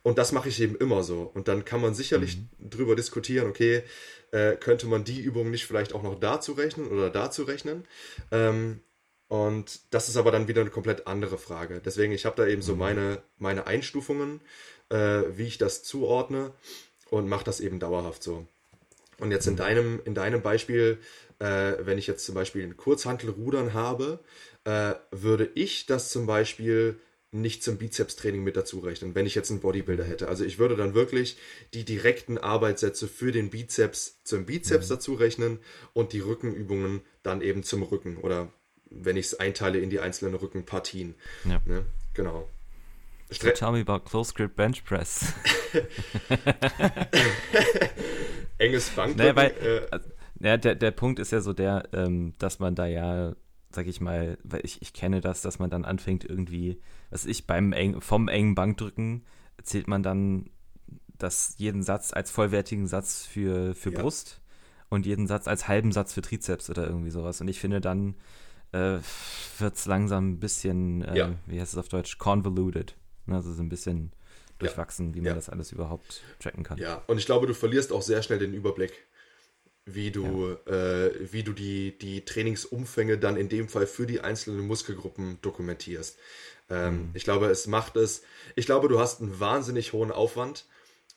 [0.02, 1.30] und das mache ich eben immer so.
[1.34, 2.70] Und dann kann man sicherlich mhm.
[2.70, 3.82] drüber diskutieren, okay,
[4.30, 7.84] äh, könnte man die Übung nicht vielleicht auch noch dazu rechnen oder dazu rechnen.
[8.30, 8.80] Ähm,
[9.28, 11.80] Und das ist aber dann wieder eine komplett andere Frage.
[11.84, 14.40] Deswegen, ich habe da eben so meine, meine Einstufungen,
[14.94, 16.52] äh, wie ich das zuordne
[17.10, 18.46] und mache das eben dauerhaft so.
[19.18, 20.98] Und jetzt in deinem, in deinem Beispiel,
[21.40, 24.20] äh, wenn ich jetzt zum Beispiel ein Kurzhantelrudern habe,
[24.64, 26.96] äh, würde ich das zum Beispiel
[27.32, 30.28] nicht zum Bizeps-Training mit dazu rechnen, wenn ich jetzt einen Bodybuilder hätte.
[30.28, 31.36] Also ich würde dann wirklich
[31.74, 34.94] die direkten Arbeitssätze für den Bizeps zum Bizeps mhm.
[34.94, 35.58] dazu rechnen
[35.92, 38.52] und die Rückenübungen dann eben zum Rücken oder
[38.88, 41.16] wenn ich es einteile in die einzelnen Rückenpartien.
[41.44, 41.60] Ja.
[41.64, 41.84] Ne?
[42.14, 42.48] Genau.
[43.30, 45.32] So tell me about close grip bench press.
[48.58, 49.16] Enges Bankdrücken.
[49.16, 50.10] Naja, weil, äh, also,
[50.40, 53.34] ja, der, der Punkt ist ja so der, ähm, dass man da ja,
[53.70, 57.46] sag ich mal, weil ich, ich kenne das, dass man dann anfängt irgendwie, was ich
[57.46, 59.24] beim eng, vom engen Bankdrücken
[59.62, 60.50] zählt man dann
[61.18, 64.00] das jeden Satz als vollwertigen Satz für, für ja.
[64.00, 64.40] Brust
[64.88, 67.40] und jeden Satz als halben Satz für Trizeps oder irgendwie sowas.
[67.40, 68.14] Und ich finde, dann
[68.72, 68.98] äh,
[69.58, 71.32] wird es langsam ein bisschen, äh, ja.
[71.46, 72.96] wie heißt es auf Deutsch, convoluted.
[73.26, 74.12] Also so ein bisschen
[74.58, 75.14] durchwachsen, ja.
[75.14, 75.34] wie man ja.
[75.34, 76.78] das alles überhaupt tracken kann.
[76.78, 78.92] Ja, und ich glaube, du verlierst auch sehr schnell den Überblick,
[79.86, 80.72] wie du, ja.
[80.72, 86.18] äh, wie du die, die Trainingsumfänge dann in dem Fall für die einzelnen Muskelgruppen dokumentierst.
[86.70, 87.10] Ähm, mhm.
[87.14, 88.22] Ich glaube, es macht es,
[88.56, 90.66] ich glaube, du hast einen wahnsinnig hohen Aufwand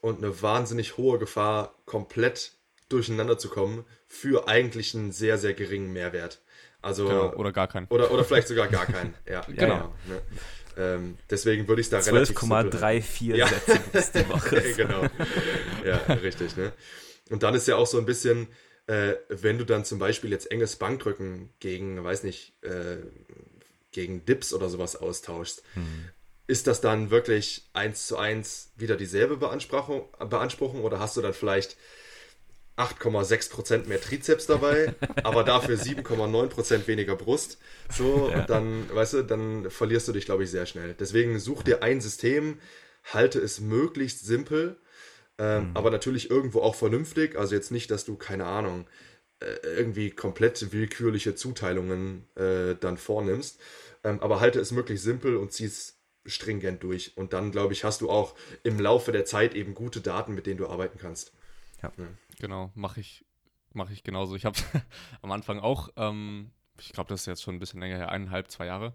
[0.01, 2.53] und eine wahnsinnig hohe Gefahr, komplett
[2.89, 6.41] durcheinander zu kommen für eigentlich einen sehr, sehr geringen Mehrwert.
[6.81, 7.87] Also, genau, oder gar keinen.
[7.87, 9.13] Oder, oder vielleicht sogar gar keinen.
[9.25, 9.75] Ja, genau.
[9.75, 9.93] Ja.
[10.07, 10.21] Ne?
[10.77, 13.47] Ähm, deswegen würde ich da relativ 12,34 ja.
[13.47, 14.61] Sätze bis die Woche.
[14.77, 15.03] genau.
[15.83, 16.55] Ja, richtig.
[16.55, 16.71] Ne?
[17.29, 18.47] Und dann ist ja auch so ein bisschen,
[18.85, 22.97] äh, wenn du dann zum Beispiel jetzt enges Bankdrücken gegen, weiß nicht, äh,
[23.91, 26.09] gegen Dips oder sowas austauschst, hm.
[26.45, 31.33] ist das dann wirklich eins zu eins wieder dieselbe Beanspruchung, Beanspruchung oder hast du dann
[31.33, 31.75] vielleicht
[32.77, 37.57] 8,6% mehr Trizeps dabei, aber dafür 7,9% weniger Brust.
[37.91, 38.41] So, ja.
[38.45, 40.93] dann, weißt du, dann verlierst du dich, glaube ich, sehr schnell.
[40.93, 42.59] Deswegen such dir ein System,
[43.03, 44.77] halte es möglichst simpel,
[45.39, 45.71] ähm, mhm.
[45.77, 47.37] aber natürlich irgendwo auch vernünftig.
[47.37, 48.87] Also jetzt nicht, dass du, keine Ahnung,
[49.39, 53.59] äh, irgendwie komplett willkürliche Zuteilungen äh, dann vornimmst,
[54.03, 55.97] ähm, aber halte es möglichst simpel und zieh es
[56.27, 57.13] stringent durch.
[57.15, 60.45] Und dann, glaube ich, hast du auch im Laufe der Zeit eben gute Daten, mit
[60.45, 61.33] denen du arbeiten kannst.
[61.81, 61.91] Ja.
[62.39, 63.25] Genau, mache ich,
[63.73, 64.35] mach ich genauso.
[64.35, 64.57] Ich habe
[65.21, 68.49] am Anfang auch, ähm, ich glaube, das ist jetzt schon ein bisschen länger her, eineinhalb,
[68.49, 68.93] zwei Jahre.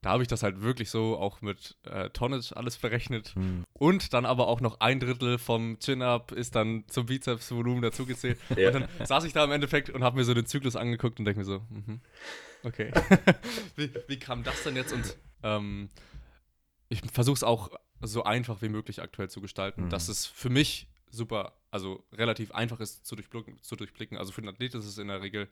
[0.00, 3.34] Da habe ich das halt wirklich so auch mit äh, Tonnage alles berechnet.
[3.34, 3.64] Hm.
[3.72, 8.38] Und dann aber auch noch ein Drittel vom Chin-Up ist dann zum Bizepsvolumen dazugezählt.
[8.56, 8.68] Ja.
[8.68, 11.24] Und dann saß ich da im Endeffekt und habe mir so den Zyklus angeguckt und
[11.24, 12.00] denke mir so, mm
[12.62, 12.92] okay.
[13.76, 14.92] wie, wie, kam das denn jetzt?
[14.92, 15.90] Und ähm,
[16.88, 17.70] ich versuche es auch
[18.00, 19.90] so einfach wie möglich aktuell zu gestalten, mhm.
[19.90, 24.18] dass es für mich super, also relativ einfach ist zu durchblicken, zu durchblicken.
[24.18, 25.48] Also für den Athlet ist es in der Regel,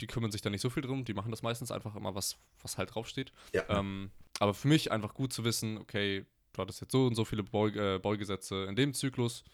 [0.00, 2.38] die kümmern sich da nicht so viel drum, die machen das meistens einfach immer, was,
[2.62, 3.32] was halt draufsteht.
[3.52, 3.64] Ja.
[3.68, 7.24] Ähm, aber für mich einfach gut zu wissen, okay, du hattest jetzt so und so
[7.24, 9.44] viele Beug, äh, Beugesätze in dem Zyklus,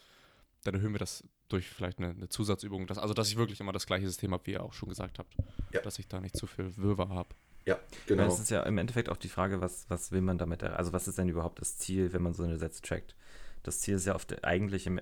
[0.62, 2.86] dann erhöhen wir das durch vielleicht eine, eine Zusatzübung.
[2.86, 5.18] Das, also, dass ich wirklich immer das gleiche System habe, wie ihr auch schon gesagt
[5.18, 5.36] habt.
[5.72, 5.80] Ja.
[5.80, 7.34] Dass ich da nicht zu viel Wirrwarr habe.
[7.66, 8.24] Ja, genau.
[8.24, 11.08] Das ist ja im Endeffekt auch die Frage, was, was will man damit, also was
[11.08, 13.16] ist denn überhaupt das Ziel, wenn man so eine Sätze trackt?
[13.66, 15.00] Das Ziel ist ja oft eigentlich, im,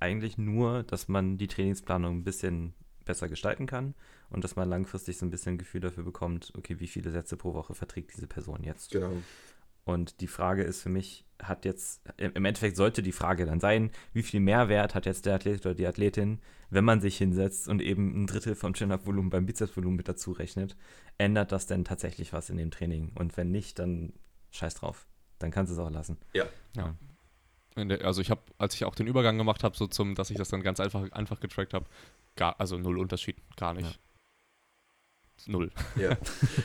[0.00, 3.94] eigentlich nur, dass man die Trainingsplanung ein bisschen besser gestalten kann
[4.30, 7.36] und dass man langfristig so ein bisschen ein Gefühl dafür bekommt, okay, wie viele Sätze
[7.36, 8.92] pro Woche verträgt diese Person jetzt.
[8.92, 9.12] Genau.
[9.84, 13.90] Und die Frage ist für mich, hat jetzt, im Endeffekt sollte die Frage dann sein,
[14.12, 17.80] wie viel Mehrwert hat jetzt der Athlet oder die Athletin, wenn man sich hinsetzt und
[17.80, 20.76] eben ein Drittel vom Chin-Up-Volumen beim Bizepsvolumen mit dazu rechnet,
[21.16, 23.12] ändert das denn tatsächlich was in dem Training?
[23.14, 24.12] Und wenn nicht, dann
[24.50, 25.06] scheiß drauf.
[25.38, 26.18] Dann kannst du es auch lassen.
[26.34, 26.44] Ja.
[26.76, 26.94] ja.
[27.86, 30.36] Der, also ich habe, als ich auch den Übergang gemacht habe, so zum, dass ich
[30.36, 31.86] das dann ganz einfach, einfach getrackt habe,
[32.58, 33.90] also null Unterschied, gar nicht.
[33.90, 33.98] Ja.
[35.46, 35.70] Null.
[35.96, 36.16] Ja.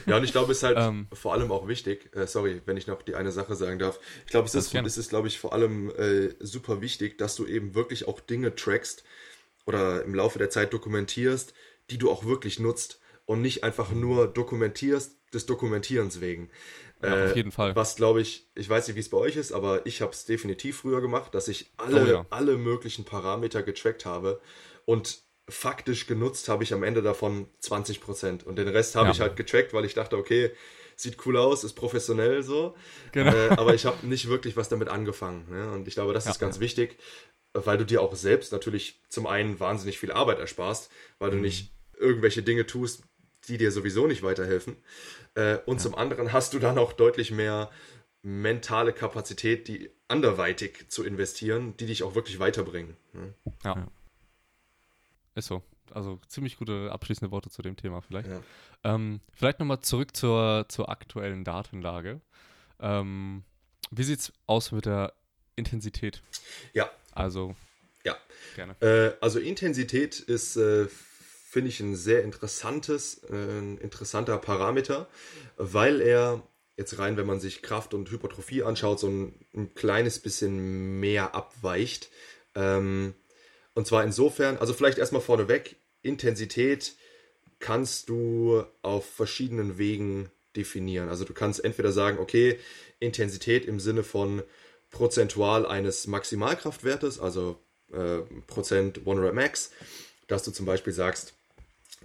[0.07, 2.77] ja, und ich glaube, es ist halt ähm, vor allem auch wichtig, äh, sorry, wenn
[2.77, 3.99] ich noch die eine Sache sagen darf.
[4.25, 7.45] Ich glaube, es ist, es ist, glaube ich, vor allem äh, super wichtig, dass du
[7.45, 9.03] eben wirklich auch Dinge trackst
[9.65, 11.53] oder im Laufe der Zeit dokumentierst,
[11.89, 16.49] die du auch wirklich nutzt und nicht einfach nur dokumentierst des Dokumentierens wegen.
[17.03, 17.75] Ja, auf jeden Fall.
[17.75, 20.25] Was glaube ich, ich weiß nicht, wie es bei euch ist, aber ich habe es
[20.25, 22.25] definitiv früher gemacht, dass ich alle, oh, ja.
[22.29, 24.39] alle möglichen Parameter getrackt habe
[24.85, 28.45] und faktisch genutzt habe ich am Ende davon 20 Prozent.
[28.45, 29.11] Und den Rest habe ja.
[29.11, 30.51] ich halt getrackt, weil ich dachte, okay,
[30.95, 32.75] sieht cool aus, ist professionell so.
[33.11, 33.33] Genau.
[33.33, 35.45] Äh, aber ich habe nicht wirklich was damit angefangen.
[35.49, 35.71] Ne?
[35.71, 36.97] Und ich glaube, das ja, ist ganz wichtig,
[37.53, 41.43] weil du dir auch selbst natürlich zum einen wahnsinnig viel Arbeit ersparst, weil du mhm.
[41.43, 43.03] nicht irgendwelche Dinge tust,
[43.47, 44.77] die dir sowieso nicht weiterhelfen.
[45.35, 45.83] Äh, und ja.
[45.83, 47.69] zum anderen hast du dann auch deutlich mehr
[48.21, 52.95] mentale Kapazität, die anderweitig zu investieren, die dich auch wirklich weiterbringen.
[53.13, 53.33] Ne?
[53.63, 53.87] Ja.
[55.35, 55.61] Ist so.
[55.91, 58.29] Also ziemlich gute abschließende Worte zu dem Thema vielleicht.
[58.29, 58.41] Ja.
[58.83, 62.21] Ähm, vielleicht nochmal zurück zur, zur aktuellen Datenlage.
[62.79, 63.43] Ähm,
[63.91, 65.13] wie sieht es aus mit der
[65.55, 66.23] Intensität?
[66.73, 66.89] Ja.
[67.11, 67.55] Also.
[68.03, 68.17] Ja.
[68.55, 68.75] Gerne.
[68.81, 70.87] Äh, also Intensität ist, äh,
[71.53, 75.07] finde ich, ein sehr interessantes, äh, interessanter Parameter,
[75.55, 76.41] weil er
[76.77, 81.35] jetzt rein, wenn man sich Kraft und Hypertrophie anschaut, so ein, ein kleines bisschen mehr
[81.35, 82.09] abweicht.
[82.55, 83.13] Ähm,
[83.75, 86.95] und zwar insofern, also vielleicht erstmal vorneweg, Intensität
[87.59, 91.07] kannst du auf verschiedenen Wegen definieren.
[91.07, 92.59] Also du kannst entweder sagen, okay,
[92.99, 94.41] Intensität im Sinne von
[94.89, 97.59] prozentual eines Maximalkraftwertes, also
[97.91, 99.69] äh, Prozent One Rep Max,
[100.25, 101.35] dass du zum Beispiel sagst,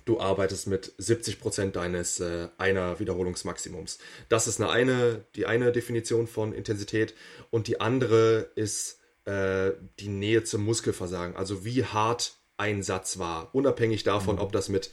[0.05, 3.99] du arbeitest mit 70 Prozent deines äh, einer Wiederholungsmaximums.
[4.29, 7.15] Das ist eine, eine, die eine Definition von Intensität
[7.51, 13.55] und die andere ist äh, die Nähe zum Muskelversagen, also wie hart ein Satz war,
[13.55, 14.43] unabhängig davon, mhm.
[14.43, 14.91] ob das mit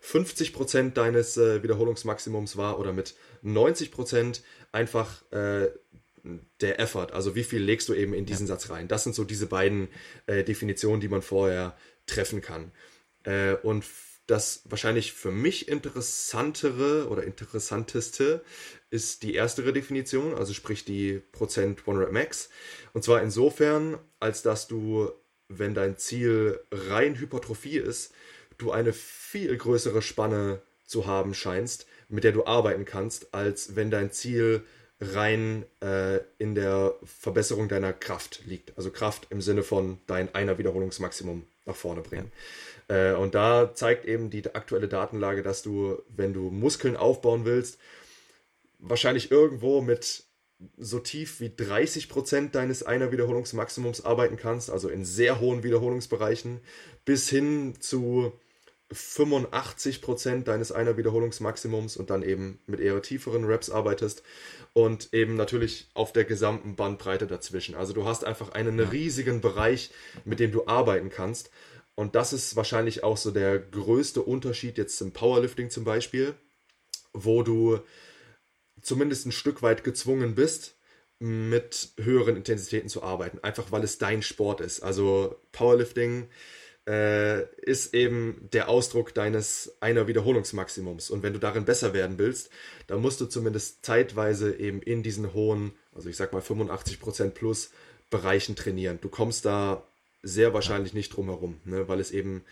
[0.00, 5.68] 50 Prozent deines äh, Wiederholungsmaximums war oder mit 90 Prozent, einfach äh,
[6.60, 8.54] der Effort, also wie viel legst du eben in diesen ja.
[8.54, 8.88] Satz rein.
[8.88, 9.88] Das sind so diese beiden
[10.26, 11.76] äh, Definitionen, die man vorher
[12.06, 12.72] treffen kann.
[13.24, 13.84] Äh, und
[14.28, 18.44] das wahrscheinlich für mich interessantere oder interessanteste
[18.90, 22.50] ist die erstere Definition, also sprich die Prozent One Rep Max.
[22.92, 25.10] Und zwar insofern, als dass du,
[25.48, 28.12] wenn dein Ziel rein Hypertrophie ist,
[28.58, 33.90] du eine viel größere Spanne zu haben scheinst, mit der du arbeiten kannst, als wenn
[33.90, 34.62] dein Ziel
[35.00, 38.76] rein äh, in der Verbesserung deiner Kraft liegt.
[38.76, 42.30] Also Kraft im Sinne von dein einer Wiederholungsmaximum nach vorne bringen.
[42.32, 42.67] Ja.
[42.88, 47.78] Äh, und da zeigt eben die aktuelle Datenlage, dass du, wenn du Muskeln aufbauen willst,
[48.78, 50.24] wahrscheinlich irgendwo mit
[50.76, 56.60] so tief wie 30 Prozent deines einer Wiederholungsmaximums arbeiten kannst, also in sehr hohen Wiederholungsbereichen,
[57.04, 58.32] bis hin zu
[58.90, 64.22] 85 Prozent deines einer Wiederholungsmaximums und dann eben mit eher tieferen Reps arbeitest
[64.72, 67.74] und eben natürlich auf der gesamten Bandbreite dazwischen.
[67.74, 69.90] Also du hast einfach einen riesigen Bereich,
[70.24, 71.50] mit dem du arbeiten kannst.
[71.98, 76.36] Und das ist wahrscheinlich auch so der größte Unterschied jetzt zum Powerlifting zum Beispiel,
[77.12, 77.80] wo du
[78.80, 80.76] zumindest ein Stück weit gezwungen bist,
[81.18, 84.80] mit höheren Intensitäten zu arbeiten, einfach weil es dein Sport ist.
[84.80, 86.28] Also Powerlifting
[86.86, 91.10] äh, ist eben der Ausdruck deines einer Wiederholungsmaximums.
[91.10, 92.50] Und wenn du darin besser werden willst,
[92.86, 97.72] dann musst du zumindest zeitweise eben in diesen hohen, also ich sag mal 85% plus
[98.08, 99.00] Bereichen trainieren.
[99.00, 99.82] Du kommst da
[100.22, 102.44] sehr wahrscheinlich nicht drum herum, ne, weil es eben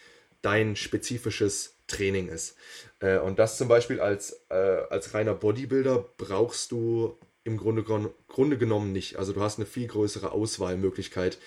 [0.42, 2.56] dein spezifisches Training ist.
[3.00, 7.84] Äh, und das zum Beispiel als, äh, als reiner Bodybuilder brauchst du im Grunde,
[8.28, 9.16] Grunde genommen nicht.
[9.16, 11.38] Also du hast eine viel größere Auswahlmöglichkeit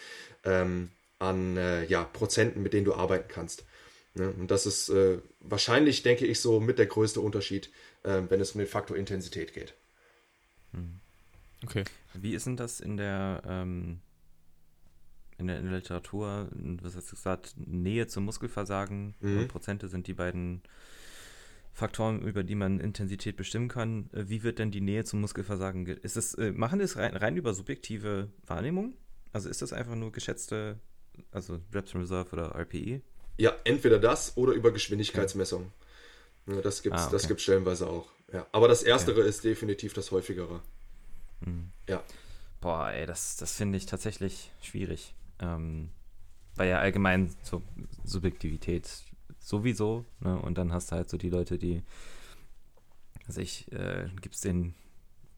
[0.43, 3.65] ähm, an äh, ja, Prozenten, mit denen du arbeiten kannst.
[4.13, 4.31] Ne?
[4.31, 7.69] Und das ist äh, wahrscheinlich, denke ich, so mit der größte Unterschied,
[8.03, 9.73] äh, wenn es um den Faktor Intensität geht.
[10.71, 10.99] Hm.
[11.65, 11.83] Okay.
[12.13, 13.99] Wie ist denn das in der, ähm,
[15.39, 16.49] in der, in der Literatur?
[16.81, 17.55] Was hast du gesagt?
[17.57, 19.47] Nähe zum Muskelversagen mhm.
[19.47, 20.61] Prozente sind die beiden
[21.73, 24.09] Faktoren, über die man Intensität bestimmen kann.
[24.13, 25.85] Äh, wie wird denn die Nähe zum Muskelversagen?
[25.87, 28.95] Ist es, äh, machen das rein, rein über subjektive Wahrnehmung?
[29.31, 30.79] Also ist das einfach nur geschätzte
[31.31, 33.01] also Reps in Reserve oder RPE?
[33.37, 35.71] Ja, entweder das oder über Geschwindigkeitsmessung.
[36.47, 37.37] Ja, das gibt es ah, okay.
[37.37, 38.09] stellenweise auch.
[38.33, 38.47] Ja.
[38.51, 39.29] Aber das Erstere okay.
[39.29, 40.61] ist definitiv das häufigere.
[41.41, 41.71] Mhm.
[41.87, 42.03] Ja.
[42.61, 45.13] Boah, ey, das, das finde ich tatsächlich schwierig.
[45.39, 45.89] Ähm,
[46.55, 47.61] weil ja allgemein so
[48.03, 48.89] Subjektivität
[49.39, 50.37] sowieso, ne?
[50.37, 51.83] Und dann hast du halt so die Leute, die,
[53.27, 54.73] also ich, äh, gibt's den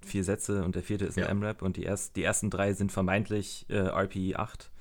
[0.03, 1.29] vier Sätze und der vierte ist ein ja.
[1.29, 4.71] M-Rap und die, erst, die ersten drei sind vermeintlich äh, RPE 8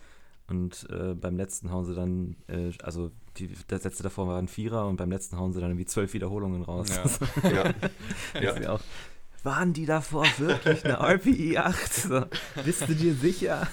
[0.48, 4.48] und äh, beim letzten hauen sie dann, äh, also die, der letzte davor war ein
[4.48, 6.88] Vierer und beim letzten hauen sie dann irgendwie zwölf Wiederholungen raus.
[7.44, 7.74] Ja.
[8.40, 8.52] ja.
[8.60, 8.72] ja.
[8.72, 8.80] Auch,
[9.42, 11.94] waren die davor wirklich eine RPE 8?
[11.94, 12.24] So,
[12.64, 13.68] bist du dir sicher?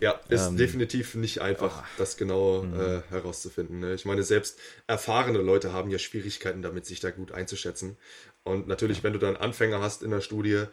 [0.00, 1.86] Ja, ist ähm, definitiv nicht einfach, oh.
[1.98, 2.80] das genau mhm.
[2.80, 3.80] äh, herauszufinden.
[3.80, 3.94] Ne?
[3.94, 7.96] Ich meine, selbst erfahrene Leute haben ja Schwierigkeiten damit, sich da gut einzuschätzen.
[8.42, 9.04] Und natürlich, ja.
[9.04, 10.64] wenn du dann Anfänger hast in der Studie,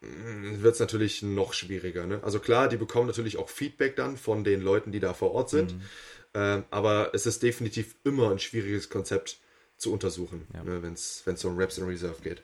[0.00, 2.06] Mm, wird es natürlich noch schwieriger.
[2.06, 2.20] Ne?
[2.22, 5.50] Also klar, die bekommen natürlich auch Feedback dann von den Leuten, die da vor Ort
[5.50, 5.74] sind.
[5.74, 5.82] Mhm.
[6.34, 9.38] Ähm, aber es ist definitiv immer ein schwieriges Konzept
[9.78, 10.64] zu untersuchen, ja.
[10.64, 12.42] ne, wenn es so um Reps in Reserve geht.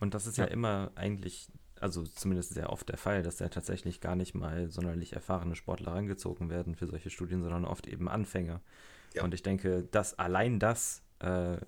[0.00, 0.44] Und das ist ja.
[0.44, 1.48] ja immer eigentlich,
[1.84, 5.92] also zumindest sehr oft der Fall, dass ja tatsächlich gar nicht mal sonderlich erfahrene Sportler
[5.92, 8.62] rangezogen werden für solche Studien, sondern oft eben Anfänger.
[9.12, 9.22] Ja.
[9.22, 11.58] Und ich denke, dass allein das äh,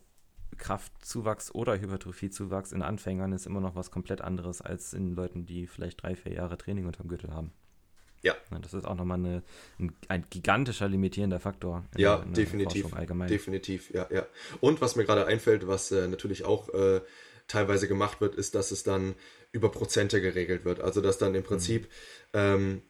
[0.56, 5.66] Kraftzuwachs oder Hypertrophiezuwachs in Anfängern ist immer noch was komplett anderes als in Leuten, die
[5.66, 7.52] vielleicht drei, vier Jahre Training unterm Gürtel haben.
[8.22, 8.34] Ja.
[8.62, 9.43] Das ist auch nochmal eine,
[9.78, 11.84] ein, ein gigantischer limitierender Faktor.
[11.97, 12.93] ja, der, definitiv.
[12.94, 13.28] allgemein.
[13.28, 14.26] Definitiv, ja, ja.
[14.60, 17.01] Und was mir gerade einfällt, was äh, natürlich auch äh,
[17.47, 19.14] teilweise gemacht wird, ist, dass es dann
[19.52, 20.80] über Prozente geregelt wird.
[20.80, 21.84] Also dass dann im Prinzip
[22.32, 22.38] mhm.
[22.40, 22.82] ähm,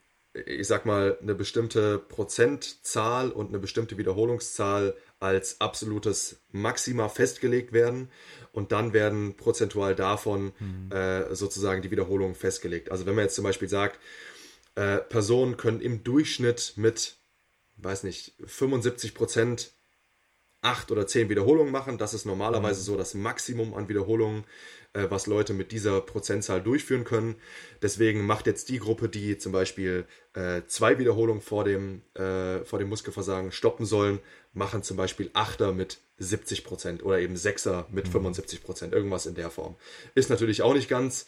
[0.45, 8.11] ich sag mal, eine bestimmte Prozentzahl und eine bestimmte Wiederholungszahl als absolutes Maxima festgelegt werden
[8.53, 10.93] und dann werden prozentual davon mhm.
[10.93, 12.91] äh, sozusagen die Wiederholungen festgelegt.
[12.91, 13.99] Also wenn man jetzt zum Beispiel sagt,
[14.77, 17.17] äh, Personen können im Durchschnitt mit,
[17.77, 19.73] weiß nicht, 75 Prozent
[20.63, 21.99] acht oder zehn Wiederholungen machen.
[21.99, 22.85] Das ist normalerweise mhm.
[22.85, 24.45] so das Maximum an Wiederholungen,
[24.93, 27.37] äh, was Leute mit dieser Prozentzahl durchführen können.
[27.83, 32.79] Deswegen macht jetzt die Gruppe, die zum Beispiel äh, zwei Wiederholungen vor dem, äh, vor
[32.79, 34.19] dem Muskelversagen stoppen sollen,
[34.53, 38.13] machen zum Beispiel Achter mit 70 Prozent oder eben Sechser mit mhm.
[38.13, 39.77] 75 Prozent, irgendwas in der Form.
[40.15, 41.27] Ist natürlich auch nicht ganz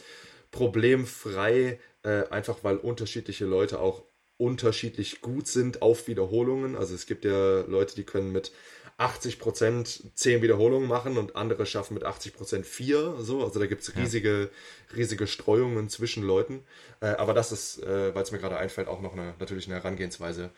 [0.50, 4.02] problemfrei, äh, einfach weil unterschiedliche Leute auch
[4.38, 6.76] unterschiedlich gut sind auf Wiederholungen.
[6.76, 8.52] Also es gibt ja Leute, die können mit
[8.96, 13.16] 80 Prozent 10 Wiederholungen machen und andere schaffen mit 80 Prozent 4.
[13.18, 13.44] So.
[13.44, 14.50] Also da gibt es riesige,
[14.96, 16.64] riesige Streuungen zwischen Leuten.
[17.00, 19.76] Äh, aber das ist, äh, weil es mir gerade einfällt, auch noch eine, natürlich eine
[19.76, 20.50] Herangehensweise,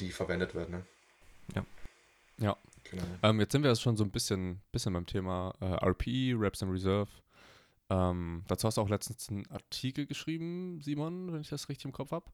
[0.00, 0.70] die verwendet wird.
[0.70, 0.84] Ne?
[1.54, 1.66] Ja.
[2.38, 2.56] Ja.
[2.90, 3.04] Genau.
[3.22, 6.62] Ähm, jetzt sind wir jetzt schon so ein bisschen, bisschen beim Thema äh, RPE, Reps
[6.62, 7.10] in Reserve.
[7.88, 11.92] Ähm, dazu hast du auch letztens einen Artikel geschrieben, Simon, wenn ich das richtig im
[11.92, 12.26] Kopf habe.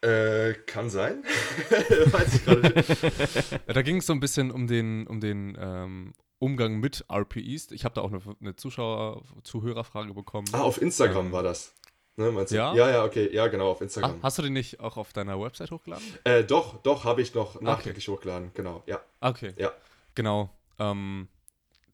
[0.00, 1.22] Äh, kann sein.
[2.06, 3.60] Weiß ich gerade nicht.
[3.66, 7.70] da ging es so ein bisschen um den, um den ähm, Umgang mit RPEs.
[7.70, 10.48] Ich habe da auch eine, eine Zuschauer, Zuhörerfrage bekommen.
[10.52, 11.72] Ah, auf Instagram ähm, war das.
[12.16, 12.74] Ne, ja?
[12.74, 13.32] ja, ja, okay.
[13.32, 14.16] Ja, genau, auf Instagram.
[14.16, 16.04] Ah, hast du den nicht auch auf deiner Website hochgeladen?
[16.24, 18.16] Äh, doch, doch, habe ich noch nachträglich okay.
[18.16, 18.50] hochgeladen.
[18.54, 19.00] Genau, ja.
[19.20, 19.54] Okay.
[19.56, 19.72] Ja.
[20.14, 20.50] Genau.
[20.78, 21.28] Ähm,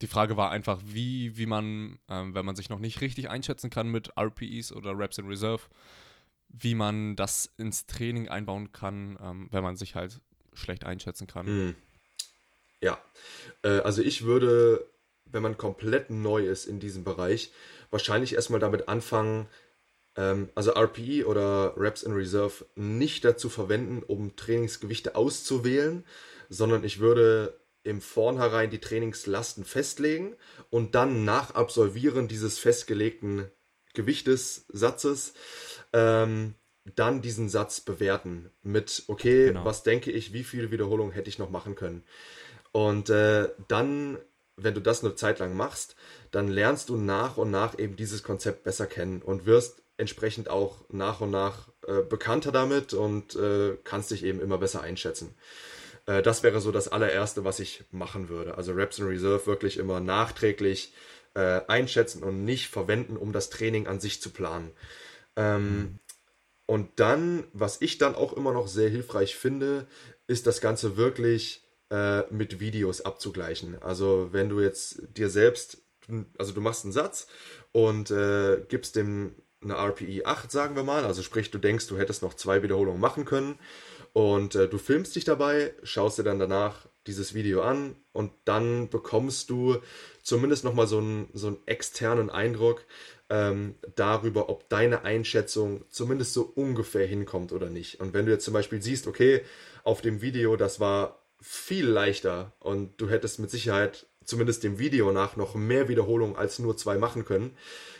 [0.00, 3.70] die Frage war einfach, wie, wie man, ähm, wenn man sich noch nicht richtig einschätzen
[3.70, 5.62] kann mit RPEs oder Reps in Reserve,
[6.48, 10.20] wie man das ins Training einbauen kann, ähm, wenn man sich halt
[10.54, 11.46] schlecht einschätzen kann.
[11.46, 11.74] Hm.
[12.80, 12.98] Ja,
[13.62, 14.86] äh, also ich würde,
[15.24, 17.52] wenn man komplett neu ist in diesem Bereich,
[17.90, 19.48] wahrscheinlich erstmal damit anfangen,
[20.16, 26.04] ähm, also RPE oder Reps in Reserve nicht dazu verwenden, um Trainingsgewichte auszuwählen,
[26.48, 27.58] sondern ich würde
[27.88, 30.36] im Vornherein die Trainingslasten festlegen
[30.70, 33.50] und dann nach Absolvieren dieses festgelegten
[33.94, 35.32] Gewichtessatzes
[35.92, 36.54] ähm,
[36.94, 39.64] dann diesen Satz bewerten mit, okay, genau.
[39.64, 42.04] was denke ich, wie viele Wiederholungen hätte ich noch machen können.
[42.72, 44.18] Und äh, dann,
[44.56, 45.96] wenn du das eine Zeit lang machst,
[46.30, 50.84] dann lernst du nach und nach eben dieses Konzept besser kennen und wirst entsprechend auch
[50.90, 55.34] nach und nach äh, bekannter damit und äh, kannst dich eben immer besser einschätzen.
[56.08, 58.56] Äh, das wäre so das allererste, was ich machen würde.
[58.56, 60.92] Also Reps in Reserve wirklich immer nachträglich
[61.34, 64.72] äh, einschätzen und nicht verwenden, um das Training an sich zu planen.
[65.36, 65.98] Ähm,
[66.66, 69.86] und dann, was ich dann auch immer noch sehr hilfreich finde,
[70.26, 73.80] ist das Ganze wirklich äh, mit Videos abzugleichen.
[73.82, 75.78] Also wenn du jetzt dir selbst,
[76.38, 77.28] also du machst einen Satz
[77.72, 81.98] und äh, gibst dem eine RPE 8, sagen wir mal, also sprich, du denkst, du
[81.98, 83.58] hättest noch zwei Wiederholungen machen können
[84.12, 88.88] und äh, du filmst dich dabei, schaust dir dann danach dieses Video an und dann
[88.88, 89.78] bekommst du
[90.22, 92.84] zumindest nochmal so einen, so einen externen Eindruck,
[93.30, 98.00] ähm, darüber, ob deine Einschätzung zumindest so ungefähr hinkommt oder nicht.
[98.00, 99.42] Und wenn du jetzt zum Beispiel siehst, okay,
[99.84, 105.12] auf dem Video, das war viel leichter und du hättest mit Sicherheit zumindest dem Video
[105.12, 107.56] nach noch mehr Wiederholungen als nur zwei machen können,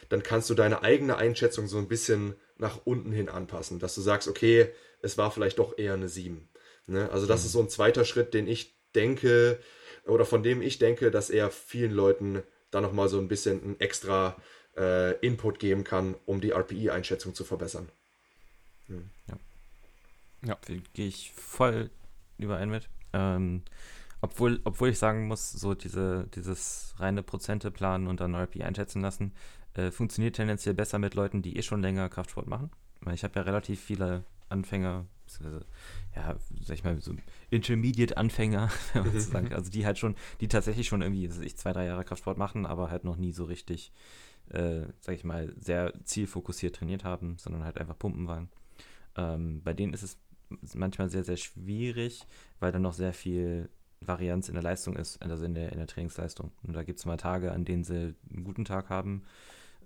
[0.09, 4.01] dann kannst du deine eigene Einschätzung so ein bisschen nach unten hin anpassen, dass du
[4.01, 4.69] sagst, okay,
[5.03, 6.49] es war vielleicht doch eher eine 7.
[6.87, 7.11] Ne?
[7.11, 7.47] Also das mhm.
[7.47, 9.61] ist so ein zweiter Schritt, den ich denke,
[10.07, 13.81] oder von dem ich denke, dass er vielen Leuten da nochmal so ein bisschen ein
[13.81, 14.37] extra
[14.77, 17.89] äh, Input geben kann, um die RPI-Einschätzung zu verbessern.
[18.87, 19.11] Hm.
[19.29, 19.39] Ja.
[20.47, 20.59] Ja.
[20.95, 21.91] Gehe ich voll
[22.39, 22.89] überein mit.
[23.13, 23.63] Ähm,
[24.21, 29.01] obwohl, obwohl ich sagen muss, so diese, dieses reine Prozente planen und dann RPI einschätzen
[29.03, 29.33] lassen,
[29.75, 32.71] äh, funktioniert tendenziell besser mit Leuten, die eh schon länger Kraftsport machen.
[33.01, 35.07] Weil ich habe ja relativ viele Anfänger,
[36.17, 37.15] ja, sag ich mal, so
[37.51, 39.53] Intermediate-Anfänger, wenn man so sagt.
[39.53, 42.91] Also die halt schon, die tatsächlich schon irgendwie, ich, zwei, drei Jahre Kraftsport machen, aber
[42.91, 43.93] halt noch nie so richtig
[44.51, 48.49] äh, sag ich mal, sehr zielfokussiert trainiert haben, sondern halt einfach Pumpen waren.
[49.17, 50.19] Ähm, bei denen ist es
[50.75, 52.27] manchmal sehr, sehr schwierig,
[52.59, 53.69] weil da noch sehr viel
[54.01, 56.53] Varianz in der Leistung ist, also in der, in der Trainingsleistung.
[56.63, 59.25] Und da gibt es mal Tage, an denen sie einen guten Tag haben,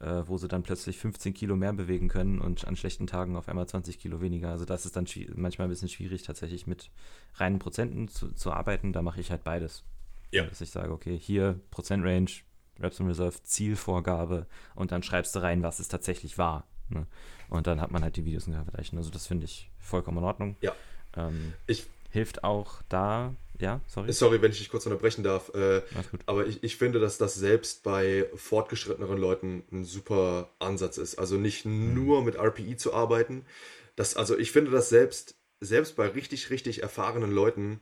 [0.02, 3.48] äh, wo sie dann plötzlich 15 Kilo mehr bewegen können und an schlechten Tagen auf
[3.48, 4.50] einmal 20 Kilo weniger.
[4.50, 6.90] Also das ist dann manchmal ein bisschen schwierig, tatsächlich mit
[7.36, 8.92] reinen Prozenten zu, zu arbeiten.
[8.92, 9.84] Da mache ich halt beides.
[10.32, 10.44] Ja.
[10.44, 12.42] Dass ich sage, okay, hier Prozentrange,
[12.80, 16.66] Reps in Reserve Zielvorgabe und dann schreibst du rein, was es tatsächlich war.
[16.88, 17.06] Ne?
[17.48, 18.98] Und dann hat man halt die Videos in vergleichen.
[18.98, 20.56] Also das finde ich vollkommen in Ordnung.
[20.62, 20.74] Ja.
[21.16, 24.12] Ähm, Ich hilft auch da, ja, sorry.
[24.12, 25.54] Sorry, wenn ich dich kurz unterbrechen darf.
[25.54, 25.82] Äh,
[26.26, 31.18] aber ich, ich finde, dass das selbst bei fortgeschritteneren Leuten ein super Ansatz ist.
[31.18, 33.44] Also nicht nur mit RPI zu arbeiten.
[33.94, 37.80] Das, also ich finde das selbst, selbst bei richtig, richtig erfahrenen Leuten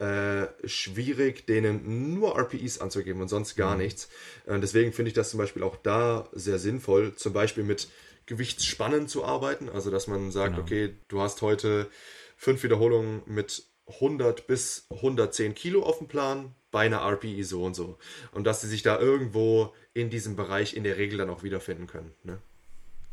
[0.00, 4.08] äh, schwierig, denen nur RPIs anzugeben und sonst gar nichts.
[4.46, 7.88] Äh, deswegen finde ich das zum Beispiel auch da sehr sinnvoll, zum Beispiel mit
[8.26, 9.68] Gewichtsspannen zu arbeiten.
[9.68, 10.62] Also dass man sagt, Genau.
[10.62, 11.88] okay, du hast heute
[12.36, 17.74] fünf Wiederholungen mit 100 bis 110 Kilo auf dem Plan bei einer RPI so und
[17.74, 17.98] so.
[18.32, 21.86] Und dass sie sich da irgendwo in diesem Bereich in der Regel dann auch wiederfinden
[21.86, 22.12] können.
[22.22, 22.38] Ne?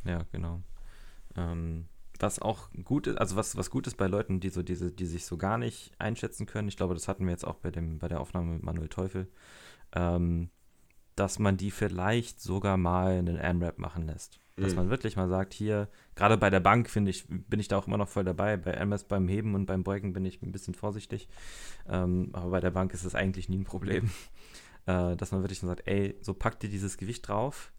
[0.05, 0.61] Ja, genau.
[1.35, 1.85] Ähm,
[2.19, 5.05] was auch gut ist, also was, was gut ist bei Leuten, die so diese, die
[5.05, 7.99] sich so gar nicht einschätzen können, ich glaube, das hatten wir jetzt auch bei dem,
[7.99, 9.27] bei der Aufnahme mit Manuel Teufel,
[9.93, 10.49] ähm,
[11.15, 14.39] dass man die vielleicht sogar mal einen AMRAP machen lässt.
[14.59, 14.77] Dass Mhm.
[14.77, 17.87] man wirklich mal sagt, hier, gerade bei der Bank finde ich, bin ich da auch
[17.87, 18.57] immer noch voll dabei.
[18.57, 21.27] Bei MS beim Heben und beim Beugen bin ich ein bisschen vorsichtig.
[21.87, 24.09] Ähm, aber bei der Bank ist es eigentlich nie ein Problem.
[24.89, 27.73] Äh, dass man wirklich mal sagt, ey, so pack dir dieses Gewicht drauf.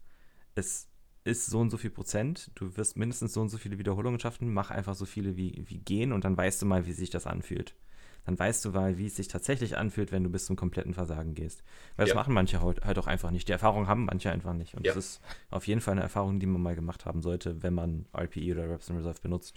[0.53, 0.87] Es
[1.23, 2.51] ist so und so viel Prozent.
[2.53, 4.53] Du wirst mindestens so und so viele Wiederholungen schaffen.
[4.53, 7.25] Mach einfach so viele wie, wie gehen und dann weißt du mal, wie sich das
[7.25, 7.75] anfühlt.
[8.29, 11.33] Dann weißt du mal, wie es sich tatsächlich anfühlt, wenn du bis zum kompletten Versagen
[11.33, 11.63] gehst.
[11.95, 12.15] Weil das Ja.
[12.15, 13.47] machen manche halt, halt auch einfach nicht.
[13.47, 14.75] Die Erfahrung haben manche einfach nicht.
[14.75, 14.93] Und Ja.
[14.93, 18.05] das ist auf jeden Fall eine Erfahrung, die man mal gemacht haben sollte, wenn man
[18.13, 19.55] RPE oder Reps in Reserve benutzt.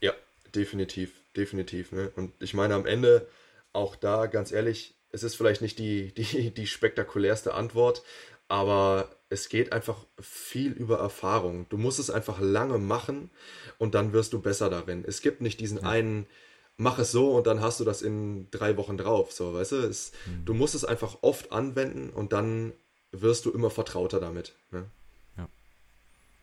[0.00, 0.12] Ja,
[0.52, 1.92] definitiv, definitiv.
[1.92, 2.10] Ne?
[2.16, 3.28] Und ich meine, am Ende
[3.72, 8.02] auch da, ganz ehrlich, es ist vielleicht nicht die, die, die spektakulärste Antwort,
[8.48, 11.66] aber es geht einfach viel über Erfahrung.
[11.68, 13.30] Du musst es einfach lange machen
[13.78, 15.04] und dann wirst du besser darin.
[15.06, 16.26] Es gibt nicht diesen einen,
[16.78, 19.32] mach es so und dann hast du das in drei Wochen drauf.
[19.32, 20.12] So, weißt du, es,
[20.46, 22.72] du musst es einfach oft anwenden und dann
[23.12, 24.54] wirst du immer vertrauter damit.
[24.70, 24.86] Ne?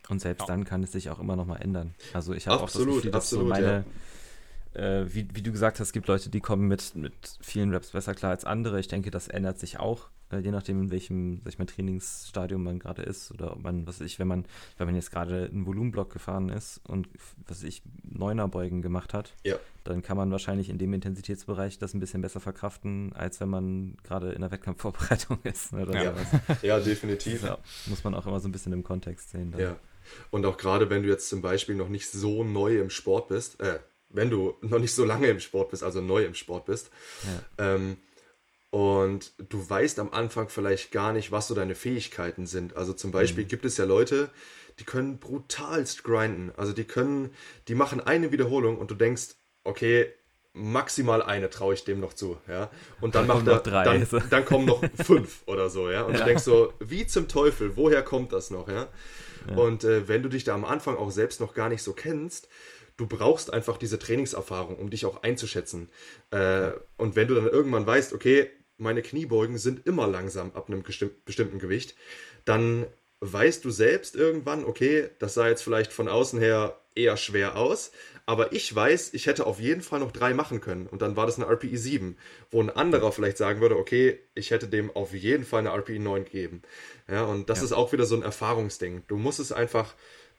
[0.08, 0.46] Und selbst Ja.
[0.46, 1.94] dann kann es sich auch immer noch mal ändern.
[2.12, 3.84] Also ich habe auch das Absolut, Gefühl, dass so absolut, meine,
[4.76, 7.90] äh, wie, wie du gesagt hast, es gibt Leute, die kommen mit, mit vielen Raps
[7.90, 8.78] besser klar als andere.
[8.80, 12.62] Ich denke, das ändert sich auch, äh, je nachdem, in welchem, sag ich mal, Trainingsstadium
[12.62, 13.32] man gerade ist.
[13.32, 14.44] Oder ob man, was weiß ich, wenn man,
[14.78, 17.08] wenn man jetzt gerade einen Volumenblock gefahren ist und
[17.46, 19.56] was weiß ich, Neunerbeugen gemacht hat, Ja.
[19.84, 23.96] dann kann man wahrscheinlich in dem Intensitätsbereich das ein bisschen besser verkraften, als wenn man
[24.04, 25.72] gerade in der Wettkampfvorbereitung ist.
[25.72, 26.14] Oder Ja.
[26.62, 27.42] Ja, definitiv.
[27.42, 29.52] Ja, muss man auch immer so ein bisschen im Kontext sehen.
[29.52, 29.60] dann.
[29.60, 29.76] Ja.
[30.30, 33.60] Und auch gerade wenn du jetzt zum Beispiel noch nicht so neu im Sport bist,
[33.60, 36.90] äh, wenn du noch nicht so lange im Sport bist, also neu im Sport bist,
[37.58, 37.96] ähm,
[38.70, 42.76] und du weißt am Anfang vielleicht gar nicht, was so deine Fähigkeiten sind.
[42.76, 44.28] Also zum Beispiel gibt es ja Leute,
[44.78, 46.52] die können brutalst grinden.
[46.56, 47.30] Also die können,
[47.68, 49.28] die machen eine Wiederholung und du denkst,
[49.64, 50.12] okay,
[50.52, 52.70] maximal eine traue ich dem noch zu, ja.
[53.00, 53.84] Und dann Dann macht er, drei.
[53.84, 56.02] dann, dann kommen noch fünf oder so, ja.
[56.02, 56.24] Und du Ja.
[56.26, 58.88] denkst so, wie zum Teufel, woher kommt das noch, ja?
[59.48, 59.56] Ja.
[59.56, 62.48] Und äh, wenn du dich da am Anfang auch selbst noch gar nicht so kennst,
[62.96, 65.88] du brauchst einfach diese Trainingserfahrung, um dich auch einzuschätzen.
[66.30, 70.82] Äh, und wenn du dann irgendwann weißt, okay, meine Kniebeugen sind immer langsam ab einem
[70.82, 71.94] bestimm- bestimmten Gewicht,
[72.44, 72.86] dann
[73.20, 77.92] weißt du selbst irgendwann, okay, das sah jetzt vielleicht von außen her eher schwer aus,
[78.26, 80.86] aber ich weiß, ich hätte auf jeden Fall noch drei machen können.
[80.86, 82.16] Und dann war das eine RPI 7,
[82.50, 85.98] wo ein anderer vielleicht sagen würde, okay, ich hätte dem auf jeden Fall eine RPI
[85.98, 86.62] 9 gegeben.
[87.08, 87.66] Ja, und das Ja.
[87.66, 89.04] ist auch wieder so ein Erfahrungsding.
[89.06, 89.94] Du musst es einfach,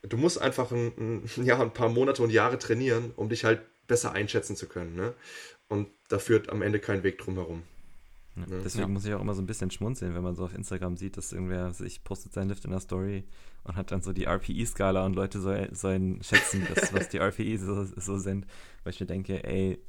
[0.09, 3.61] du musst einfach ein, ein, ja, ein paar Monate und Jahre trainieren, um dich halt
[3.87, 4.95] besser einschätzen zu können.
[4.95, 5.13] Ne?
[5.69, 7.63] Und da führt am Ende kein Weg drum herum.
[8.35, 8.59] Ja, Ja.
[8.63, 8.93] Deswegen Ja.
[8.93, 11.31] muss ich auch immer so ein bisschen schmunzeln, wenn man so auf Instagram sieht, dass
[11.33, 13.23] irgendwer sich postet sein Lift in der Story
[13.63, 17.57] und hat dann so die RPE-Skala und Leute soll, sollen schätzen, dass, was die RPE
[17.57, 18.45] so, so sind.
[18.83, 19.79] Weil ich mir denke, ey,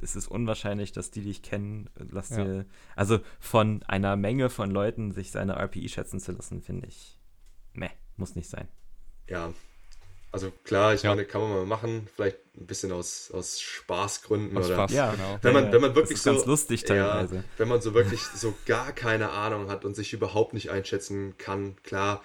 [0.00, 1.88] es ist unwahrscheinlich, dass die dich kennen.
[2.10, 2.44] Lass Ja.
[2.44, 2.66] dir,
[2.96, 7.18] also von einer Menge von Leuten sich seine RPE schätzen zu lassen, finde ich,
[7.74, 8.68] meh, muss nicht sein.
[9.28, 9.52] Ja,
[10.30, 11.10] also klar, ich Ja.
[11.10, 15.10] meine, kann man mal machen, vielleicht ein bisschen aus, aus Spaßgründen Aus oder Spaß, Ja.
[15.12, 15.38] genau.
[15.42, 17.36] Wenn man, wenn man das wirklich ist so, ganz lustig teilweise.
[17.36, 21.34] Ja, wenn man so wirklich so gar keine Ahnung hat und sich überhaupt nicht einschätzen
[21.38, 22.22] kann, klar,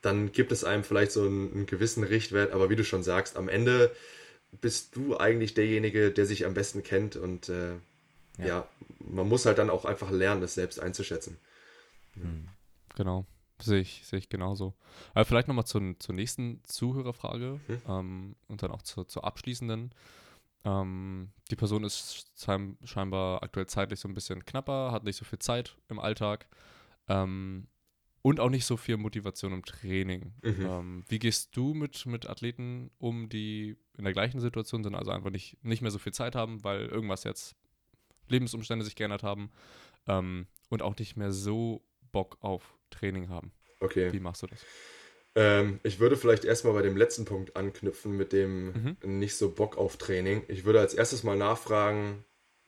[0.00, 3.36] dann gibt es einem vielleicht so einen, einen gewissen Richtwert, aber wie du schon sagst,
[3.36, 3.94] am Ende
[4.60, 7.74] bist du eigentlich derjenige, der sich am besten kennt und äh,
[8.38, 8.46] ja.
[8.46, 8.68] Ja.
[8.98, 11.36] man muss halt dann auch einfach lernen, das selbst einzuschätzen.
[12.14, 12.48] Hm.
[12.96, 13.26] Genau.
[13.62, 14.74] Sehe ich, sehe ich genauso.
[15.14, 17.82] Aber vielleicht nochmal zur, zur nächsten Zuhörerfrage Hm.
[17.88, 19.94] ähm, und dann auch zur, zur abschließenden.
[20.64, 25.24] Ähm, die Person ist schein- scheinbar aktuell zeitlich so ein bisschen knapper, hat nicht so
[25.24, 26.46] viel Zeit im Alltag
[27.08, 27.66] ähm,
[28.22, 30.32] und auch nicht so viel Motivation im Training.
[30.42, 30.66] Mhm.
[30.66, 35.10] Ähm, wie gehst du mit, mit Athleten um, die in der gleichen Situation sind, also
[35.10, 37.56] einfach nicht, nicht mehr so viel Zeit haben, weil irgendwas jetzt
[38.28, 39.50] Lebensumstände sich geändert haben
[40.06, 43.52] ähm, und auch nicht mehr so Bock auf Training haben?
[43.80, 44.12] Okay.
[44.12, 44.60] Wie machst du das?
[45.34, 49.18] Ähm, ich würde vielleicht erstmal bei dem letzten Punkt anknüpfen mit dem mhm.
[49.18, 50.44] nicht so Bock auf Training.
[50.48, 52.24] Ich würde als erstes mal nachfragen,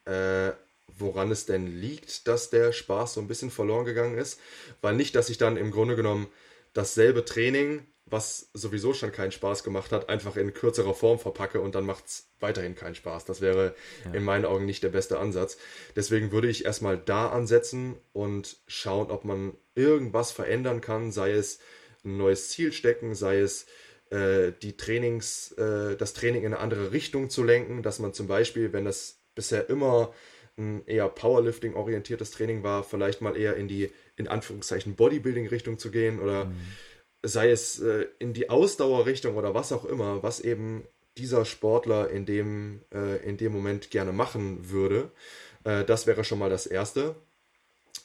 [0.07, 0.53] äh,
[0.97, 4.41] woran es denn liegt, dass der Spaß so ein bisschen verloren gegangen ist.
[4.81, 6.29] Weil nicht, dass ich dann im Grunde genommen
[6.73, 11.75] dasselbe Training, was sowieso schon keinen Spaß gemacht hat, einfach in kürzerer Form verpacke und
[11.75, 13.25] dann macht es weiterhin keinen Spaß.
[13.25, 13.75] Das wäre
[14.05, 14.13] ja.
[14.13, 15.57] in meinen Augen nicht der beste Ansatz.
[15.97, 21.61] Deswegen würde ich erstmal da ansetzen und schauen, ob man irgendwas verändern kann, sei es
[22.05, 23.67] ein neues Ziel stecken, sei es
[24.11, 28.27] äh, die Trainings, äh, das Training in eine andere Richtung zu lenken, dass man zum
[28.27, 30.13] Beispiel, wenn das bisher immer
[30.57, 36.21] ein eher Powerlifting-orientiertes Training war, vielleicht mal eher in die, in Anführungszeichen, Bodybuilding-Richtung zu gehen
[36.21, 36.57] oder mhm.
[37.25, 40.87] Sei es äh, in die Ausdauerrichtung oder was auch immer, was eben
[41.17, 45.11] dieser Sportler in dem, äh, in dem Moment gerne machen würde.
[45.65, 47.17] Äh, das wäre schon mal das Erste.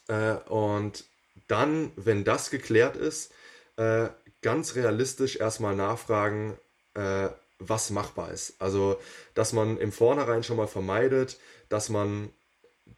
[0.08, 1.04] Äh, und
[1.48, 3.32] dann, wenn das geklärt ist,
[3.76, 4.08] äh,
[4.42, 6.56] ganz realistisch erstmal nachfragen,
[6.94, 7.28] äh,
[7.58, 8.54] was machbar ist.
[8.58, 8.98] Also,
[9.34, 11.38] dass man im Vornherein schon mal vermeidet,
[11.68, 12.30] dass man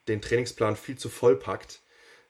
[0.09, 1.82] den Trainingsplan viel zu voll packt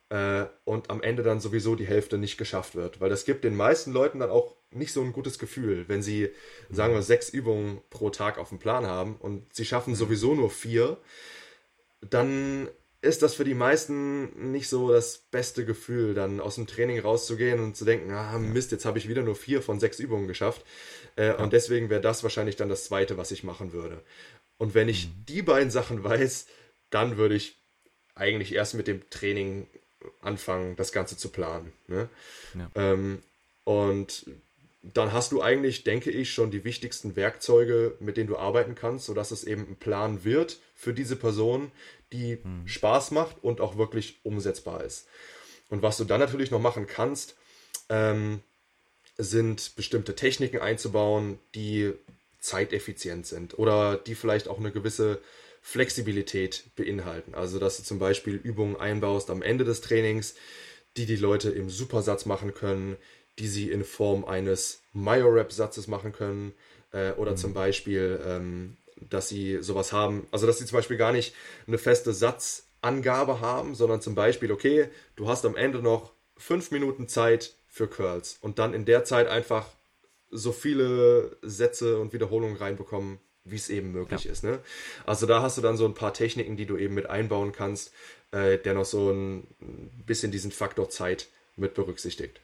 [0.09, 3.01] äh, und am Ende dann sowieso die Hälfte nicht geschafft wird.
[3.01, 6.29] Weil das gibt den meisten Leuten dann auch nicht so ein gutes Gefühl, wenn sie,
[6.69, 10.49] sagen wir, sechs Übungen pro Tag auf dem Plan haben und sie schaffen sowieso nur
[10.49, 10.97] vier,
[12.01, 12.69] dann
[13.01, 17.59] ist das für die meisten nicht so das beste Gefühl, dann aus dem Training rauszugehen
[17.59, 20.63] und zu denken, ah Mist, jetzt habe ich wieder nur vier von sechs Übungen geschafft.
[21.17, 21.35] Äh, ja.
[21.35, 24.01] Und deswegen wäre das wahrscheinlich dann das Zweite, was ich machen würde.
[24.57, 25.25] Und wenn ich mhm.
[25.27, 26.47] die beiden Sachen weiß,
[26.91, 27.57] dann würde ich
[28.15, 29.67] eigentlich erst mit dem Training
[30.21, 31.73] anfangen, das Ganze zu planen.
[31.87, 32.09] Ne?
[32.55, 32.69] Ja.
[32.75, 33.21] Ähm,
[33.63, 34.25] und
[34.81, 39.05] dann hast du eigentlich, denke ich, schon die wichtigsten Werkzeuge, mit denen du arbeiten kannst,
[39.05, 41.71] sodass es eben ein Plan wird für diese Person,
[42.11, 42.67] die hm.
[42.67, 45.07] Spaß macht und auch wirklich umsetzbar ist.
[45.69, 47.35] Und was du dann natürlich noch machen kannst,
[47.89, 48.41] ähm,
[49.17, 51.93] sind bestimmte Techniken einzubauen, die
[52.39, 55.21] zeiteffizient sind oder die vielleicht auch eine gewisse
[55.65, 57.33] Flexibilität beinhalten.
[57.33, 60.35] Also, dass du zum Beispiel Übungen einbaust am Ende des Trainings,
[60.97, 62.97] die die Leute im Supersatz machen können,
[63.39, 66.53] die sie in Form eines Majorep-Satzes machen können
[66.91, 67.37] äh, oder mhm.
[67.37, 68.75] zum Beispiel, ähm,
[69.09, 71.33] dass sie sowas haben, also dass sie zum Beispiel gar nicht
[71.65, 77.07] eine feste Satzangabe haben, sondern zum Beispiel, okay, du hast am Ende noch fünf Minuten
[77.07, 79.65] Zeit für Curls und dann in der Zeit einfach
[80.29, 84.31] so viele Sätze und Wiederholungen reinbekommen, wie es eben möglich ja.
[84.31, 84.43] ist.
[84.43, 84.59] Ne?
[85.05, 87.93] Also da hast du dann so ein paar Techniken, die du eben mit einbauen kannst,
[88.31, 89.47] äh, der noch so ein
[90.05, 92.39] bisschen diesen Faktor Zeit mit berücksichtigt.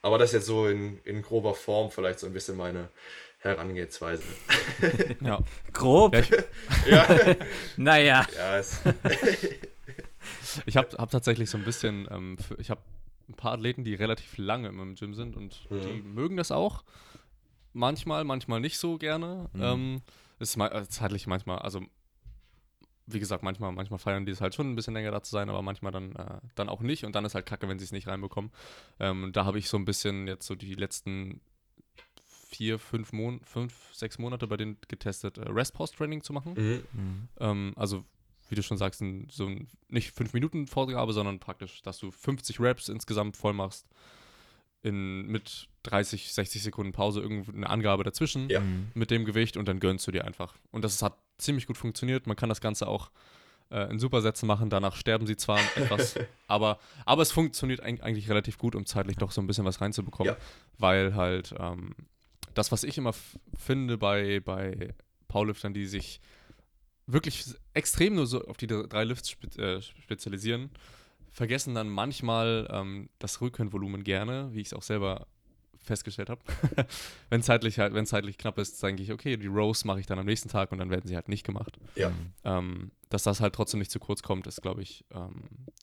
[0.00, 2.88] Aber das ist jetzt so in, in grober Form vielleicht so ein bisschen meine
[3.38, 4.22] Herangehensweise.
[5.20, 5.40] ja.
[5.72, 6.16] Grob?
[6.86, 7.36] Ja.
[7.76, 8.26] naja.
[8.36, 8.80] Ja, es
[10.66, 12.80] ich habe hab tatsächlich so ein bisschen, ähm, für, ich habe
[13.28, 15.80] ein paar Athleten, die relativ lange im Gym sind und mhm.
[15.82, 16.82] die mögen das auch.
[17.72, 19.48] Manchmal, manchmal nicht so gerne.
[19.52, 19.62] Mhm.
[19.62, 20.02] Ähm,
[20.38, 20.58] ist
[20.88, 21.82] zeitlich manchmal, also
[23.06, 25.48] wie gesagt, manchmal, manchmal feiern die es halt schon ein bisschen länger da zu sein,
[25.48, 27.92] aber manchmal dann, äh, dann auch nicht und dann ist halt kacke, wenn sie es
[27.92, 28.50] nicht reinbekommen.
[29.00, 31.40] Ähm, da habe ich so ein bisschen jetzt so die letzten
[32.48, 36.54] vier, fünf, Mon fünf sechs Monate bei denen getestet, äh, Rest-Pause-Training zu machen.
[36.54, 36.82] Mhm.
[36.92, 37.28] Mhm.
[37.40, 38.04] Ähm, also,
[38.48, 42.10] wie du schon sagst, ein, so ein, nicht fünf Minuten Vorgabe, sondern praktisch, dass du
[42.10, 43.86] 50 Reps insgesamt voll machst
[44.82, 48.62] in, mit 30, 60 Sekunden Pause irgendeine Angabe dazwischen ja.
[48.94, 50.54] mit dem Gewicht und dann gönnst du dir einfach.
[50.70, 52.26] Und das hat ziemlich gut funktioniert.
[52.26, 53.10] Man kann das Ganze auch
[53.70, 54.70] äh, in Supersätzen machen.
[54.70, 59.32] Danach sterben sie zwar etwas, aber, aber es funktioniert eigentlich relativ gut, um zeitlich doch
[59.32, 60.38] so ein bisschen was reinzubekommen, ja.
[60.78, 61.94] weil halt ähm,
[62.54, 63.14] das, was ich immer
[63.56, 64.94] finde bei, bei
[65.28, 66.20] Powerliftern, die sich
[67.06, 67.44] wirklich
[67.74, 70.70] extrem nur so auf die drei Lifts spe äh, spezialisieren,
[71.32, 75.26] vergessen dann manchmal ähm, das Rückenvolumen gerne, wie ich es auch selber
[75.82, 76.40] festgestellt habe.
[77.30, 80.18] wenn zeitlich halt, wenn zeitlich knapp ist, denke ich, okay, die Rows mache ich dann
[80.18, 81.78] am nächsten Tag und dann werden sie halt nicht gemacht.
[81.96, 82.12] Ja.
[82.44, 85.42] Ähm, dass das halt trotzdem nicht zu kurz kommt, ist, glaube ich, ähm,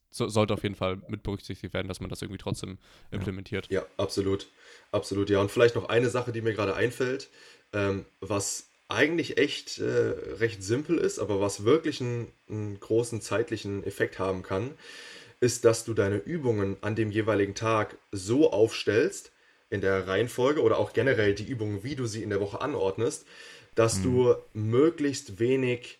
[0.10, 2.78] so, sollte auf jeden Fall mit berücksichtigt werden, dass man das irgendwie trotzdem
[3.12, 3.68] implementiert.
[3.70, 4.48] Ja, absolut.
[4.92, 5.40] Absolut, ja.
[5.42, 7.30] Und vielleicht noch eine Sache, die mir gerade einfällt,
[7.74, 13.84] ähm, was eigentlich echt äh, recht simpel ist, aber was wirklich einen, einen großen zeitlichen
[13.84, 14.72] Effekt haben kann,
[15.40, 19.32] ist, dass du deine Übungen an dem jeweiligen Tag so aufstellst,
[19.70, 23.26] in der Reihenfolge oder auch generell die Übungen, wie du sie in der Woche anordnest,
[23.76, 24.03] dass mhm.
[24.03, 25.99] du möglichst wenig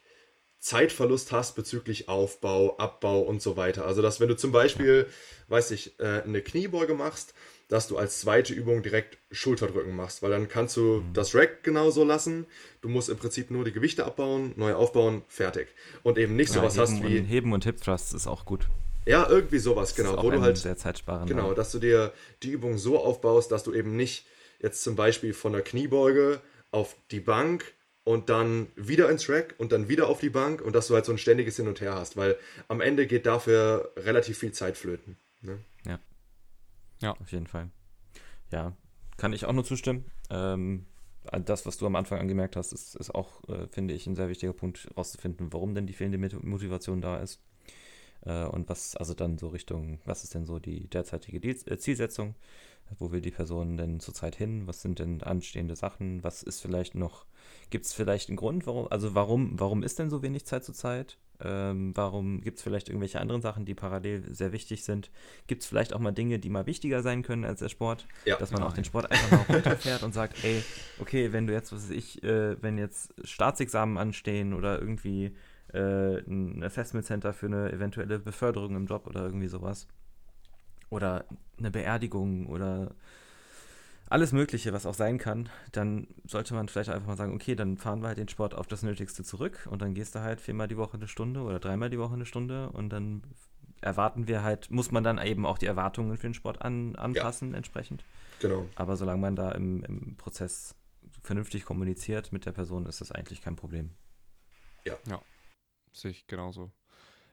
[0.60, 3.86] Zeitverlust hast bezüglich Aufbau, Abbau und so weiter.
[3.86, 5.54] Also, dass wenn du zum Beispiel, ja.
[5.54, 7.34] weiß ich, äh, eine Kniebeuge machst,
[7.70, 11.14] dass du als zweite Übung direkt Schulterdrücken machst, weil dann kannst du mhm.
[11.14, 12.48] das Rack genauso lassen.
[12.82, 15.68] Du musst im Prinzip nur die Gewichte abbauen, neu aufbauen, fertig.
[16.04, 17.22] Und eben nicht ja, sowas hast wie.
[17.22, 18.68] Heben und Hip Thrust ist auch gut.
[19.06, 20.12] Ja, irgendwie sowas, genau.
[20.12, 21.34] ist auch Wo du halt, sehr zeitsparender.
[21.34, 22.14] genau, dass du dir
[22.44, 24.26] die Übung so aufbaust, dass du eben nicht
[24.60, 27.74] jetzt zum Beispiel von der Kniebeuge auf die Bank
[28.04, 31.06] und dann wieder ins Rack und dann wieder auf die Bank und dass du halt
[31.06, 34.78] so ein ständiges Hin und Her hast, weil am Ende geht dafür relativ viel Zeit
[34.78, 35.18] flöten.
[35.42, 35.60] Ne?
[37.20, 37.70] Auf jeden Fall.
[38.52, 38.74] Ja,
[39.18, 40.06] kann ich auch nur zustimmen.
[40.30, 40.86] Ähm,
[41.46, 44.30] das, was du am Anfang angemerkt hast, ist, ist auch, äh, finde ich, ein sehr
[44.30, 47.40] wichtiger Punkt, herauszufinden, warum denn die fehlende Motivation da ist.
[48.26, 51.78] Äh, und was, also dann so Richtung, was ist denn so die derzeitige Diel- äh,
[51.78, 52.36] Zielsetzung?
[52.98, 54.66] Wo will die Person denn zurzeit hin?
[54.66, 56.24] Was sind denn anstehende Sachen?
[56.24, 57.26] Was ist vielleicht noch,
[57.70, 61.18] gibt es vielleicht einen Grund, warum, also warum, warum ist denn so wenig Zeit zurzeit?
[61.42, 65.10] Ähm, warum gibt es vielleicht irgendwelche anderen Sachen, die parallel sehr wichtig sind?
[65.48, 68.08] Gibt es vielleicht auch mal Dinge, die mal wichtiger sein können als der Sport?
[68.26, 68.38] Ja.
[68.38, 70.62] Dass man auch den Sport einfach mal runterfährt und sagt, ey,
[71.00, 75.32] okay, wenn du jetzt, was weiß ich, äh, wenn jetzt Staatsexamen anstehen oder irgendwie
[75.74, 79.88] äh, ein Assessment Center für eine eventuelle Beförderung im Job oder irgendwie sowas.
[80.90, 81.26] Oder
[81.58, 82.96] eine Beerdigung oder
[84.10, 87.78] alles Mögliche, was auch sein kann, dann sollte man vielleicht einfach mal sagen, okay, dann
[87.78, 90.68] fahren wir halt den Sport auf das Nötigste zurück und dann gehst du halt viermal
[90.68, 93.22] die Woche eine Stunde oder dreimal die Woche eine Stunde und dann
[93.82, 97.54] erwarten wir halt, muss man dann eben auch die Erwartungen für den Sport an, anpassen
[97.54, 98.04] entsprechend.
[98.40, 98.66] Genau.
[98.76, 100.76] Aber solange man da im, im Prozess
[101.22, 103.92] vernünftig kommuniziert mit der Person, ist das eigentlich kein Problem.
[105.92, 106.72] Sehe ich genauso.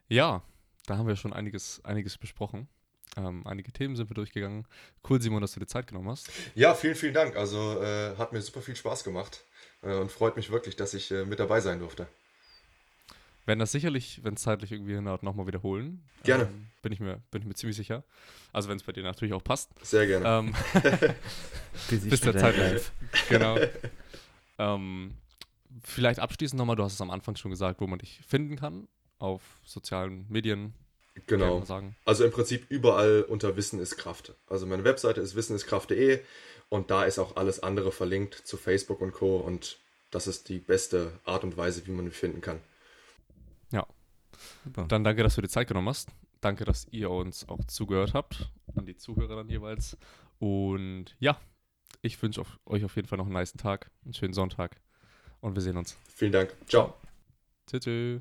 [0.09, 0.43] Ja,
[0.87, 2.69] da haben wir schon einiges, einiges besprochen.
[3.17, 4.67] Ähm, einige Themen sind wir durchgegangen.
[5.09, 6.31] Cool, Simon, dass du dir Zeit genommen hast.
[6.55, 7.37] Ja, vielen, vielen Dank.
[7.37, 9.43] Also äh, hat mir super viel Spaß gemacht
[9.83, 12.07] äh, und freut mich wirklich, dass ich äh, mit dabei sein durfte.
[13.47, 16.03] werden das sicherlich, wenn es zeitlich irgendwie hinhaut, nochmal wiederholen.
[16.25, 16.45] Gerne.
[16.45, 18.05] Ähm, bin, ich mir, bin ich mir ziemlich sicher.
[18.53, 19.71] Also wenn es bei dir natürlich auch passt.
[19.83, 20.27] Sehr gerne.
[20.27, 20.55] Ähm,
[21.91, 22.93] bis der Zeit
[23.29, 23.59] Genau.
[24.59, 25.15] ähm,
[25.83, 28.89] vielleicht abschließend nochmal, du hast es am Anfang schon gesagt, wo man dich finden kann.
[29.19, 30.75] Auf sozialen Medien.
[31.15, 31.59] Kann genau.
[31.59, 31.97] man sagen.
[32.05, 34.35] Also im Prinzip überall unter Wissen ist Kraft.
[34.47, 36.21] Also meine Webseite ist wisseniskraft.de
[36.69, 39.39] und da ist auch alles andere verlinkt zu Facebook und Co.
[39.39, 39.79] Und
[40.11, 42.61] das ist die beste Art und Weise, wie man mich finden kann.
[44.65, 44.87] Super.
[44.89, 46.11] Dann danke, dass du dir Zeit genommen hast.
[46.41, 48.51] Danke, dass ihr uns auch zugehört habt.
[48.75, 49.97] An die Zuhörer dann jeweils.
[50.39, 51.41] Und ja,
[52.03, 54.81] ich wünsche euch auf jeden Fall noch einen nice Tag, einen schönen Sonntag.
[55.47, 55.97] Und wir sehen uns.
[56.17, 56.53] Vielen Dank.
[56.67, 56.95] Ciao.
[57.71, 58.21] Tschüss.